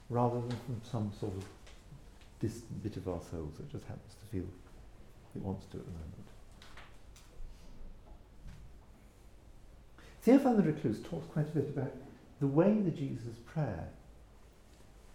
rather 0.10 0.40
than 0.40 0.58
from 0.66 0.82
some 0.90 1.12
sort 1.20 1.36
of 1.36 1.46
distant 2.40 2.82
bit 2.82 2.96
of 2.98 3.08
ourselves 3.08 3.58
that 3.58 3.70
just 3.70 3.86
happens 3.86 4.14
to 4.14 4.26
feel 4.32 4.48
it 5.36 5.42
wants 5.42 5.66
to 5.66 5.78
at 5.78 5.86
the 5.86 5.92
moment. 5.92 6.27
Theophan 10.28 10.58
the 10.58 10.64
Recluse 10.64 11.00
talks 11.10 11.26
quite 11.32 11.48
a 11.48 11.52
bit 11.52 11.70
about 11.70 11.94
the 12.42 12.48
way 12.48 12.74
the 12.74 12.92
Jesus 12.92 13.38
prayer, 13.46 13.88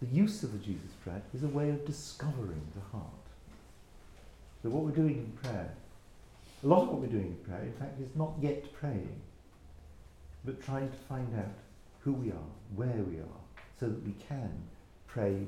the 0.01 0.07
use 0.07 0.41
of 0.41 0.51
the 0.53 0.57
Jesus 0.57 0.89
prayer, 1.03 1.21
is 1.35 1.43
a 1.43 1.47
way 1.47 1.69
of 1.69 1.85
discovering 1.85 2.63
the 2.73 2.81
heart. 2.97 3.05
So 4.63 4.69
what 4.69 4.83
we're 4.83 4.89
doing 4.89 5.17
in 5.17 5.31
prayer, 5.43 5.71
a 6.63 6.67
lot 6.67 6.81
of 6.81 6.87
what 6.87 7.01
we're 7.01 7.07
doing 7.07 7.27
in 7.27 7.35
prayer, 7.47 7.61
in 7.61 7.73
fact, 7.73 8.01
is 8.01 8.09
not 8.15 8.31
yet 8.41 8.73
praying, 8.73 9.21
but 10.45 10.59
trying 10.63 10.89
to 10.89 10.97
find 11.07 11.27
out 11.37 11.53
who 11.99 12.13
we 12.13 12.31
are, 12.31 12.49
where 12.75 13.03
we 13.03 13.19
are, 13.19 13.41
so 13.79 13.85
that 13.85 14.03
we 14.03 14.13
can 14.27 14.51
pray 15.05 15.45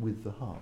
with 0.00 0.24
the 0.24 0.32
heart. 0.32 0.58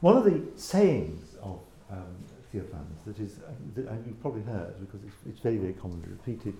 One 0.00 0.16
of 0.16 0.22
the 0.22 0.42
sayings 0.54 1.34
of 1.42 1.58
um, 1.90 2.14
Theophanes 2.52 3.04
that 3.06 3.18
is, 3.18 3.38
uh, 3.38 3.50
that 3.74 4.06
you've 4.06 4.20
probably 4.20 4.42
heard 4.42 4.78
because 4.80 5.00
it's, 5.04 5.16
it's, 5.28 5.40
very, 5.40 5.56
very 5.56 5.72
commonly 5.72 6.08
repeated, 6.08 6.54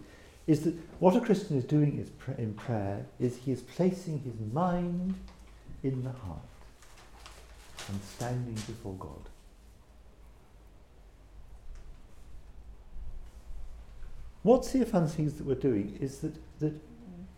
is 0.47 0.63
that 0.63 0.75
what 0.99 1.15
a 1.17 1.21
Christian 1.21 1.57
is 1.57 1.65
doing 1.65 1.99
is 1.99 2.11
pr- 2.11 2.33
in 2.33 2.55
prayer 2.55 3.07
is 3.21 3.37
he 3.37 3.53
is 3.53 3.61
placing 3.61 4.21
his 4.21 4.35
mind 4.53 5.15
in 5.83 6.03
the 6.03 6.11
heart 6.11 6.41
and 7.89 8.01
standing 8.03 8.55
before 8.55 8.95
God. 8.95 9.29
What 14.43 14.63
Theophan 14.63 15.09
sees 15.09 15.35
that 15.35 15.47
we're 15.47 15.55
doing 15.55 15.97
is 16.01 16.19
that, 16.19 16.35
that 16.61 16.75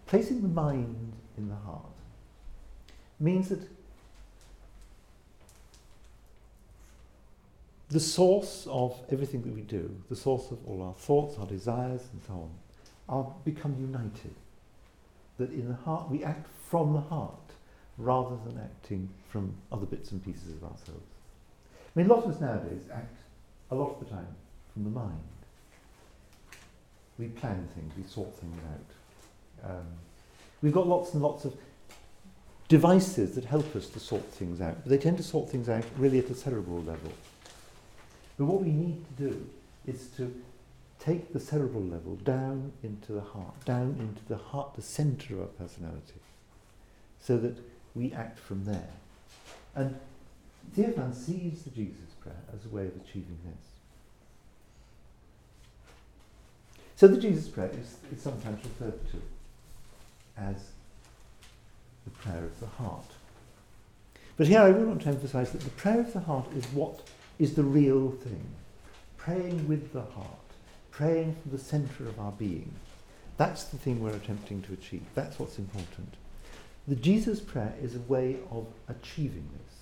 placing 0.06 0.40
the 0.42 0.48
mind 0.48 1.12
in 1.36 1.48
the 1.48 1.56
heart 1.56 1.84
means 3.20 3.48
that 3.50 3.60
the 7.94 8.00
source 8.00 8.66
of 8.72 9.00
everything 9.12 9.40
that 9.42 9.54
we 9.54 9.60
do, 9.60 9.88
the 10.10 10.16
source 10.16 10.50
of 10.50 10.58
all 10.66 10.82
our 10.82 10.94
thoughts, 10.94 11.38
our 11.38 11.46
desires, 11.46 12.02
and 12.12 12.20
so 12.26 12.32
on, 12.32 12.50
are 13.08 13.32
become 13.44 13.76
united. 13.78 14.34
That 15.38 15.52
in 15.52 15.68
the 15.68 15.76
heart, 15.76 16.10
we 16.10 16.24
act 16.24 16.48
from 16.68 16.92
the 16.92 17.00
heart 17.00 17.52
rather 17.96 18.36
than 18.44 18.58
acting 18.58 19.08
from 19.28 19.54
other 19.70 19.86
bits 19.86 20.10
and 20.10 20.24
pieces 20.24 20.54
of 20.56 20.64
ourselves. 20.64 21.06
I 21.94 22.00
mean, 22.00 22.10
a 22.10 22.12
lot 22.12 22.24
of 22.24 22.34
us 22.34 22.40
nowadays 22.40 22.82
act 22.92 23.16
a 23.70 23.76
lot 23.76 23.92
of 23.92 24.00
the 24.00 24.12
time 24.12 24.34
from 24.72 24.82
the 24.82 24.90
mind. 24.90 25.20
We 27.16 27.28
plan 27.28 27.68
things, 27.76 27.92
we 27.96 28.02
sort 28.10 28.34
things 28.34 28.60
out. 28.72 29.70
Um, 29.70 29.86
we've 30.62 30.72
got 30.72 30.88
lots 30.88 31.14
and 31.14 31.22
lots 31.22 31.44
of 31.44 31.54
devices 32.66 33.36
that 33.36 33.44
help 33.44 33.76
us 33.76 33.88
to 33.90 34.00
sort 34.00 34.24
things 34.32 34.60
out, 34.60 34.78
but 34.82 34.90
they 34.90 34.98
tend 34.98 35.16
to 35.18 35.22
sort 35.22 35.48
things 35.48 35.68
out 35.68 35.84
really 35.96 36.18
at 36.18 36.28
a 36.28 36.34
cerebral 36.34 36.82
level. 36.82 37.12
But 38.36 38.46
what 38.46 38.62
we 38.62 38.70
need 38.70 39.04
to 39.16 39.30
do 39.30 39.46
is 39.86 40.08
to 40.16 40.34
take 40.98 41.32
the 41.32 41.40
cerebral 41.40 41.82
level 41.82 42.16
down 42.16 42.72
into 42.82 43.12
the 43.12 43.20
heart, 43.20 43.64
down 43.64 43.96
into 44.00 44.24
the 44.26 44.36
heart, 44.36 44.74
the 44.74 44.82
centre 44.82 45.34
of 45.34 45.40
our 45.40 45.46
personality, 45.46 46.20
so 47.20 47.36
that 47.38 47.58
we 47.94 48.12
act 48.12 48.38
from 48.38 48.64
there. 48.64 48.90
And 49.74 49.96
Theophan 50.76 51.14
sees 51.14 51.62
the 51.62 51.70
Jesus 51.70 52.14
prayer 52.20 52.40
as 52.52 52.64
a 52.64 52.74
way 52.74 52.86
of 52.86 52.96
achieving 52.96 53.38
this. 53.44 53.64
So 56.96 57.08
the 57.08 57.20
Jesus 57.20 57.48
prayer 57.48 57.70
is, 57.70 57.96
is 58.12 58.22
sometimes 58.22 58.64
referred 58.64 59.00
to 59.10 59.20
as 60.36 60.70
the 62.04 62.10
prayer 62.10 62.44
of 62.44 62.58
the 62.60 62.66
heart. 62.66 63.04
But 64.36 64.46
here 64.46 64.60
I 64.60 64.68
really 64.68 64.86
want 64.86 65.02
to 65.02 65.08
emphasize 65.08 65.52
that 65.52 65.60
the 65.60 65.70
prayer 65.70 66.00
of 66.00 66.12
the 66.12 66.20
heart 66.20 66.46
is 66.56 66.64
what 66.66 67.00
is 67.38 67.54
the 67.54 67.64
real 67.64 68.10
thing. 68.10 68.46
Praying 69.16 69.66
with 69.68 69.92
the 69.92 70.02
heart, 70.02 70.28
praying 70.90 71.36
from 71.40 71.50
the 71.52 71.58
centre 71.58 72.06
of 72.08 72.18
our 72.20 72.32
being. 72.32 72.72
That's 73.36 73.64
the 73.64 73.78
thing 73.78 74.00
we're 74.00 74.14
attempting 74.14 74.62
to 74.62 74.72
achieve. 74.72 75.02
That's 75.14 75.38
what's 75.38 75.58
important. 75.58 76.14
The 76.86 76.94
Jesus 76.94 77.40
prayer 77.40 77.74
is 77.82 77.96
a 77.96 78.00
way 78.00 78.36
of 78.50 78.66
achieving 78.88 79.48
this. 79.52 79.74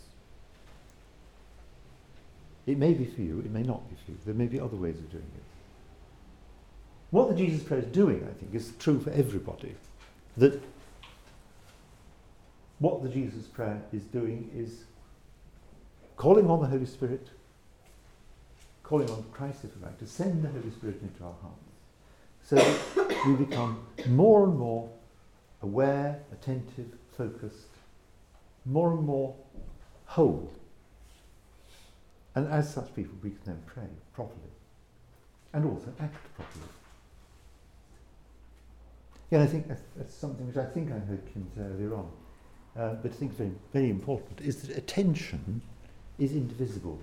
It 2.65 2.79
may 2.79 2.95
be 2.95 3.05
for 3.05 3.21
you, 3.21 3.41
it 3.41 3.51
may 3.51 3.63
not 3.63 3.89
be 3.91 3.97
for 4.05 4.13
you. 4.13 4.19
There 4.25 4.35
may 4.35 4.47
be 4.47 4.61
other 4.61 4.77
ways 4.77 4.99
of 4.99 5.11
doing 5.11 5.31
it. 5.35 5.43
What 7.11 7.29
the 7.29 7.35
Jesus 7.35 7.63
prayer 7.63 7.81
is 7.81 7.87
doing, 7.87 8.25
I 8.25 8.33
think, 8.39 8.55
is 8.55 8.73
true 8.79 9.01
for 9.01 9.11
everybody. 9.11 9.75
That 10.37 10.63
what 12.79 13.03
the 13.03 13.09
Jesus 13.09 13.47
prayer 13.47 13.83
is 13.93 14.05
doing 14.05 14.51
is 14.55 14.85
calling 16.17 16.49
on 16.49 16.61
the 16.61 16.69
Holy 16.69 16.87
Spirit 16.87 17.29
calling 18.83 19.11
on 19.11 19.25
Christ, 19.33 19.65
if 19.65 19.71
you 19.77 19.83
like, 19.83 19.99
to 19.99 20.07
send 20.07 20.43
the 20.43 20.49
Holy 20.49 20.71
Spirit 20.71 21.01
into 21.03 21.25
our 21.25 21.35
hearts 21.41 21.73
so 22.45 22.57
that 22.57 23.27
we 23.27 23.35
become 23.35 23.87
more 24.09 24.45
and 24.45 24.59
more 24.59 24.91
aware, 25.63 26.21
attentive, 26.33 26.87
focused, 27.17 27.69
more 28.65 28.93
and 28.93 29.05
more 29.05 29.35
whole. 30.07 30.51
And 32.35 32.49
as 32.49 32.73
such 32.73 32.95
people, 32.95 33.15
we 33.23 33.31
can 33.31 33.41
then 33.45 33.63
pray 33.67 33.89
properly 34.15 34.41
and 35.53 35.65
also 35.65 35.93
act 36.01 36.17
properly. 36.35 36.65
Yeah, 39.31 39.43
I 39.43 39.47
think 39.47 39.69
that's, 39.69 39.83
that's 39.97 40.15
something 40.15 40.47
which 40.47 40.57
I 40.57 40.65
think 40.65 40.91
I 40.91 40.99
heard 40.99 41.23
Kim 41.33 41.47
say 41.55 41.63
earlier 41.63 41.95
on, 41.95 42.11
uh, 42.77 42.95
but 42.95 43.13
I 43.13 43.15
think 43.15 43.33
very, 43.33 43.53
very 43.73 43.91
important, 43.91 44.41
is 44.41 44.63
that 44.63 44.77
attention 44.77 45.63
is 46.19 46.33
indivisible 46.33 46.99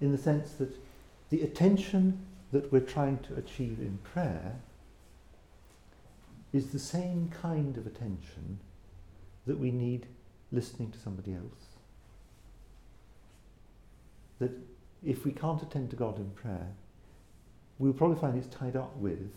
in 0.00 0.12
the 0.12 0.18
sense 0.18 0.52
that 0.52 0.74
the 1.30 1.42
attention 1.42 2.24
that 2.52 2.70
we're 2.72 2.80
trying 2.80 3.18
to 3.18 3.34
achieve 3.34 3.78
in 3.80 3.98
prayer 4.02 4.56
is 6.52 6.68
the 6.68 6.78
same 6.78 7.30
kind 7.42 7.76
of 7.76 7.86
attention 7.86 8.58
that 9.46 9.58
we 9.58 9.70
need 9.70 10.06
listening 10.52 10.90
to 10.90 10.98
somebody 10.98 11.34
else. 11.34 11.76
That 14.38 14.52
if 15.04 15.24
we 15.24 15.32
can't 15.32 15.62
attend 15.62 15.90
to 15.90 15.96
God 15.96 16.18
in 16.18 16.30
prayer, 16.30 16.68
we'll 17.78 17.92
probably 17.92 18.20
find 18.20 18.36
it's 18.36 18.54
tied 18.54 18.76
up 18.76 18.96
with 18.96 19.32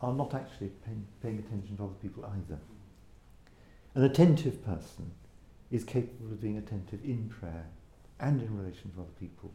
are 0.00 0.12
not 0.12 0.34
actually 0.34 0.70
paying, 0.84 1.06
paying 1.22 1.38
attention 1.38 1.76
to 1.76 1.84
other 1.84 1.94
people 2.02 2.24
either. 2.24 2.58
An 3.94 4.04
attentive 4.04 4.64
person 4.64 5.10
is 5.70 5.84
capable 5.84 6.32
of 6.32 6.40
being 6.40 6.58
attentive 6.58 7.02
in 7.02 7.28
prayer 7.28 7.66
and 8.20 8.42
in 8.42 8.56
relation 8.56 8.92
to 8.92 9.00
other 9.00 9.10
people. 9.18 9.52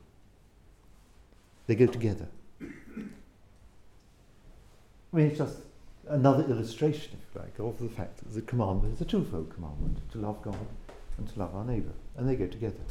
They 1.72 1.76
go 1.76 1.88
together. 1.88 2.28
I 2.60 2.66
mean, 5.14 5.28
it's 5.28 5.38
just 5.38 5.60
another 6.10 6.44
illustration, 6.44 7.12
if 7.14 7.34
you 7.34 7.40
like, 7.40 7.58
of 7.60 7.80
the 7.80 7.88
fact 7.88 8.18
that 8.18 8.34
the 8.34 8.42
commandment 8.42 8.96
is 8.96 9.00
a 9.00 9.06
twofold 9.06 9.54
commandment 9.54 10.00
to 10.12 10.18
love 10.18 10.42
God 10.42 10.68
and 11.18 11.30
to 11.30 11.40
love 11.40 11.56
our 11.56 11.64
neighbour, 11.64 11.94
and 12.18 12.28
they 12.28 12.36
go 12.36 12.46
together. 12.46 12.84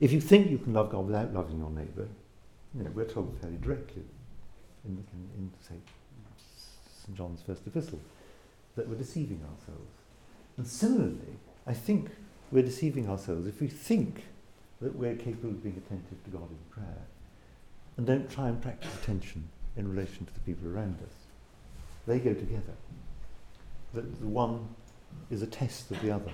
If 0.00 0.12
you 0.12 0.20
think 0.22 0.50
you 0.50 0.56
can 0.56 0.72
love 0.72 0.88
God 0.88 1.04
without 1.04 1.34
loving 1.34 1.58
your 1.58 1.68
neighbour, 1.68 2.08
you 2.74 2.84
know, 2.84 2.90
we're 2.94 3.04
told 3.04 3.36
fairly 3.42 3.58
directly 3.58 4.04
in, 4.86 5.04
in, 5.12 5.28
in 5.36 5.50
say, 5.60 5.74
St 7.04 7.14
John's 7.14 7.42
first 7.42 7.66
epistle 7.66 8.00
that 8.76 8.88
we're 8.88 8.94
deceiving 8.94 9.42
ourselves. 9.42 9.92
And 10.56 10.66
similarly, 10.66 11.36
I 11.66 11.74
think 11.74 12.12
we're 12.50 12.62
deceiving 12.62 13.10
ourselves 13.10 13.46
if 13.46 13.60
we 13.60 13.68
think 13.68 14.24
that 14.80 14.96
we're 14.96 15.16
capable 15.16 15.50
of 15.50 15.62
being 15.62 15.76
attentive 15.76 16.24
to 16.24 16.30
God 16.30 16.48
in 16.48 16.56
prayer 16.70 17.08
and 17.96 18.06
don't 18.06 18.30
try 18.30 18.48
and 18.48 18.60
practice 18.60 18.94
attention 19.02 19.48
in 19.76 19.90
relation 19.90 20.26
to 20.26 20.34
the 20.34 20.40
people 20.40 20.68
around 20.68 20.98
us. 21.02 21.14
They 22.06 22.18
go 22.18 22.34
together. 22.34 22.74
The, 23.94 24.02
the 24.02 24.26
one 24.26 24.68
is 25.30 25.42
a 25.42 25.46
test 25.46 25.90
of 25.90 26.00
the 26.02 26.10
other. 26.10 26.32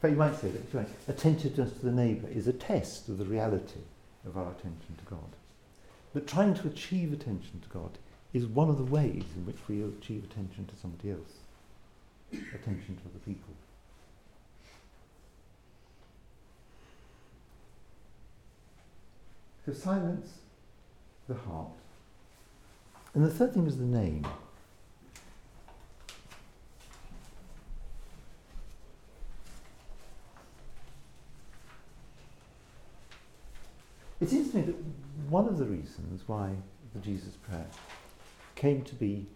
But 0.00 0.10
you 0.10 0.16
might 0.16 0.36
say 0.36 0.48
that 0.48 0.74
right, 0.74 0.88
attentiveness 1.08 1.72
to 1.72 1.86
the 1.86 1.92
neighbour 1.92 2.28
is 2.28 2.46
a 2.46 2.52
test 2.52 3.08
of 3.08 3.18
the 3.18 3.24
reality 3.24 3.80
of 4.26 4.36
our 4.36 4.50
attention 4.50 4.96
to 4.98 5.04
God. 5.10 5.36
But 6.12 6.26
trying 6.26 6.54
to 6.54 6.68
achieve 6.68 7.12
attention 7.12 7.60
to 7.60 7.68
God 7.68 7.98
is 8.32 8.46
one 8.46 8.68
of 8.68 8.78
the 8.78 8.84
ways 8.84 9.24
in 9.36 9.46
which 9.46 9.56
we 9.68 9.82
achieve 9.82 10.24
attention 10.24 10.66
to 10.66 10.76
somebody 10.76 11.10
else, 11.10 11.32
attention 12.54 12.96
to 12.96 13.02
other 13.08 13.18
people. 13.24 13.54
To 19.66 19.74
silence 19.74 20.28
the 21.26 21.34
heart 21.34 21.72
And 23.14 23.24
the 23.24 23.30
third 23.30 23.52
thing 23.52 23.66
is 23.66 23.78
the 23.78 23.84
name. 23.84 24.24
It 34.20 34.30
seems 34.30 34.52
to 34.52 34.58
me 34.58 34.62
that 34.62 34.76
one 35.28 35.48
of 35.48 35.58
the 35.58 35.64
reasons 35.64 36.22
why 36.28 36.50
the 36.94 37.00
Jesus 37.00 37.34
Prayer 37.34 37.66
came 38.54 38.82
to 38.82 38.94
be 38.94 39.26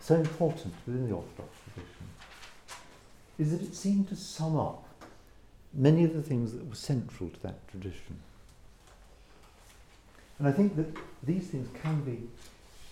so 0.00 0.14
important 0.14 0.72
within 0.86 1.10
the 1.10 1.14
Orthodox 1.14 1.50
tradition 1.74 2.06
is 3.38 3.50
that 3.50 3.60
it 3.60 3.74
seemed 3.74 4.08
to 4.08 4.16
sum 4.16 4.56
up 4.56 4.88
many 5.74 6.04
of 6.04 6.14
the 6.14 6.22
things 6.22 6.52
that 6.52 6.66
were 6.66 6.74
central 6.74 7.28
to 7.28 7.42
that 7.42 7.68
tradition. 7.68 8.18
And 10.38 10.46
I 10.46 10.52
think 10.52 10.76
that 10.76 10.86
these 11.22 11.48
things 11.48 11.68
can 11.82 12.02
be 12.02 12.28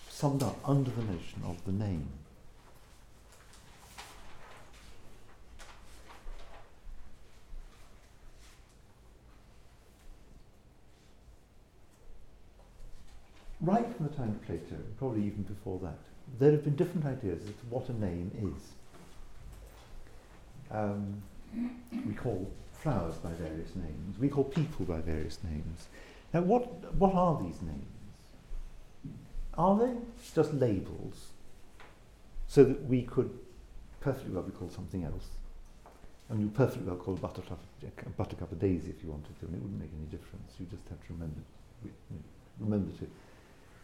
summed 0.09 0.43
up 0.43 0.57
under 0.67 0.89
the 0.91 1.03
notion 1.03 1.43
of 1.45 1.63
the 1.65 1.71
name. 1.71 2.09
right 13.65 13.85
from 13.95 14.07
the 14.07 14.13
time 14.13 14.29
of 14.29 14.45
Plato, 14.45 14.75
probably 14.97 15.25
even 15.25 15.43
before 15.43 15.79
that, 15.79 15.97
there 16.39 16.51
have 16.51 16.63
been 16.63 16.75
different 16.75 17.05
ideas 17.05 17.41
as 17.43 17.49
to 17.49 17.65
what 17.69 17.89
a 17.89 17.93
name 17.99 18.31
is. 18.41 18.71
Um, 20.71 21.21
we 22.05 22.13
call 22.13 22.51
flowers 22.73 23.15
by 23.15 23.31
various 23.33 23.75
names. 23.75 24.19
We 24.19 24.29
call 24.29 24.43
people 24.43 24.85
by 24.85 24.99
various 24.99 25.39
names. 25.43 25.87
Now, 26.35 26.41
what, 26.41 26.93
what 26.95 27.15
are 27.15 27.41
these 27.41 27.61
names? 27.61 27.85
Are 29.57 29.79
they 29.79 29.93
just 30.35 30.53
labels 30.53 31.27
so 32.49 32.65
that 32.65 32.83
we 32.89 33.03
could 33.03 33.29
perfectly 34.01 34.33
well 34.33 34.43
be 34.43 34.51
called 34.51 34.73
something 34.73 35.05
else? 35.05 35.29
And 36.27 36.41
you 36.41 36.49
perfectly 36.49 36.83
well 36.87 36.97
call 36.97 37.15
buttercup, 37.15 37.61
a 37.83 38.09
buttercup 38.09 38.51
a 38.51 38.55
daisy 38.55 38.89
if 38.89 39.01
you 39.01 39.11
wanted 39.11 39.39
to, 39.39 39.45
and 39.45 39.55
it 39.55 39.61
wouldn't 39.61 39.79
make 39.79 39.91
any 39.97 40.07
difference. 40.07 40.51
You 40.59 40.65
just 40.65 40.83
have 40.89 40.99
to 41.07 41.13
remember, 41.13 41.39
remember 42.59 42.91
to 42.99 43.07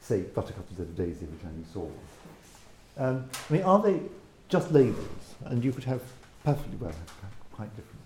say 0.02 0.24
buttercup 0.24 0.66
instead 0.68 0.88
of 0.88 0.98
daisy 0.98 1.28
every 1.28 1.38
time 1.38 1.56
you 1.58 1.66
saw 1.72 1.88
one. 1.88 1.96
Um, 2.98 3.30
I 3.50 3.54
mean, 3.54 3.64
are 3.64 3.82
they 3.82 4.02
just 4.50 4.74
labels, 4.74 5.36
and 5.46 5.64
you 5.64 5.72
could 5.72 5.86
have 5.86 6.02
perfectly 6.44 6.76
well 6.82 6.92
have 6.92 7.32
quite 7.54 7.74
different 7.78 8.04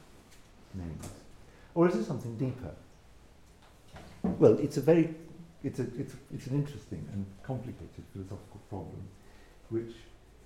names, 0.75 1.09
or 1.73 1.87
is 1.89 1.95
it 1.95 2.05
something 2.05 2.37
deeper? 2.37 2.75
Well, 4.39 4.57
it's 4.59 4.77
a 4.77 4.81
very, 4.81 5.13
it's 5.63 5.79
a, 5.79 5.83
it's 5.97 6.13
it's 6.33 6.47
an 6.47 6.55
interesting 6.55 7.07
and 7.13 7.25
complicated 7.43 8.03
philosophical 8.11 8.61
problem, 8.69 9.01
which 9.69 9.93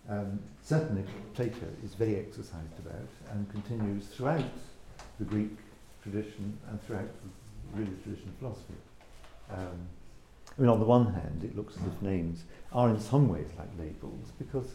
um, 0.10 0.40
certainly 0.62 1.04
Plato 1.34 1.68
is 1.84 1.94
very 1.94 2.18
exercised 2.18 2.78
about 2.80 3.10
and 3.32 3.50
continues 3.52 4.06
throughout 4.08 4.44
the 5.20 5.26
Greek 5.26 5.56
tradition 6.02 6.58
and 6.70 6.82
throughout 6.84 7.10
the 7.24 7.80
really 7.80 7.96
tradition 8.04 8.30
of 8.30 8.36
philosophy. 8.36 8.74
Um, 9.52 9.88
I 10.58 10.62
mean, 10.62 10.70
on 10.70 10.80
the 10.80 10.86
one 10.86 11.14
hand, 11.14 11.44
it 11.44 11.56
looks 11.56 11.76
as 11.78 11.84
if 11.84 12.02
names 12.02 12.44
are 12.74 12.90
in 12.90 13.00
some 13.00 13.30
ways 13.30 13.48
like 13.58 13.70
labels 13.78 14.32
because 14.38 14.74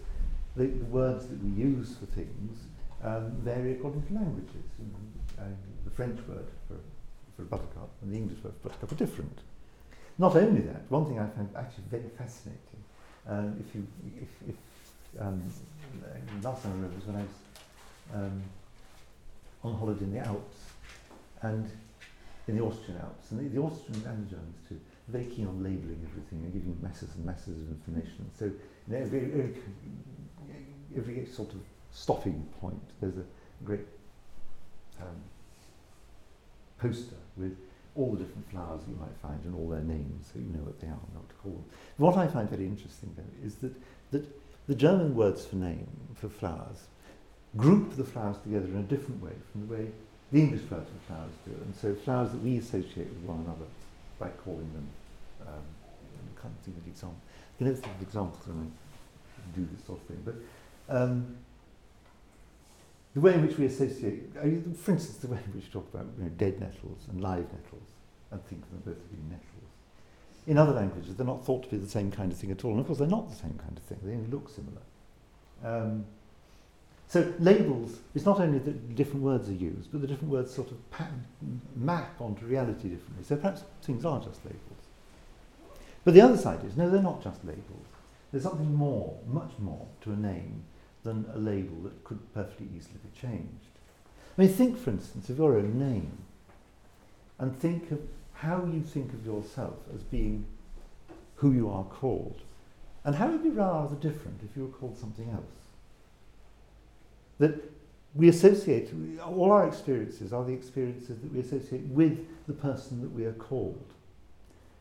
the, 0.57 0.67
the 0.67 0.85
words 0.87 1.27
that 1.27 1.43
we 1.43 1.51
use 1.51 1.97
for 1.99 2.07
things 2.07 2.59
um, 3.03 3.33
vary 3.43 3.73
according 3.73 4.03
to 4.07 4.15
languages. 4.15 4.65
You 4.79 4.87
know, 4.87 5.45
uh, 5.45 5.49
the 5.85 5.91
French 5.91 6.19
word 6.29 6.47
for, 6.69 6.77
for 7.37 7.43
a 7.43 7.47
buttercup 7.47 7.91
and 8.03 8.12
the 8.12 8.16
English 8.16 8.43
word 8.43 8.55
for 8.62 8.68
buttercup 8.68 8.93
are 8.93 8.95
different. 8.95 9.39
Not 10.18 10.37
only 10.37 10.61
that, 10.62 10.82
one 10.91 11.07
thing 11.07 11.18
I 11.18 11.26
found 11.28 11.51
actually 11.57 11.85
very 11.91 12.09
fascinating, 12.16 12.80
um, 13.28 13.57
if 13.59 13.74
you, 13.74 13.87
if, 14.20 14.49
if 14.49 15.20
um, 15.20 15.43
last 16.43 16.62
time 16.62 16.72
I 16.72 16.74
remember 16.76 16.97
was 16.97 17.07
when 17.07 17.16
I 17.16 17.22
was 17.22 17.37
um, 18.14 18.43
on 19.64 19.74
holiday 19.74 20.05
in 20.05 20.12
the 20.12 20.20
Alps, 20.20 20.57
and 21.43 21.68
in 22.47 22.57
the 22.57 22.62
Austrian 22.62 23.01
Alps, 23.01 23.30
and 23.30 23.41
the, 23.41 23.55
the 23.55 23.61
Austrians 23.61 24.05
and 24.07 24.26
the 24.26 24.30
Germans 24.30 24.57
too, 24.68 24.80
very 25.09 25.24
keen 25.24 25.47
on 25.47 25.62
labelling 25.62 26.01
everything 26.09 26.45
and 26.45 26.53
giving 26.53 26.78
masses 26.80 27.14
and 27.16 27.24
masses 27.24 27.61
of 27.61 27.68
information. 27.68 28.30
So 28.39 28.45
you 28.45 28.55
know, 28.89 28.99
every, 28.99 29.20
every, 29.20 29.55
every 30.97 31.26
sort 31.26 31.53
of 31.55 31.61
stopping 31.91 32.47
point, 32.61 32.82
there's 33.01 33.16
a 33.16 33.24
great 33.64 33.87
um, 35.01 35.16
poster 36.78 37.16
with 37.37 37.57
all 37.97 38.12
the 38.12 38.24
different 38.24 38.51
flowers 38.51 38.82
you 38.89 38.97
might 38.97 39.16
find 39.22 39.45
and 39.45 39.55
all 39.55 39.68
their 39.68 39.82
names, 39.82 40.30
so 40.32 40.41
you 40.41 40.47
know 40.47 40.64
what 40.64 40.80
they 40.80 40.89
are 40.89 40.91
and 40.91 41.14
what 41.14 41.28
to 41.28 41.35
call 41.37 41.53
them. 41.53 41.64
What 41.97 42.16
I 42.16 42.26
find 42.26 42.49
very 42.51 42.66
interesting, 42.66 43.14
though, 43.16 43.47
is 43.47 43.57
that, 43.57 43.72
that 44.11 44.24
the 44.66 44.74
German 44.74 45.14
words 45.14 45.47
for 45.47 45.57
name, 45.57 45.87
for 46.14 46.28
flowers, 46.28 46.89
group 47.57 47.97
the 47.97 48.05
flowers 48.05 48.37
together 48.43 48.66
in 48.66 48.78
a 48.78 48.82
different 48.82 49.22
way 49.22 49.32
from 49.53 49.66
the 49.66 49.74
way 49.74 49.87
the 50.32 50.41
English 50.41 50.62
words 50.70 50.89
for 50.91 51.12
flowers 51.12 51.32
do. 51.45 51.53
And 51.53 51.74
so 51.76 51.95
flowers 51.95 52.32
that 52.32 52.43
we 52.43 52.59
associate 52.59 53.09
with 53.09 53.22
one 53.24 53.41
another 53.41 53.66
by 54.18 54.28
calling 54.45 54.70
them. 54.72 54.89
Um, 55.47 55.62
I 56.37 56.41
can't 56.41 56.55
think 56.64 56.76
of 56.76 56.85
an 56.85 56.91
example. 56.91 57.20
Can 57.59 57.66
never 57.68 57.78
think 57.78 57.95
of 57.95 58.03
examples 58.03 58.47
when 58.49 58.72
I 58.72 59.57
do 59.57 59.68
this 59.72 59.87
sort 59.87 60.01
of 60.01 60.07
thing. 60.07 60.22
But 60.24 60.35
um, 60.89 61.37
the 63.15 63.21
way 63.21 63.35
in 63.35 63.47
which 63.47 63.57
we 63.57 63.67
associate, 63.67 64.33
for 64.35 64.93
instance, 64.93 65.17
the 65.19 65.29
way 65.29 65.39
in 65.47 65.55
which 65.55 65.65
we 65.65 65.71
talk 65.71 65.89
about 65.95 66.07
you 66.19 66.25
know, 66.25 66.31
dead 66.31 66.61
nettles 66.61 67.07
and 67.09 67.21
live 67.21 67.47
nettles 67.53 67.89
and 68.31 68.45
think 68.47 68.62
of 68.62 68.71
them 68.71 68.83
both 68.85 69.03
as 69.03 69.09
being 69.09 69.29
nettles. 69.29 69.71
In 70.47 70.59
other 70.59 70.73
languages, 70.73 71.15
they're 71.15 71.27
not 71.27 71.45
thought 71.45 71.62
to 71.62 71.69
be 71.69 71.77
the 71.77 71.89
same 71.89 72.11
kind 72.11 72.33
of 72.33 72.39
thing 72.39 72.51
at 72.51 72.65
all. 72.65 72.73
And 72.73 72.81
of 72.81 72.87
course, 72.87 72.99
they're 72.99 73.09
not 73.09 73.31
the 73.31 73.37
same 73.37 73.59
kind 73.59 73.77
of 73.77 73.83
thing. 73.85 73.99
They 74.03 74.12
only 74.12 74.31
look 74.31 74.51
similar. 74.51 74.83
Um, 75.65 76.05
so 77.07 77.33
labels, 77.39 78.01
it's 78.15 78.25
not 78.25 78.41
only 78.41 78.59
that 78.59 78.97
different 78.97 79.23
words 79.23 79.49
are 79.49 79.55
used, 79.55 79.93
but 79.93 80.01
the 80.01 80.07
different 80.07 80.33
words 80.33 80.53
sort 80.53 80.71
of 80.73 80.79
map 81.77 82.21
onto 82.21 82.45
reality 82.45 82.89
differently. 82.89 83.23
So 83.25 83.37
perhaps 83.37 83.62
things 83.83 84.05
are 84.05 84.19
just 84.19 84.45
labels. 84.45 84.61
But 86.03 86.15
the 86.15 86.21
other 86.21 86.37
side 86.37 86.65
is, 86.65 86.77
no, 86.77 86.91
they're 86.91 87.01
not 87.01 87.23
just 87.23 87.45
labels. 87.45 87.87
There's 88.33 88.43
something 88.43 88.75
more, 88.75 89.17
much 89.27 89.53
more, 89.59 89.87
to 90.03 90.12
a 90.12 90.17
name 90.17 90.65
than 91.05 91.27
a 91.35 91.39
label 91.39 91.83
that 91.83 92.03
could 92.05 92.33
perfectly 92.35 92.69
easily 92.77 92.99
be 93.03 93.21
changed. 93.21 93.79
I 94.37 94.43
mean, 94.43 94.51
think, 94.51 94.79
for 94.79 94.91
instance, 94.91 95.29
of 95.29 95.39
your 95.39 95.57
own 95.57 95.79
name, 95.79 96.19
and 97.39 97.57
think 97.57 97.91
of 97.91 98.01
how 98.33 98.65
you 98.65 98.83
think 98.83 99.13
of 99.13 99.25
yourself 99.25 99.77
as 99.95 100.03
being 100.03 100.47
who 101.37 101.53
you 101.53 101.71
are 101.71 101.85
called, 101.85 102.41
and 103.05 103.15
how 103.15 103.29
it 103.29 103.33
would 103.33 103.45
be 103.45 103.51
rather 103.51 103.95
different 103.97 104.41
if 104.43 104.57
you 104.57 104.65
were 104.65 104.79
called 104.79 104.99
something 104.99 105.31
else 105.31 105.65
that 107.39 107.71
we 108.15 108.29
associate, 108.29 108.91
all 109.25 109.51
our 109.51 109.67
experiences 109.67 110.33
are 110.33 110.45
the 110.45 110.53
experiences 110.53 111.19
that 111.21 111.33
we 111.33 111.41
associate 111.41 111.85
with 111.87 112.27
the 112.47 112.53
person 112.53 113.01
that 113.01 113.11
we 113.11 113.25
are 113.25 113.33
called. 113.33 113.93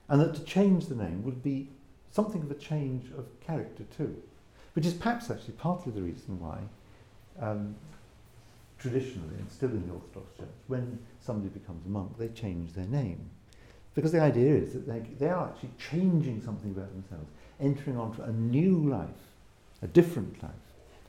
And 0.08 0.22
that 0.22 0.36
to 0.36 0.44
change 0.44 0.86
the 0.86 0.96
name 0.96 1.24
would 1.24 1.42
be 1.42 1.70
something 2.12 2.42
of 2.42 2.52
a 2.52 2.56
change 2.56 3.12
of 3.18 3.26
character 3.40 3.84
too, 3.98 4.22
which 4.74 4.86
is 4.86 4.94
perhaps 4.94 5.30
actually 5.30 5.54
partly 5.54 5.92
the 5.92 6.02
reason 6.02 6.40
why 6.40 6.60
um, 7.40 7.76
traditionally, 8.80 9.36
and 9.38 9.52
still 9.52 9.70
in 9.70 9.88
the 9.88 9.94
Orthodox 9.94 10.38
Church, 10.38 10.48
when 10.68 11.00
somebody 11.22 11.50
becomes 11.50 11.86
a 11.86 11.90
monk, 11.90 12.18
they 12.18 12.28
change 12.30 12.74
their 12.74 12.86
name. 12.86 13.30
Because 13.96 14.12
the 14.12 14.22
idea 14.22 14.56
is 14.56 14.74
that 14.74 14.88
they, 14.88 15.00
they 15.20 15.30
are 15.30 15.50
actually 15.50 15.70
changing 15.78 16.42
something 16.42 16.72
about 16.72 16.92
themselves, 16.92 17.30
entering 17.60 17.98
onto 17.98 18.22
a 18.24 18.32
new 18.32 18.90
life, 18.90 19.10
a 19.82 19.88
different 19.88 20.42
life 20.42 20.52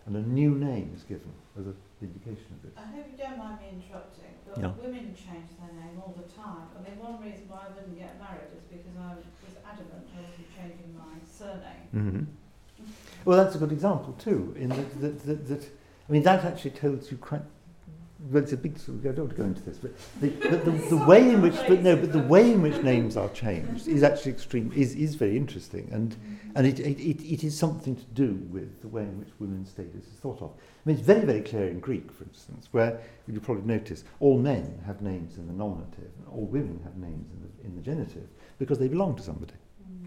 and 0.06 0.16
a 0.16 0.24
new 0.28 0.52
name 0.52 0.92
is 0.94 1.02
given 1.04 1.32
as 1.58 1.66
an 1.66 1.76
indication 2.02 2.44
of 2.52 2.60
this. 2.60 2.76
I 2.76 2.84
hope 2.92 3.08
you 3.08 3.16
don't 3.16 3.38
mind 3.38 3.58
me 3.60 3.80
interrupting, 3.80 4.36
but 4.44 4.60
yeah. 4.60 4.72
women 4.76 5.16
change 5.16 5.48
their 5.56 5.72
name 5.72 5.96
all 5.96 6.12
the 6.12 6.28
time. 6.28 6.68
I 6.76 6.84
mean, 6.84 7.00
one 7.00 7.16
reason 7.24 7.48
why 7.48 7.68
I 7.68 7.72
wouldn't 7.72 7.96
get 7.96 8.20
married 8.20 8.52
is 8.52 8.64
because 8.68 8.92
I 9.00 9.16
was 9.16 9.56
adamant 9.64 10.04
I 10.12 10.28
wasn't 10.28 10.48
changing 10.52 10.92
my 10.92 11.16
surname. 11.24 11.88
Mm-hmm. 11.96 12.24
Well, 13.24 13.42
that's 13.42 13.54
a 13.54 13.58
good 13.58 13.72
example 13.72 14.14
too. 14.18 14.54
In 14.58 14.68
that, 14.70 15.00
that, 15.00 15.26
that, 15.26 15.48
that, 15.48 15.62
I 16.08 16.12
mean, 16.12 16.22
that 16.24 16.44
actually 16.44 16.72
tells 16.72 17.10
you 17.10 17.16
quite 17.16 17.42
well, 18.30 18.42
it's 18.42 18.52
a 18.52 18.56
big. 18.56 18.78
I 18.78 19.08
don't 19.08 19.18
want 19.18 19.30
to 19.30 19.36
go 19.36 19.44
into 19.44 19.62
this, 19.62 19.76
but 19.76 19.92
the, 20.20 20.28
the, 20.28 20.70
the, 20.88 20.96
way 20.96 21.28
in 21.28 21.42
which, 21.42 21.56
but 21.68 21.82
no, 21.82 21.94
but 21.94 22.12
the 22.12 22.20
way 22.20 22.52
in 22.52 22.62
which 22.62 22.76
names 22.82 23.18
are 23.18 23.28
changed 23.30 23.86
is 23.86 24.02
actually 24.02 24.32
extreme. 24.32 24.72
is 24.74 24.94
is 24.94 25.14
very 25.14 25.36
interesting, 25.36 25.90
and 25.92 26.16
and 26.54 26.66
it, 26.66 26.80
it, 26.80 26.98
it, 27.00 27.22
it 27.22 27.44
is 27.44 27.58
something 27.58 27.94
to 27.96 28.04
do 28.14 28.34
with 28.50 28.80
the 28.80 28.88
way 28.88 29.02
in 29.02 29.18
which 29.18 29.28
women's 29.38 29.70
status 29.70 30.06
is 30.06 30.18
thought 30.22 30.40
of. 30.40 30.52
I 30.52 30.88
mean, 30.88 30.96
it's 30.96 31.04
very 31.04 31.26
very 31.26 31.42
clear 31.42 31.68
in 31.68 31.80
Greek, 31.80 32.10
for 32.12 32.24
instance, 32.24 32.68
where 32.72 32.98
you 33.26 33.40
probably 33.40 33.64
notice 33.64 34.04
all 34.20 34.38
men 34.38 34.80
have 34.86 35.02
names 35.02 35.36
in 35.36 35.46
the 35.46 35.52
nominative, 35.52 36.10
and 36.18 36.26
all 36.32 36.46
women 36.46 36.80
have 36.84 36.96
names 36.96 37.28
in 37.30 37.42
the 37.42 37.66
in 37.66 37.76
the 37.76 37.82
genitive 37.82 38.28
because 38.58 38.78
they 38.78 38.88
belong 38.88 39.16
to 39.16 39.22
somebody, 39.22 39.54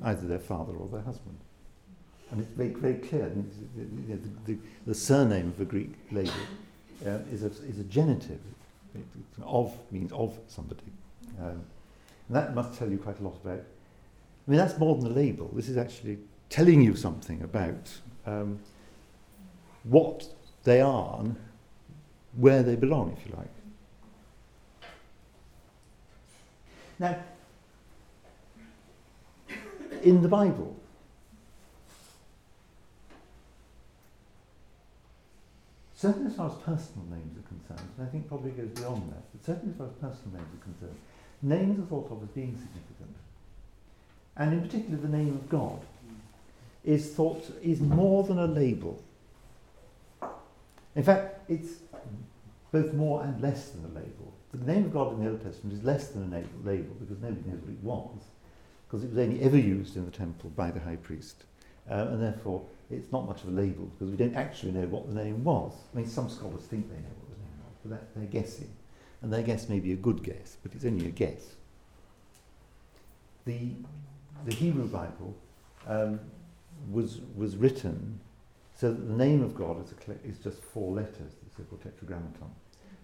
either 0.03 0.26
their 0.26 0.39
father 0.39 0.74
or 0.74 0.88
their 0.88 1.01
husband. 1.01 1.38
And 2.32 2.41
it's 2.41 2.51
very, 2.51 2.69
very 2.69 2.95
clear. 2.95 3.32
The, 3.75 4.19
the, 4.45 4.57
the, 4.86 4.95
surname 4.95 5.47
of 5.47 5.61
a 5.61 5.65
Greek 5.65 5.93
lady 6.11 6.32
uh, 7.05 7.19
is, 7.32 7.43
a, 7.43 7.47
is 7.47 7.80
a 7.80 7.84
genitive. 7.86 8.39
It, 8.93 9.05
of 9.43 9.73
means 9.91 10.11
of 10.11 10.38
somebody. 10.47 10.82
Um, 11.39 11.61
and 12.28 12.36
that 12.36 12.53
must 12.53 12.78
tell 12.78 12.89
you 12.89 12.97
quite 12.97 13.19
a 13.19 13.23
lot 13.23 13.36
about. 13.43 13.59
I 13.59 14.51
mean, 14.51 14.57
that's 14.57 14.78
more 14.78 14.95
than 14.95 15.11
a 15.11 15.13
label. 15.13 15.49
This 15.53 15.69
is 15.69 15.78
actually 15.78 16.17
telling 16.49 16.82
you 16.82 16.95
something 16.95 17.41
about 17.41 17.91
um, 18.25 18.59
what 19.84 20.28
they 20.63 20.82
are 20.82 21.19
and 21.19 21.36
where 22.36 22.63
they 22.63 22.75
belong, 22.75 23.15
if 23.17 23.28
you 23.28 23.36
like. 23.36 23.47
Now, 26.99 27.17
in 30.01 30.21
the 30.21 30.28
Bible, 30.28 30.75
certainly 35.97 36.27
as 36.27 36.35
far 36.35 36.47
as 36.47 36.55
personal 36.57 37.05
names 37.09 37.35
are 37.37 37.47
concerned, 37.47 37.89
and 37.97 38.07
I 38.07 38.09
think 38.09 38.27
probably 38.27 38.51
goes 38.51 38.69
beyond 38.69 39.11
that, 39.11 39.23
but 39.33 39.43
certainly 39.43 39.71
as 39.73 39.77
far 39.77 39.87
as 39.87 39.93
personal 39.93 40.39
names 40.39 40.47
are 40.53 40.63
concerned, 40.63 40.99
names 41.41 41.79
are 41.79 41.87
thought 41.87 42.11
of 42.11 42.21
as 42.21 42.29
being 42.29 42.53
significant. 42.53 43.15
And 44.37 44.53
in 44.53 44.61
particular, 44.61 44.97
the 44.97 45.17
name 45.17 45.29
of 45.29 45.49
God 45.49 45.79
is 46.85 47.09
thought 47.09 47.43
is 47.63 47.81
more 47.81 48.23
than 48.23 48.37
a 48.37 48.45
label. 48.45 49.03
In 50.95 51.03
fact, 51.03 51.49
it's 51.49 51.73
both 52.71 52.93
more 52.93 53.23
and 53.23 53.41
less 53.41 53.69
than 53.69 53.83
a 53.85 53.95
label. 53.95 54.33
The 54.53 54.71
name 54.71 54.85
of 54.85 54.93
God 54.93 55.13
in 55.13 55.23
the 55.23 55.31
Old 55.31 55.43
Testament 55.43 55.77
is 55.77 55.83
less 55.83 56.09
than 56.09 56.31
a 56.31 56.67
label 56.67 56.95
because 56.99 57.21
nobody 57.21 57.49
knows 57.49 57.59
what 57.61 57.71
it 57.71 57.83
was, 57.83 58.23
because 58.87 59.03
it 59.03 59.09
was 59.09 59.17
only 59.17 59.41
ever 59.41 59.57
used 59.57 59.97
in 59.97 60.05
the 60.05 60.11
temple 60.11 60.51
by 60.51 60.69
the 60.69 60.79
high 60.79 60.95
priest. 60.95 61.43
Uh, 61.89 62.07
and 62.11 62.21
therefore, 62.21 62.63
it's 62.89 63.11
not 63.11 63.27
much 63.27 63.43
of 63.43 63.49
a 63.49 63.51
label 63.51 63.85
because 63.85 64.09
we 64.09 64.17
don't 64.17 64.35
actually 64.35 64.71
know 64.71 64.88
what 64.88 65.07
the 65.07 65.13
name 65.13 65.43
was. 65.43 65.73
I 65.93 65.97
mean, 65.97 66.07
some 66.07 66.29
scholars 66.29 66.63
think 66.63 66.89
they 66.89 66.95
know 66.95 67.15
what 67.19 67.29
the 67.29 67.43
name 67.43 67.59
was, 67.65 67.75
but 67.83 67.91
that, 67.91 68.15
they're 68.15 68.41
guessing. 68.41 68.69
And 69.21 69.33
their 69.33 69.41
guess 69.41 69.67
may 69.67 69.79
be 69.79 69.93
a 69.93 69.95
good 69.95 70.23
guess, 70.23 70.57
but 70.63 70.73
it's 70.73 70.85
only 70.85 71.07
a 71.07 71.11
guess. 71.11 71.55
The, 73.45 73.71
the 74.45 74.53
Hebrew 74.53 74.88
Bible 74.88 75.35
um, 75.88 76.19
was, 76.91 77.19
was 77.35 77.55
written 77.57 78.19
so 78.75 78.91
that 78.91 79.07
the 79.07 79.15
name 79.15 79.41
of 79.41 79.55
God 79.55 79.83
is, 79.83 79.91
a, 79.91 80.27
is 80.27 80.38
just 80.38 80.61
four 80.61 80.93
letters, 80.93 81.33
the 81.43 81.55
so-called 81.57 81.81
tetragrammaton, 81.81 82.49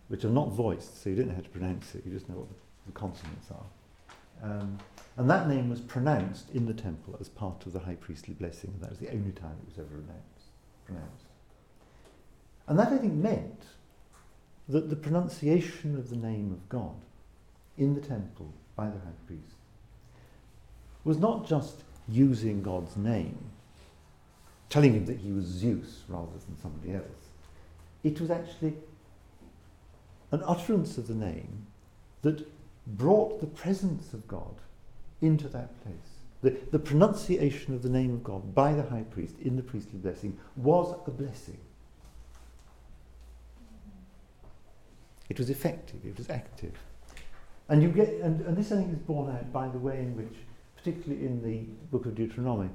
which 0.08 0.24
are 0.24 0.30
not 0.30 0.52
voiced, 0.52 1.02
so 1.02 1.10
you 1.10 1.16
don't 1.16 1.30
know 1.30 1.36
how 1.36 1.42
to 1.42 1.50
pronounce 1.50 1.96
it, 1.96 2.04
you 2.06 2.12
just 2.12 2.30
know 2.30 2.36
what 2.36 2.50
the, 2.50 2.56
the 2.86 2.92
consonants 2.92 3.48
are. 3.52 4.50
Um, 4.52 4.78
and 5.16 5.30
that 5.30 5.48
name 5.48 5.70
was 5.70 5.80
pronounced 5.80 6.50
in 6.52 6.66
the 6.66 6.74
temple 6.74 7.18
as 7.20 7.30
part 7.30 7.66
of 7.66 7.74
the 7.74 7.80
high 7.80 7.96
priestly 7.96 8.34
blessing, 8.34 8.72
and 8.74 8.82
that 8.82 8.90
was 8.90 9.00
the 9.00 9.12
only 9.12 9.32
time 9.32 9.56
it 9.62 9.68
was 9.68 9.78
ever 9.78 10.02
pronounced. 10.86 11.26
And 12.68 12.80
that, 12.80 12.92
I 12.92 12.98
think, 12.98 13.14
meant 13.14 13.64
that 14.70 14.90
the 14.90 14.96
pronunciation 14.96 15.98
of 15.98 16.10
the 16.10 16.16
name 16.16 16.52
of 16.52 16.70
God 16.70 16.96
in 17.78 17.94
the 17.94 18.02
temple 18.02 18.54
by 18.76 18.86
the 18.86 19.00
high 19.00 19.20
priest 19.28 19.56
was 21.04 21.18
not 21.18 21.48
just 21.48 21.84
using 22.08 22.64
God's 22.64 22.96
name, 22.96 23.38
telling 24.70 24.94
him 24.94 25.06
that 25.06 25.18
he 25.18 25.32
was 25.32 25.46
Zeus 25.46 26.04
rather 26.08 26.32
than 26.48 26.58
somebody 26.62 26.94
else. 26.94 27.04
It 28.04 28.20
was 28.20 28.32
actually 28.32 28.74
an 30.32 30.42
utterance 30.46 30.98
of 30.98 31.08
the 31.08 31.14
name 31.14 31.68
that 32.22 32.48
brought 32.88 33.42
the 33.42 33.48
presence 33.48 34.14
of 34.14 34.28
God 34.28 34.56
into 35.24 35.48
that 35.50 35.82
place. 35.84 35.96
The, 36.42 36.58
the 36.72 36.80
pronunciation 36.80 37.74
of 37.74 37.82
the 37.82 37.90
name 37.90 38.14
of 38.14 38.24
God 38.24 38.54
by 38.54 38.74
the 38.74 38.84
high 38.84 39.06
priest 39.10 39.36
in 39.42 39.56
the 39.56 39.64
priestly 39.64 39.98
blessing 39.98 40.38
was 40.58 40.94
a 41.08 41.12
blessing. 41.12 41.58
It 45.30 45.40
was 45.40 45.50
effective, 45.50 46.06
it 46.06 46.18
was 46.18 46.30
active. 46.30 46.74
And 47.70 47.82
you 47.82 47.90
get 47.90 48.10
and, 48.10 48.42
and 48.42 48.58
this 48.58 48.72
I 48.72 48.76
think 48.76 48.92
is 48.92 49.00
borne 49.00 49.34
out 49.34 49.54
by 49.54 49.70
the 49.70 49.78
way 49.78 50.00
in 50.00 50.18
which, 50.18 50.36
particularly 50.76 51.26
in 51.26 51.42
the 51.42 51.60
book 51.92 52.06
of 52.06 52.14
Deuteronomy, 52.14 52.70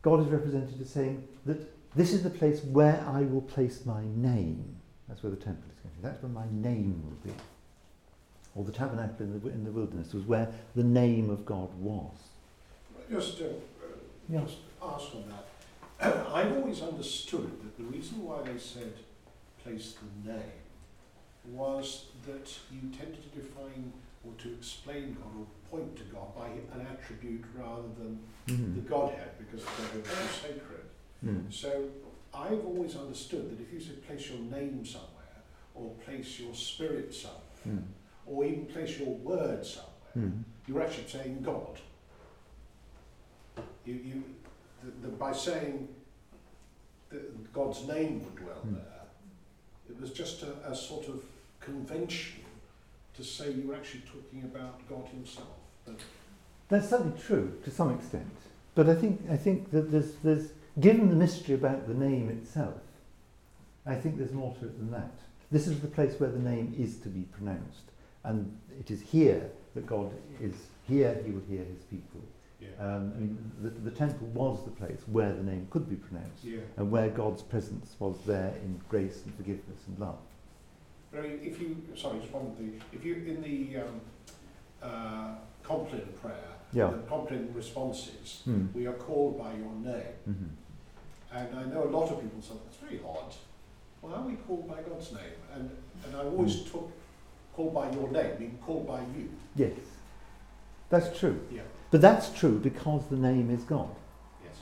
God 0.00 0.20
is 0.20 0.26
represented 0.28 0.80
as 0.80 0.88
saying 0.88 1.28
that 1.44 1.70
this 1.94 2.12
is 2.14 2.22
the 2.22 2.30
place 2.30 2.64
where 2.64 3.04
I 3.06 3.20
will 3.20 3.42
place 3.42 3.84
my 3.84 4.02
name. 4.16 4.76
That's 5.08 5.22
where 5.22 5.30
the 5.30 5.36
temple 5.36 5.70
is 5.70 5.78
going 5.80 5.94
to 5.94 6.00
be. 6.00 6.08
That's 6.08 6.22
where 6.22 6.32
my 6.32 6.46
name 6.50 7.02
will 7.04 7.32
be. 7.32 7.38
Or 8.54 8.64
the 8.64 8.72
tabernacle 8.72 9.24
in 9.24 9.40
the, 9.40 9.48
in 9.48 9.64
the 9.64 9.70
wilderness 9.70 10.12
was 10.12 10.24
where 10.24 10.48
the 10.76 10.84
name 10.84 11.30
of 11.30 11.46
God 11.46 11.72
was. 11.78 12.10
Just, 13.10 13.40
uh, 13.40 13.44
yeah. 14.28 14.40
just 14.40 14.58
ask 14.82 15.14
on 15.14 15.24
that. 15.28 16.26
I've 16.32 16.52
always 16.56 16.82
understood 16.82 17.50
that 17.62 17.76
the 17.78 17.84
reason 17.84 18.24
why 18.24 18.42
they 18.42 18.58
said 18.58 18.92
place 19.62 19.94
the 20.24 20.32
name 20.32 20.40
was 21.50 22.06
that 22.26 22.52
you 22.70 22.90
tended 22.90 23.22
to 23.22 23.40
define 23.40 23.92
or 24.24 24.32
to 24.38 24.52
explain 24.52 25.16
God 25.20 25.40
or 25.40 25.46
point 25.78 25.96
to 25.96 26.04
God 26.04 26.34
by 26.36 26.46
an 26.46 26.86
attribute 26.90 27.44
rather 27.56 27.88
than 27.98 28.20
mm. 28.46 28.74
the 28.74 28.80
Godhead 28.82 29.30
because 29.38 29.64
God 29.64 30.02
is 30.02 30.08
so 30.08 30.48
sacred. 30.48 30.84
Mm. 31.24 31.52
So 31.52 31.88
I've 32.34 32.64
always 32.64 32.96
understood 32.96 33.50
that 33.50 33.62
if 33.62 33.72
you 33.72 33.80
said 33.80 34.06
place 34.06 34.30
your 34.30 34.38
name 34.38 34.84
somewhere 34.84 35.08
or 35.74 35.90
place 36.04 36.38
your 36.38 36.54
spirit 36.54 37.14
somewhere 37.14 37.40
mm. 37.68 37.82
Or 38.26 38.44
even 38.44 38.66
place 38.66 38.98
your 38.98 39.08
word 39.08 39.64
somewhere, 39.64 39.92
mm. 40.16 40.42
you're 40.66 40.82
actually 40.82 41.08
saying 41.08 41.42
God. 41.42 41.78
You, 43.84 43.94
you, 43.94 44.24
the, 44.82 45.08
the, 45.08 45.08
by 45.08 45.32
saying 45.32 45.88
that 47.10 47.52
God's 47.52 47.86
name 47.86 48.22
would 48.24 48.36
dwell 48.36 48.62
mm. 48.66 48.74
there, 48.74 49.02
it 49.90 50.00
was 50.00 50.12
just 50.12 50.42
a, 50.42 50.70
a 50.70 50.74
sort 50.74 51.08
of 51.08 51.22
convention 51.60 52.40
to 53.14 53.24
say 53.24 53.52
you 53.52 53.68
were 53.68 53.74
actually 53.74 54.02
talking 54.02 54.42
about 54.44 54.86
God 54.88 55.06
Himself. 55.08 55.48
But 55.84 55.96
That's 56.68 56.88
certainly 56.88 57.18
true 57.20 57.58
to 57.64 57.70
some 57.70 57.94
extent, 57.94 58.30
but 58.74 58.88
I 58.88 58.94
think 58.94 59.20
I 59.30 59.36
think 59.36 59.70
that 59.72 59.90
there's 59.90 60.12
there's 60.22 60.50
given 60.80 61.10
the 61.10 61.16
mystery 61.16 61.54
about 61.54 61.86
the 61.86 61.94
name 61.94 62.30
itself, 62.30 62.80
I 63.84 63.94
think 63.94 64.16
there's 64.18 64.32
more 64.32 64.54
to 64.60 64.66
it 64.66 64.78
than 64.78 64.90
that. 64.92 65.12
This 65.50 65.66
is 65.66 65.80
the 65.80 65.88
place 65.88 66.18
where 66.18 66.30
the 66.30 66.38
name 66.38 66.74
is 66.78 66.96
to 67.00 67.08
be 67.08 67.22
pronounced, 67.22 67.90
and 68.24 68.58
it 68.78 68.90
is 68.90 69.00
here 69.00 69.50
that 69.74 69.86
God 69.86 70.10
is 70.40 70.54
here. 70.88 71.20
He 71.24 71.32
will 71.32 71.42
hear 71.48 71.64
His 71.64 71.84
people. 71.84 72.20
Yeah. 72.60 72.68
Um, 72.78 73.12
I 73.16 73.20
mean, 73.20 73.52
the, 73.60 73.70
the 73.70 73.90
temple 73.90 74.28
was 74.28 74.64
the 74.64 74.70
place 74.70 75.00
where 75.06 75.32
the 75.32 75.42
name 75.42 75.66
could 75.70 75.88
be 75.88 75.96
pronounced, 75.96 76.44
yeah. 76.44 76.60
and 76.76 76.90
where 76.90 77.08
God's 77.08 77.42
presence 77.42 77.96
was 77.98 78.16
there 78.26 78.54
in 78.62 78.80
grace 78.88 79.22
and 79.24 79.34
forgiveness 79.34 79.80
and 79.88 79.98
love. 79.98 80.18
But 81.10 81.20
I 81.20 81.22
mean, 81.24 81.40
if 81.42 81.60
you, 81.60 81.76
sorry, 81.96 82.20
just 82.20 82.32
one 82.32 82.52
thing. 82.52 82.80
If 82.92 83.04
you, 83.04 83.14
in 83.14 83.42
the 83.42 83.82
um, 83.82 84.00
uh, 84.82 85.34
Compline 85.62 86.08
prayer, 86.20 86.34
yeah. 86.72 86.86
the 86.86 86.98
Compline 87.08 87.48
responses, 87.52 88.42
hmm. 88.44 88.66
we 88.74 88.86
are 88.86 88.94
called 88.94 89.38
by 89.38 89.52
your 89.52 89.72
name. 89.94 90.14
Mm-hmm. 90.28 91.36
And 91.36 91.58
I 91.58 91.64
know 91.64 91.84
a 91.84 91.90
lot 91.90 92.10
of 92.10 92.20
people 92.20 92.42
say, 92.42 92.54
that's 92.64 92.76
very 92.76 93.00
odd. 93.06 93.34
Why 94.00 94.12
are 94.14 94.22
we 94.22 94.34
called 94.34 94.68
by 94.68 94.82
God's 94.82 95.12
name? 95.12 95.38
And, 95.54 95.70
and 96.04 96.16
I 96.16 96.24
always 96.24 96.56
mm. 96.56 96.72
took 96.72 96.90
called 97.54 97.74
by 97.74 97.90
your 97.92 98.10
name, 98.10 98.36
being 98.38 98.58
called 98.64 98.86
by 98.86 99.00
you. 99.16 99.28
Yes, 99.56 99.72
that's 100.88 101.18
true. 101.18 101.40
Yeah. 101.50 101.62
But 101.90 102.00
that's 102.00 102.30
true 102.30 102.58
because 102.58 103.06
the 103.08 103.16
name 103.16 103.50
is 103.50 103.64
God. 103.64 103.88
Yes. 104.42 104.56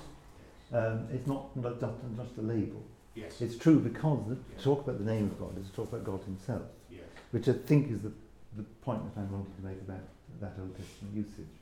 yes. 0.73 0.83
Um, 0.83 1.07
it's 1.13 1.27
not 1.27 1.49
just, 1.63 1.81
just 2.17 2.39
a 2.39 2.43
label. 2.43 2.83
Yes. 3.15 3.41
It's 3.41 3.57
true 3.57 3.79
because 3.79 4.19
the, 4.29 4.35
to 4.35 4.65
talk 4.65 4.85
about 4.85 4.99
the 5.05 5.13
name 5.13 5.27
of 5.27 5.39
God 5.39 5.59
is 5.61 5.69
to 5.69 5.77
talk 5.77 5.93
about 5.93 6.05
God 6.05 6.23
Himself, 6.25 6.63
yes. 6.91 7.03
which 7.33 7.49
I 7.49 7.53
think 7.53 7.91
is 7.91 8.01
the, 8.01 8.13
the 8.57 8.63
point 8.83 9.03
that 9.15 9.21
I 9.21 9.25
wanted 9.25 9.55
to 9.57 9.67
make 9.67 9.81
about 9.81 10.03
that 10.41 10.55
Old 10.61 10.77
Testament 10.77 11.15
usage. 11.15 11.55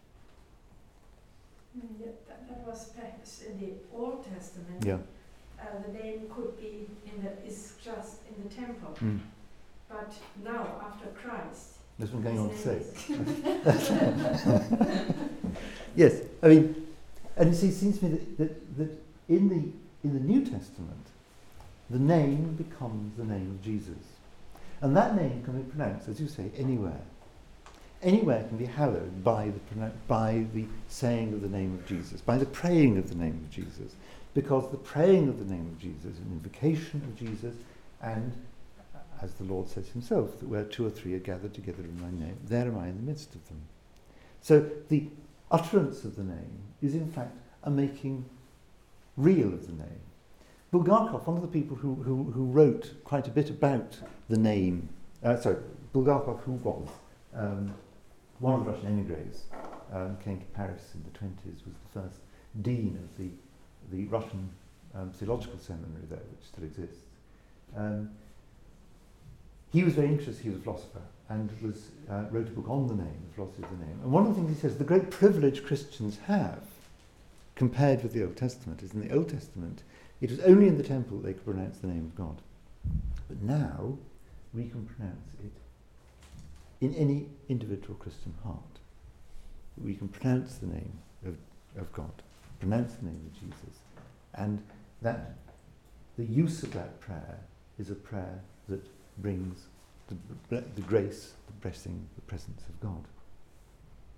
Mm, 1.77 2.01
yeah, 2.01 2.13
that, 2.29 2.49
that 2.49 2.67
was 2.67 2.91
perhaps 2.97 3.43
in 3.43 3.59
the 3.61 3.73
Old 3.95 4.25
Testament. 4.25 4.85
Yeah. 4.85 4.99
Uh, 5.61 5.65
the 5.87 5.93
name 5.93 6.31
could 6.31 6.57
be 6.57 6.87
in 7.05 7.23
the 7.23 7.33
is 7.47 7.75
just 7.83 8.21
in 8.29 8.49
the 8.49 8.55
temple, 8.55 8.97
mm. 9.01 9.19
But 9.89 10.13
now 10.45 10.81
after 10.83 11.09
Christ. 11.09 11.75
That's 11.99 12.13
what 12.13 12.19
I'm 12.19 12.37
going 12.37 12.39
on 12.39 12.51
to 12.51 12.59
say. 12.59 12.83
yes, 15.97 16.21
I 16.43 16.49
mean, 16.49 16.87
and 17.37 17.51
you 17.51 17.57
see, 17.57 17.69
it 17.69 17.75
seems 17.75 17.99
to 17.99 18.05
me 18.05 18.11
that, 18.19 18.39
that, 18.39 18.79
that 18.79 19.03
in 19.29 19.49
the 19.49 19.73
in 20.05 20.15
the 20.15 20.21
New 20.21 20.45
Testament, 20.45 21.07
the 21.91 21.99
name 21.99 22.55
becomes 22.55 23.17
the 23.17 23.25
name 23.25 23.51
of 23.51 23.63
Jesus. 23.63 23.97
And 24.81 24.97
that 24.97 25.17
name 25.17 25.43
can 25.43 25.61
be 25.61 25.71
pronounced, 25.71 26.09
as 26.09 26.21
you 26.21 26.29
say, 26.29 26.51
anywhere. 26.57 27.01
Anywhere 28.01 28.45
can 28.45 28.59
be 28.59 28.67
hallowed 28.67 29.25
by 29.25 29.51
the, 29.51 29.91
by 30.07 30.45
the 30.55 30.67
saying 30.89 31.33
of 31.33 31.43
the 31.43 31.49
name 31.49 31.75
of 31.75 31.85
Jesus, 31.87 32.21
by 32.21 32.39
the 32.39 32.47
praying 32.47 32.97
of 32.97 33.09
the 33.09 33.17
name 33.17 33.45
of 33.45 33.51
Jesus, 33.51 33.95
because 34.35 34.71
the 34.71 34.77
praying 34.77 35.29
of 35.29 35.41
the 35.41 35.53
name 35.53 35.67
of 35.67 35.79
Jesus 35.81 36.17
an 36.19 36.31
invocation 36.31 37.03
of 37.05 37.17
Jesus, 37.17 37.57
and 38.01 38.33
as 39.23 39.35
the 39.35 39.45
Lord 39.45 39.69
says 39.69 39.89
himself, 39.89 40.39
that 40.41 40.49
where 40.49 40.65
two 40.65 40.87
or 40.87 40.91
three 40.91 41.15
are 41.15 41.21
gathered 41.21 41.55
together 41.55 41.83
in 41.83 42.01
my 42.01 42.11
name, 42.11 42.37
there 42.45 42.67
am 42.67 42.79
I 42.79 42.89
in 42.89 42.97
the 42.97 43.03
midst 43.03 43.35
of 43.35 43.47
them. 43.49 43.61
So 44.41 44.69
the 44.89 45.09
utterance 45.51 46.05
of 46.05 46.17
the 46.17 46.25
name 46.25 46.61
is 46.83 46.95
in 46.95 47.11
fact 47.11 47.37
a 47.65 47.71
making 47.71 48.25
real 49.17 49.53
of 49.53 49.67
the 49.67 49.73
name. 49.73 50.01
Bulgakov, 50.73 51.27
one 51.27 51.37
of 51.37 51.43
the 51.43 51.49
people 51.49 51.77
who, 51.77 51.95
who, 51.95 52.31
who 52.31 52.45
wrote 52.45 52.93
quite 53.05 53.27
a 53.27 53.31
bit 53.31 53.51
about 53.51 53.99
the 54.29 54.37
name, 54.37 54.89
uh, 55.25 55.37
sorry, 55.37 55.57
Bulgakov, 55.95 56.41
who 56.43 56.53
was 56.53 56.89
um, 57.35 57.75
one 58.39 58.55
of 58.55 58.65
the 58.65 58.73
Russian 58.73 58.89
emigres, 58.89 59.45
um, 59.93 60.17
came 60.23 60.39
to 60.39 60.45
Paris 60.47 60.95
in 60.95 61.03
the 61.03 61.19
20s, 61.19 61.65
was 61.65 61.75
the 61.93 62.01
first 62.01 62.21
dean 62.61 62.99
of 63.03 63.19
the, 63.19 63.31
the 63.91 64.07
Russian 64.09 64.51
um, 64.95 65.11
theological 65.11 65.59
seminary 65.59 66.05
there, 66.09 66.19
which 66.19 66.47
still 66.47 66.65
exists. 66.65 67.03
Um, 67.75 68.11
he 69.73 69.85
was 69.85 69.95
very 69.95 70.09
interested, 70.09 70.43
he 70.43 70.51
was 70.51 70.59
a 70.59 70.63
philosopher, 70.63 71.03
and 71.29 71.51
was, 71.63 71.91
uh, 72.11 72.25
wrote 72.31 72.49
a 72.49 72.51
book 72.51 72.69
on 72.69 72.87
the 72.87 72.95
name, 72.95 73.21
the 73.29 73.35
philosophy 73.35 73.63
of 73.63 73.71
the 73.71 73.85
name. 73.85 73.99
And 74.03 74.11
one 74.11 74.27
of 74.27 74.31
the 74.31 74.35
things 74.35 74.55
he 74.55 74.61
says, 74.61 74.79
the 74.79 74.85
great 74.85 75.11
privilege 75.11 75.65
Christians 75.65 76.19
have, 76.27 76.63
compared 77.55 78.03
with 78.03 78.13
the 78.13 78.23
Old 78.23 78.37
Testament, 78.37 78.83
is 78.83 78.95
in 78.95 79.07
the 79.07 79.15
Old 79.15 79.29
Testament, 79.29 79.83
it 80.21 80.31
was 80.31 80.41
only 80.41 80.69
in 80.69 80.79
the 80.79 80.83
temple 80.83 81.19
they 81.19 81.33
could 81.33 81.45
pronounce 81.45 81.79
the 81.79 81.87
name 81.87 82.07
of 82.07 82.15
God. 82.15 82.41
But 83.29 83.43
now, 83.43 83.99
we 84.55 84.69
can 84.69 84.87
pronounce 84.87 85.35
it 85.45 85.53
in 86.81 86.95
any 86.95 87.27
individual 87.49 87.95
Christian 87.97 88.35
heart. 88.43 88.63
We 89.77 89.95
can 89.95 90.09
pronounce 90.09 90.57
the 90.57 90.67
name 90.67 90.99
of, 91.27 91.37
of 91.79 91.93
God, 91.93 92.11
pronounce 92.59 92.95
the 92.95 93.07
name 93.07 93.21
of 93.27 93.41
Jesus, 93.41 93.79
and 94.35 94.63
that 95.03 95.35
the 96.17 96.25
use 96.25 96.63
of 96.63 96.73
that 96.73 97.01
prayer 97.01 97.39
is 97.79 97.91
a 97.91 97.95
prayer 97.95 98.41
that 98.69 98.85
brings 99.23 99.67
the, 100.49 100.65
the 100.75 100.83
grace, 100.83 101.35
the 101.47 101.53
blessing, 101.61 102.07
the 102.17 102.23
presence 102.23 102.63
of 102.69 102.81
God. 102.81 103.05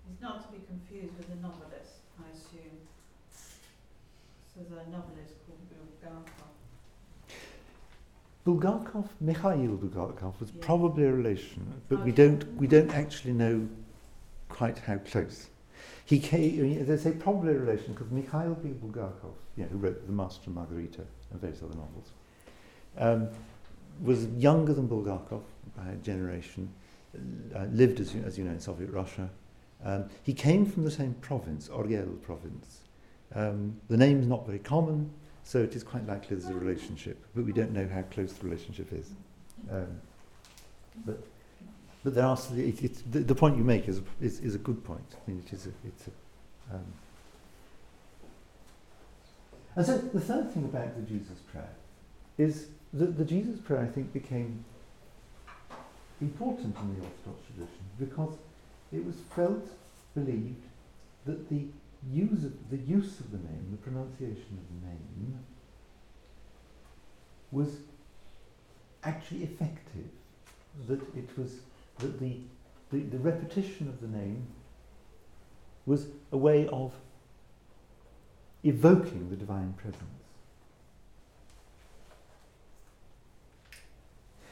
He's 0.09 0.20
not 0.20 0.46
to 0.46 0.53
be 0.57 0.64
confused 0.66 1.16
with 1.18 1.28
a 1.30 1.42
novelist, 1.42 2.01
I 2.18 2.30
assume. 2.30 2.78
So 4.55 4.61
there's 4.68 4.86
a 4.86 4.90
novelist 4.90 5.34
called 5.46 5.61
Bulgakov. 5.70 6.24
Bulgakov, 8.46 9.09
Mikhail 9.20 9.76
Bulgakov, 9.76 10.40
was 10.40 10.51
Yeah. 10.51 10.61
probably 10.61 11.05
a 11.05 11.12
relation, 11.12 11.82
but 11.88 12.05
we 12.05 12.12
don't 12.12 12.44
we 12.57 12.66
don't 12.66 12.90
actually 12.90 13.32
know 13.34 13.68
quite 14.48 14.78
how 14.78 14.98
close. 14.98 15.48
He 16.05 16.18
came, 16.18 16.84
they 16.84 16.96
say 16.96 17.12
probably 17.12 17.55
a 17.55 17.59
relation 17.59 17.92
because 17.94 18.11
Mikhail 18.11 18.55
B. 18.55 18.70
Bulgakov, 18.70 19.34
you 19.57 19.62
know, 19.64 19.68
who 19.68 19.78
wrote 19.78 20.05
The 20.07 20.12
Master 20.12 20.42
and 20.46 20.55
Margarita 20.57 21.05
and 21.30 21.40
various 21.40 21.62
other 21.62 21.76
novels, 21.76 22.11
um, 22.98 23.28
was 24.03 24.26
younger 24.28 24.72
than 24.72 24.88
Bulgakov 24.88 25.42
by 25.76 25.88
a 25.92 25.96
generation, 25.96 26.68
uh, 27.55 27.64
lived, 27.72 28.01
as 28.01 28.14
you, 28.14 28.22
as 28.22 28.38
you 28.38 28.44
know, 28.44 28.53
in 28.53 28.61
Soviet 28.61 28.90
Russia. 28.90 29.28
Um, 29.84 30.05
he 30.22 30.32
came 30.32 30.66
from 30.66 30.84
the 30.84 30.90
same 30.90 31.14
province, 31.20 31.68
Oryol 31.68 32.20
province. 32.22 32.80
Um, 33.34 33.76
the 33.88 33.96
name's 33.96 34.26
not 34.26 34.46
very 34.46 34.59
common, 34.59 35.11
so 35.44 35.59
it 35.62 35.74
is 35.74 35.82
quite 35.82 36.07
likely 36.07 36.36
there's 36.36 36.51
a 36.51 36.55
relationship, 36.55 37.24
but 37.34 37.44
we 37.44 37.53
don't 37.53 37.72
know 37.72 37.88
how 37.88 38.03
close 38.03 38.32
the 38.32 38.44
relationship 38.44 38.92
is. 38.92 39.11
Um, 39.70 40.01
but 41.07 41.22
but 42.03 42.14
there 42.14 42.24
are 42.24 42.32
s- 42.32 42.51
it, 42.53 43.12
the, 43.12 43.20
the 43.20 43.34
point 43.34 43.57
you 43.59 43.64
make 43.64 43.86
is, 43.88 43.98
a- 43.98 44.24
is 44.24 44.40
is 44.40 44.55
a 44.55 44.59
good 44.59 44.82
point. 44.84 45.05
I 45.14 45.30
mean, 45.30 45.42
it 45.46 45.53
is 45.53 45.66
a, 45.66 45.70
it's 45.86 46.07
a. 46.09 46.74
Um, 46.74 46.84
and 49.76 49.86
so 49.86 49.98
the 49.98 50.20
third 50.20 50.53
thing 50.53 50.64
about 50.64 50.94
the 50.96 51.03
Jesus 51.03 51.38
prayer 51.53 51.68
is 52.39 52.68
that 52.93 53.16
the 53.16 53.24
Jesus 53.24 53.61
prayer 53.61 53.83
I 53.83 53.87
think 53.87 54.12
became 54.12 54.64
important 56.20 56.76
in 56.76 56.95
the 56.95 57.03
Orthodox 57.03 57.47
tradition 57.47 57.85
because 57.99 58.35
it 58.93 59.05
was 59.05 59.16
felt, 59.35 59.66
believed 60.14 60.62
that 61.26 61.49
the 61.49 61.66
use 62.12 62.45
of 62.45 62.70
the 62.70 62.78
use 62.78 63.20
of 63.20 63.31
the 63.31 63.39
name, 63.39 63.68
the 63.70 63.76
pronunciation 63.76 64.59
of 64.59 64.83
the 64.83 64.87
name, 64.89 65.39
was 67.53 67.76
actually 69.05 69.45
effective. 69.45 70.09
That 70.89 71.01
it 71.16 71.28
was 71.37 71.57
that 71.99 72.18
the, 72.20 72.37
the, 72.91 73.01
the 73.01 73.18
repetition 73.18 73.89
of 73.89 74.01
the 74.01 74.09
name 74.09 74.47
was 75.87 76.07
a 76.33 76.37
way 76.37 76.68
of 76.68 76.93
evoking 78.62 79.28
the 79.31 79.37
divine 79.37 79.74
presence. 79.74 80.19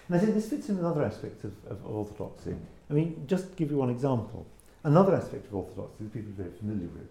And 0.08 0.16
I 0.16 0.18
think 0.18 0.34
this 0.34 0.48
fits 0.48 0.68
in 0.68 0.76
with 0.76 0.86
other 0.86 1.04
aspects 1.04 1.44
of, 1.44 1.52
of 1.68 1.84
orthodoxy. 1.84 2.56
I 2.90 2.92
mean, 2.92 3.24
just 3.26 3.50
to 3.50 3.56
give 3.56 3.70
you 3.70 3.76
one 3.76 3.90
example, 3.90 4.46
another 4.84 5.14
aspect 5.14 5.46
of 5.46 5.54
orthodoxy 5.54 6.04
that 6.04 6.12
people 6.12 6.30
are 6.30 6.44
very 6.44 6.56
familiar 6.58 6.88
with, 6.88 7.08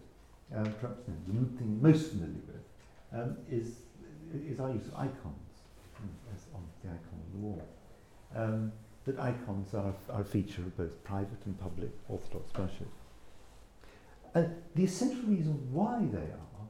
um, 0.56 0.74
perhaps 0.80 1.02
the 1.06 1.58
thing 1.58 1.80
most 1.82 2.10
familiar 2.10 2.42
with, 2.48 3.20
um, 3.20 3.38
is, 3.52 3.76
is 4.50 4.60
our 4.60 4.72
use 4.72 4.88
of 4.88 4.96
icons, 4.96 5.62
mm, 6.02 6.36
as 6.36 6.42
on 6.56 6.64
the 6.84 6.90
icon 6.90 7.14
on 7.14 7.42
the 7.42 7.48
wall. 7.48 7.68
Um, 8.36 8.72
that 9.08 9.20
icons 9.20 9.74
are, 9.74 9.94
are 10.10 10.22
a 10.22 10.26
feature 10.26 10.62
of 10.62 10.76
both 10.76 11.04
private 11.04 11.40
and 11.46 11.58
public 11.60 11.90
Orthodox 12.10 12.54
worship. 12.54 12.90
And 14.34 14.62
the 14.76 14.84
essential 14.84 15.24
reason 15.24 15.54
why 15.72 16.00
they 16.12 16.18
are 16.18 16.68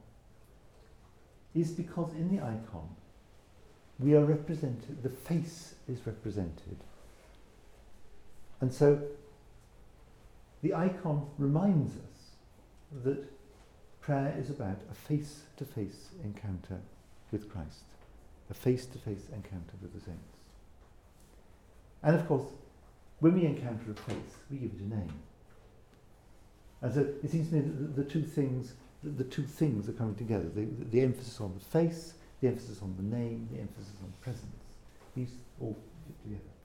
is 1.54 1.72
because 1.72 2.12
in 2.12 2.34
the 2.34 2.42
icon 2.42 2.88
we 3.98 4.14
are 4.14 4.24
represented, 4.24 5.02
the 5.02 5.08
face 5.08 5.74
is 5.88 6.06
represented. 6.06 6.78
And 8.60 8.72
so 8.72 9.00
the 10.62 10.74
icon 10.74 11.26
reminds 11.38 11.92
us 11.92 13.02
that 13.04 13.24
prayer 14.00 14.34
is 14.38 14.50
about 14.50 14.78
a 14.90 14.94
face 14.94 15.42
to 15.56 15.64
face 15.64 16.08
encounter 16.24 16.80
with 17.30 17.50
Christ, 17.50 17.82
a 18.50 18.54
face 18.54 18.86
to 18.86 18.98
face 18.98 19.26
encounter 19.28 19.74
with 19.82 19.92
the 19.94 20.00
saints. 20.00 20.38
And 22.02 22.16
of 22.16 22.26
course, 22.26 22.46
when 23.20 23.34
we 23.34 23.44
encounter 23.44 23.90
a 23.90 23.94
face, 23.94 24.36
we 24.50 24.58
give 24.58 24.70
it 24.70 24.80
a 24.80 24.88
name. 24.88 25.12
And 26.80 26.94
so 26.94 27.00
it 27.22 27.30
seems 27.30 27.48
to 27.48 27.56
me 27.56 27.60
that 27.60 27.96
the, 27.96 28.04
two 28.04 28.22
things, 28.22 28.74
the, 29.02 29.24
two 29.24 29.42
things 29.42 29.88
are 29.88 29.92
coming 29.92 30.14
together. 30.14 30.48
The, 30.54 30.64
the, 30.64 30.84
the 30.84 31.00
emphasis 31.00 31.40
on 31.40 31.54
the 31.58 31.64
face, 31.64 32.14
the 32.40 32.48
emphasis 32.48 32.80
on 32.82 32.94
the 32.96 33.16
name, 33.16 33.48
the 33.52 33.60
emphasis 33.60 33.94
on 34.02 34.12
presence. 34.20 34.44
These 35.14 35.32
all 35.60 35.76
fit 36.06 36.22
together. 36.22 36.57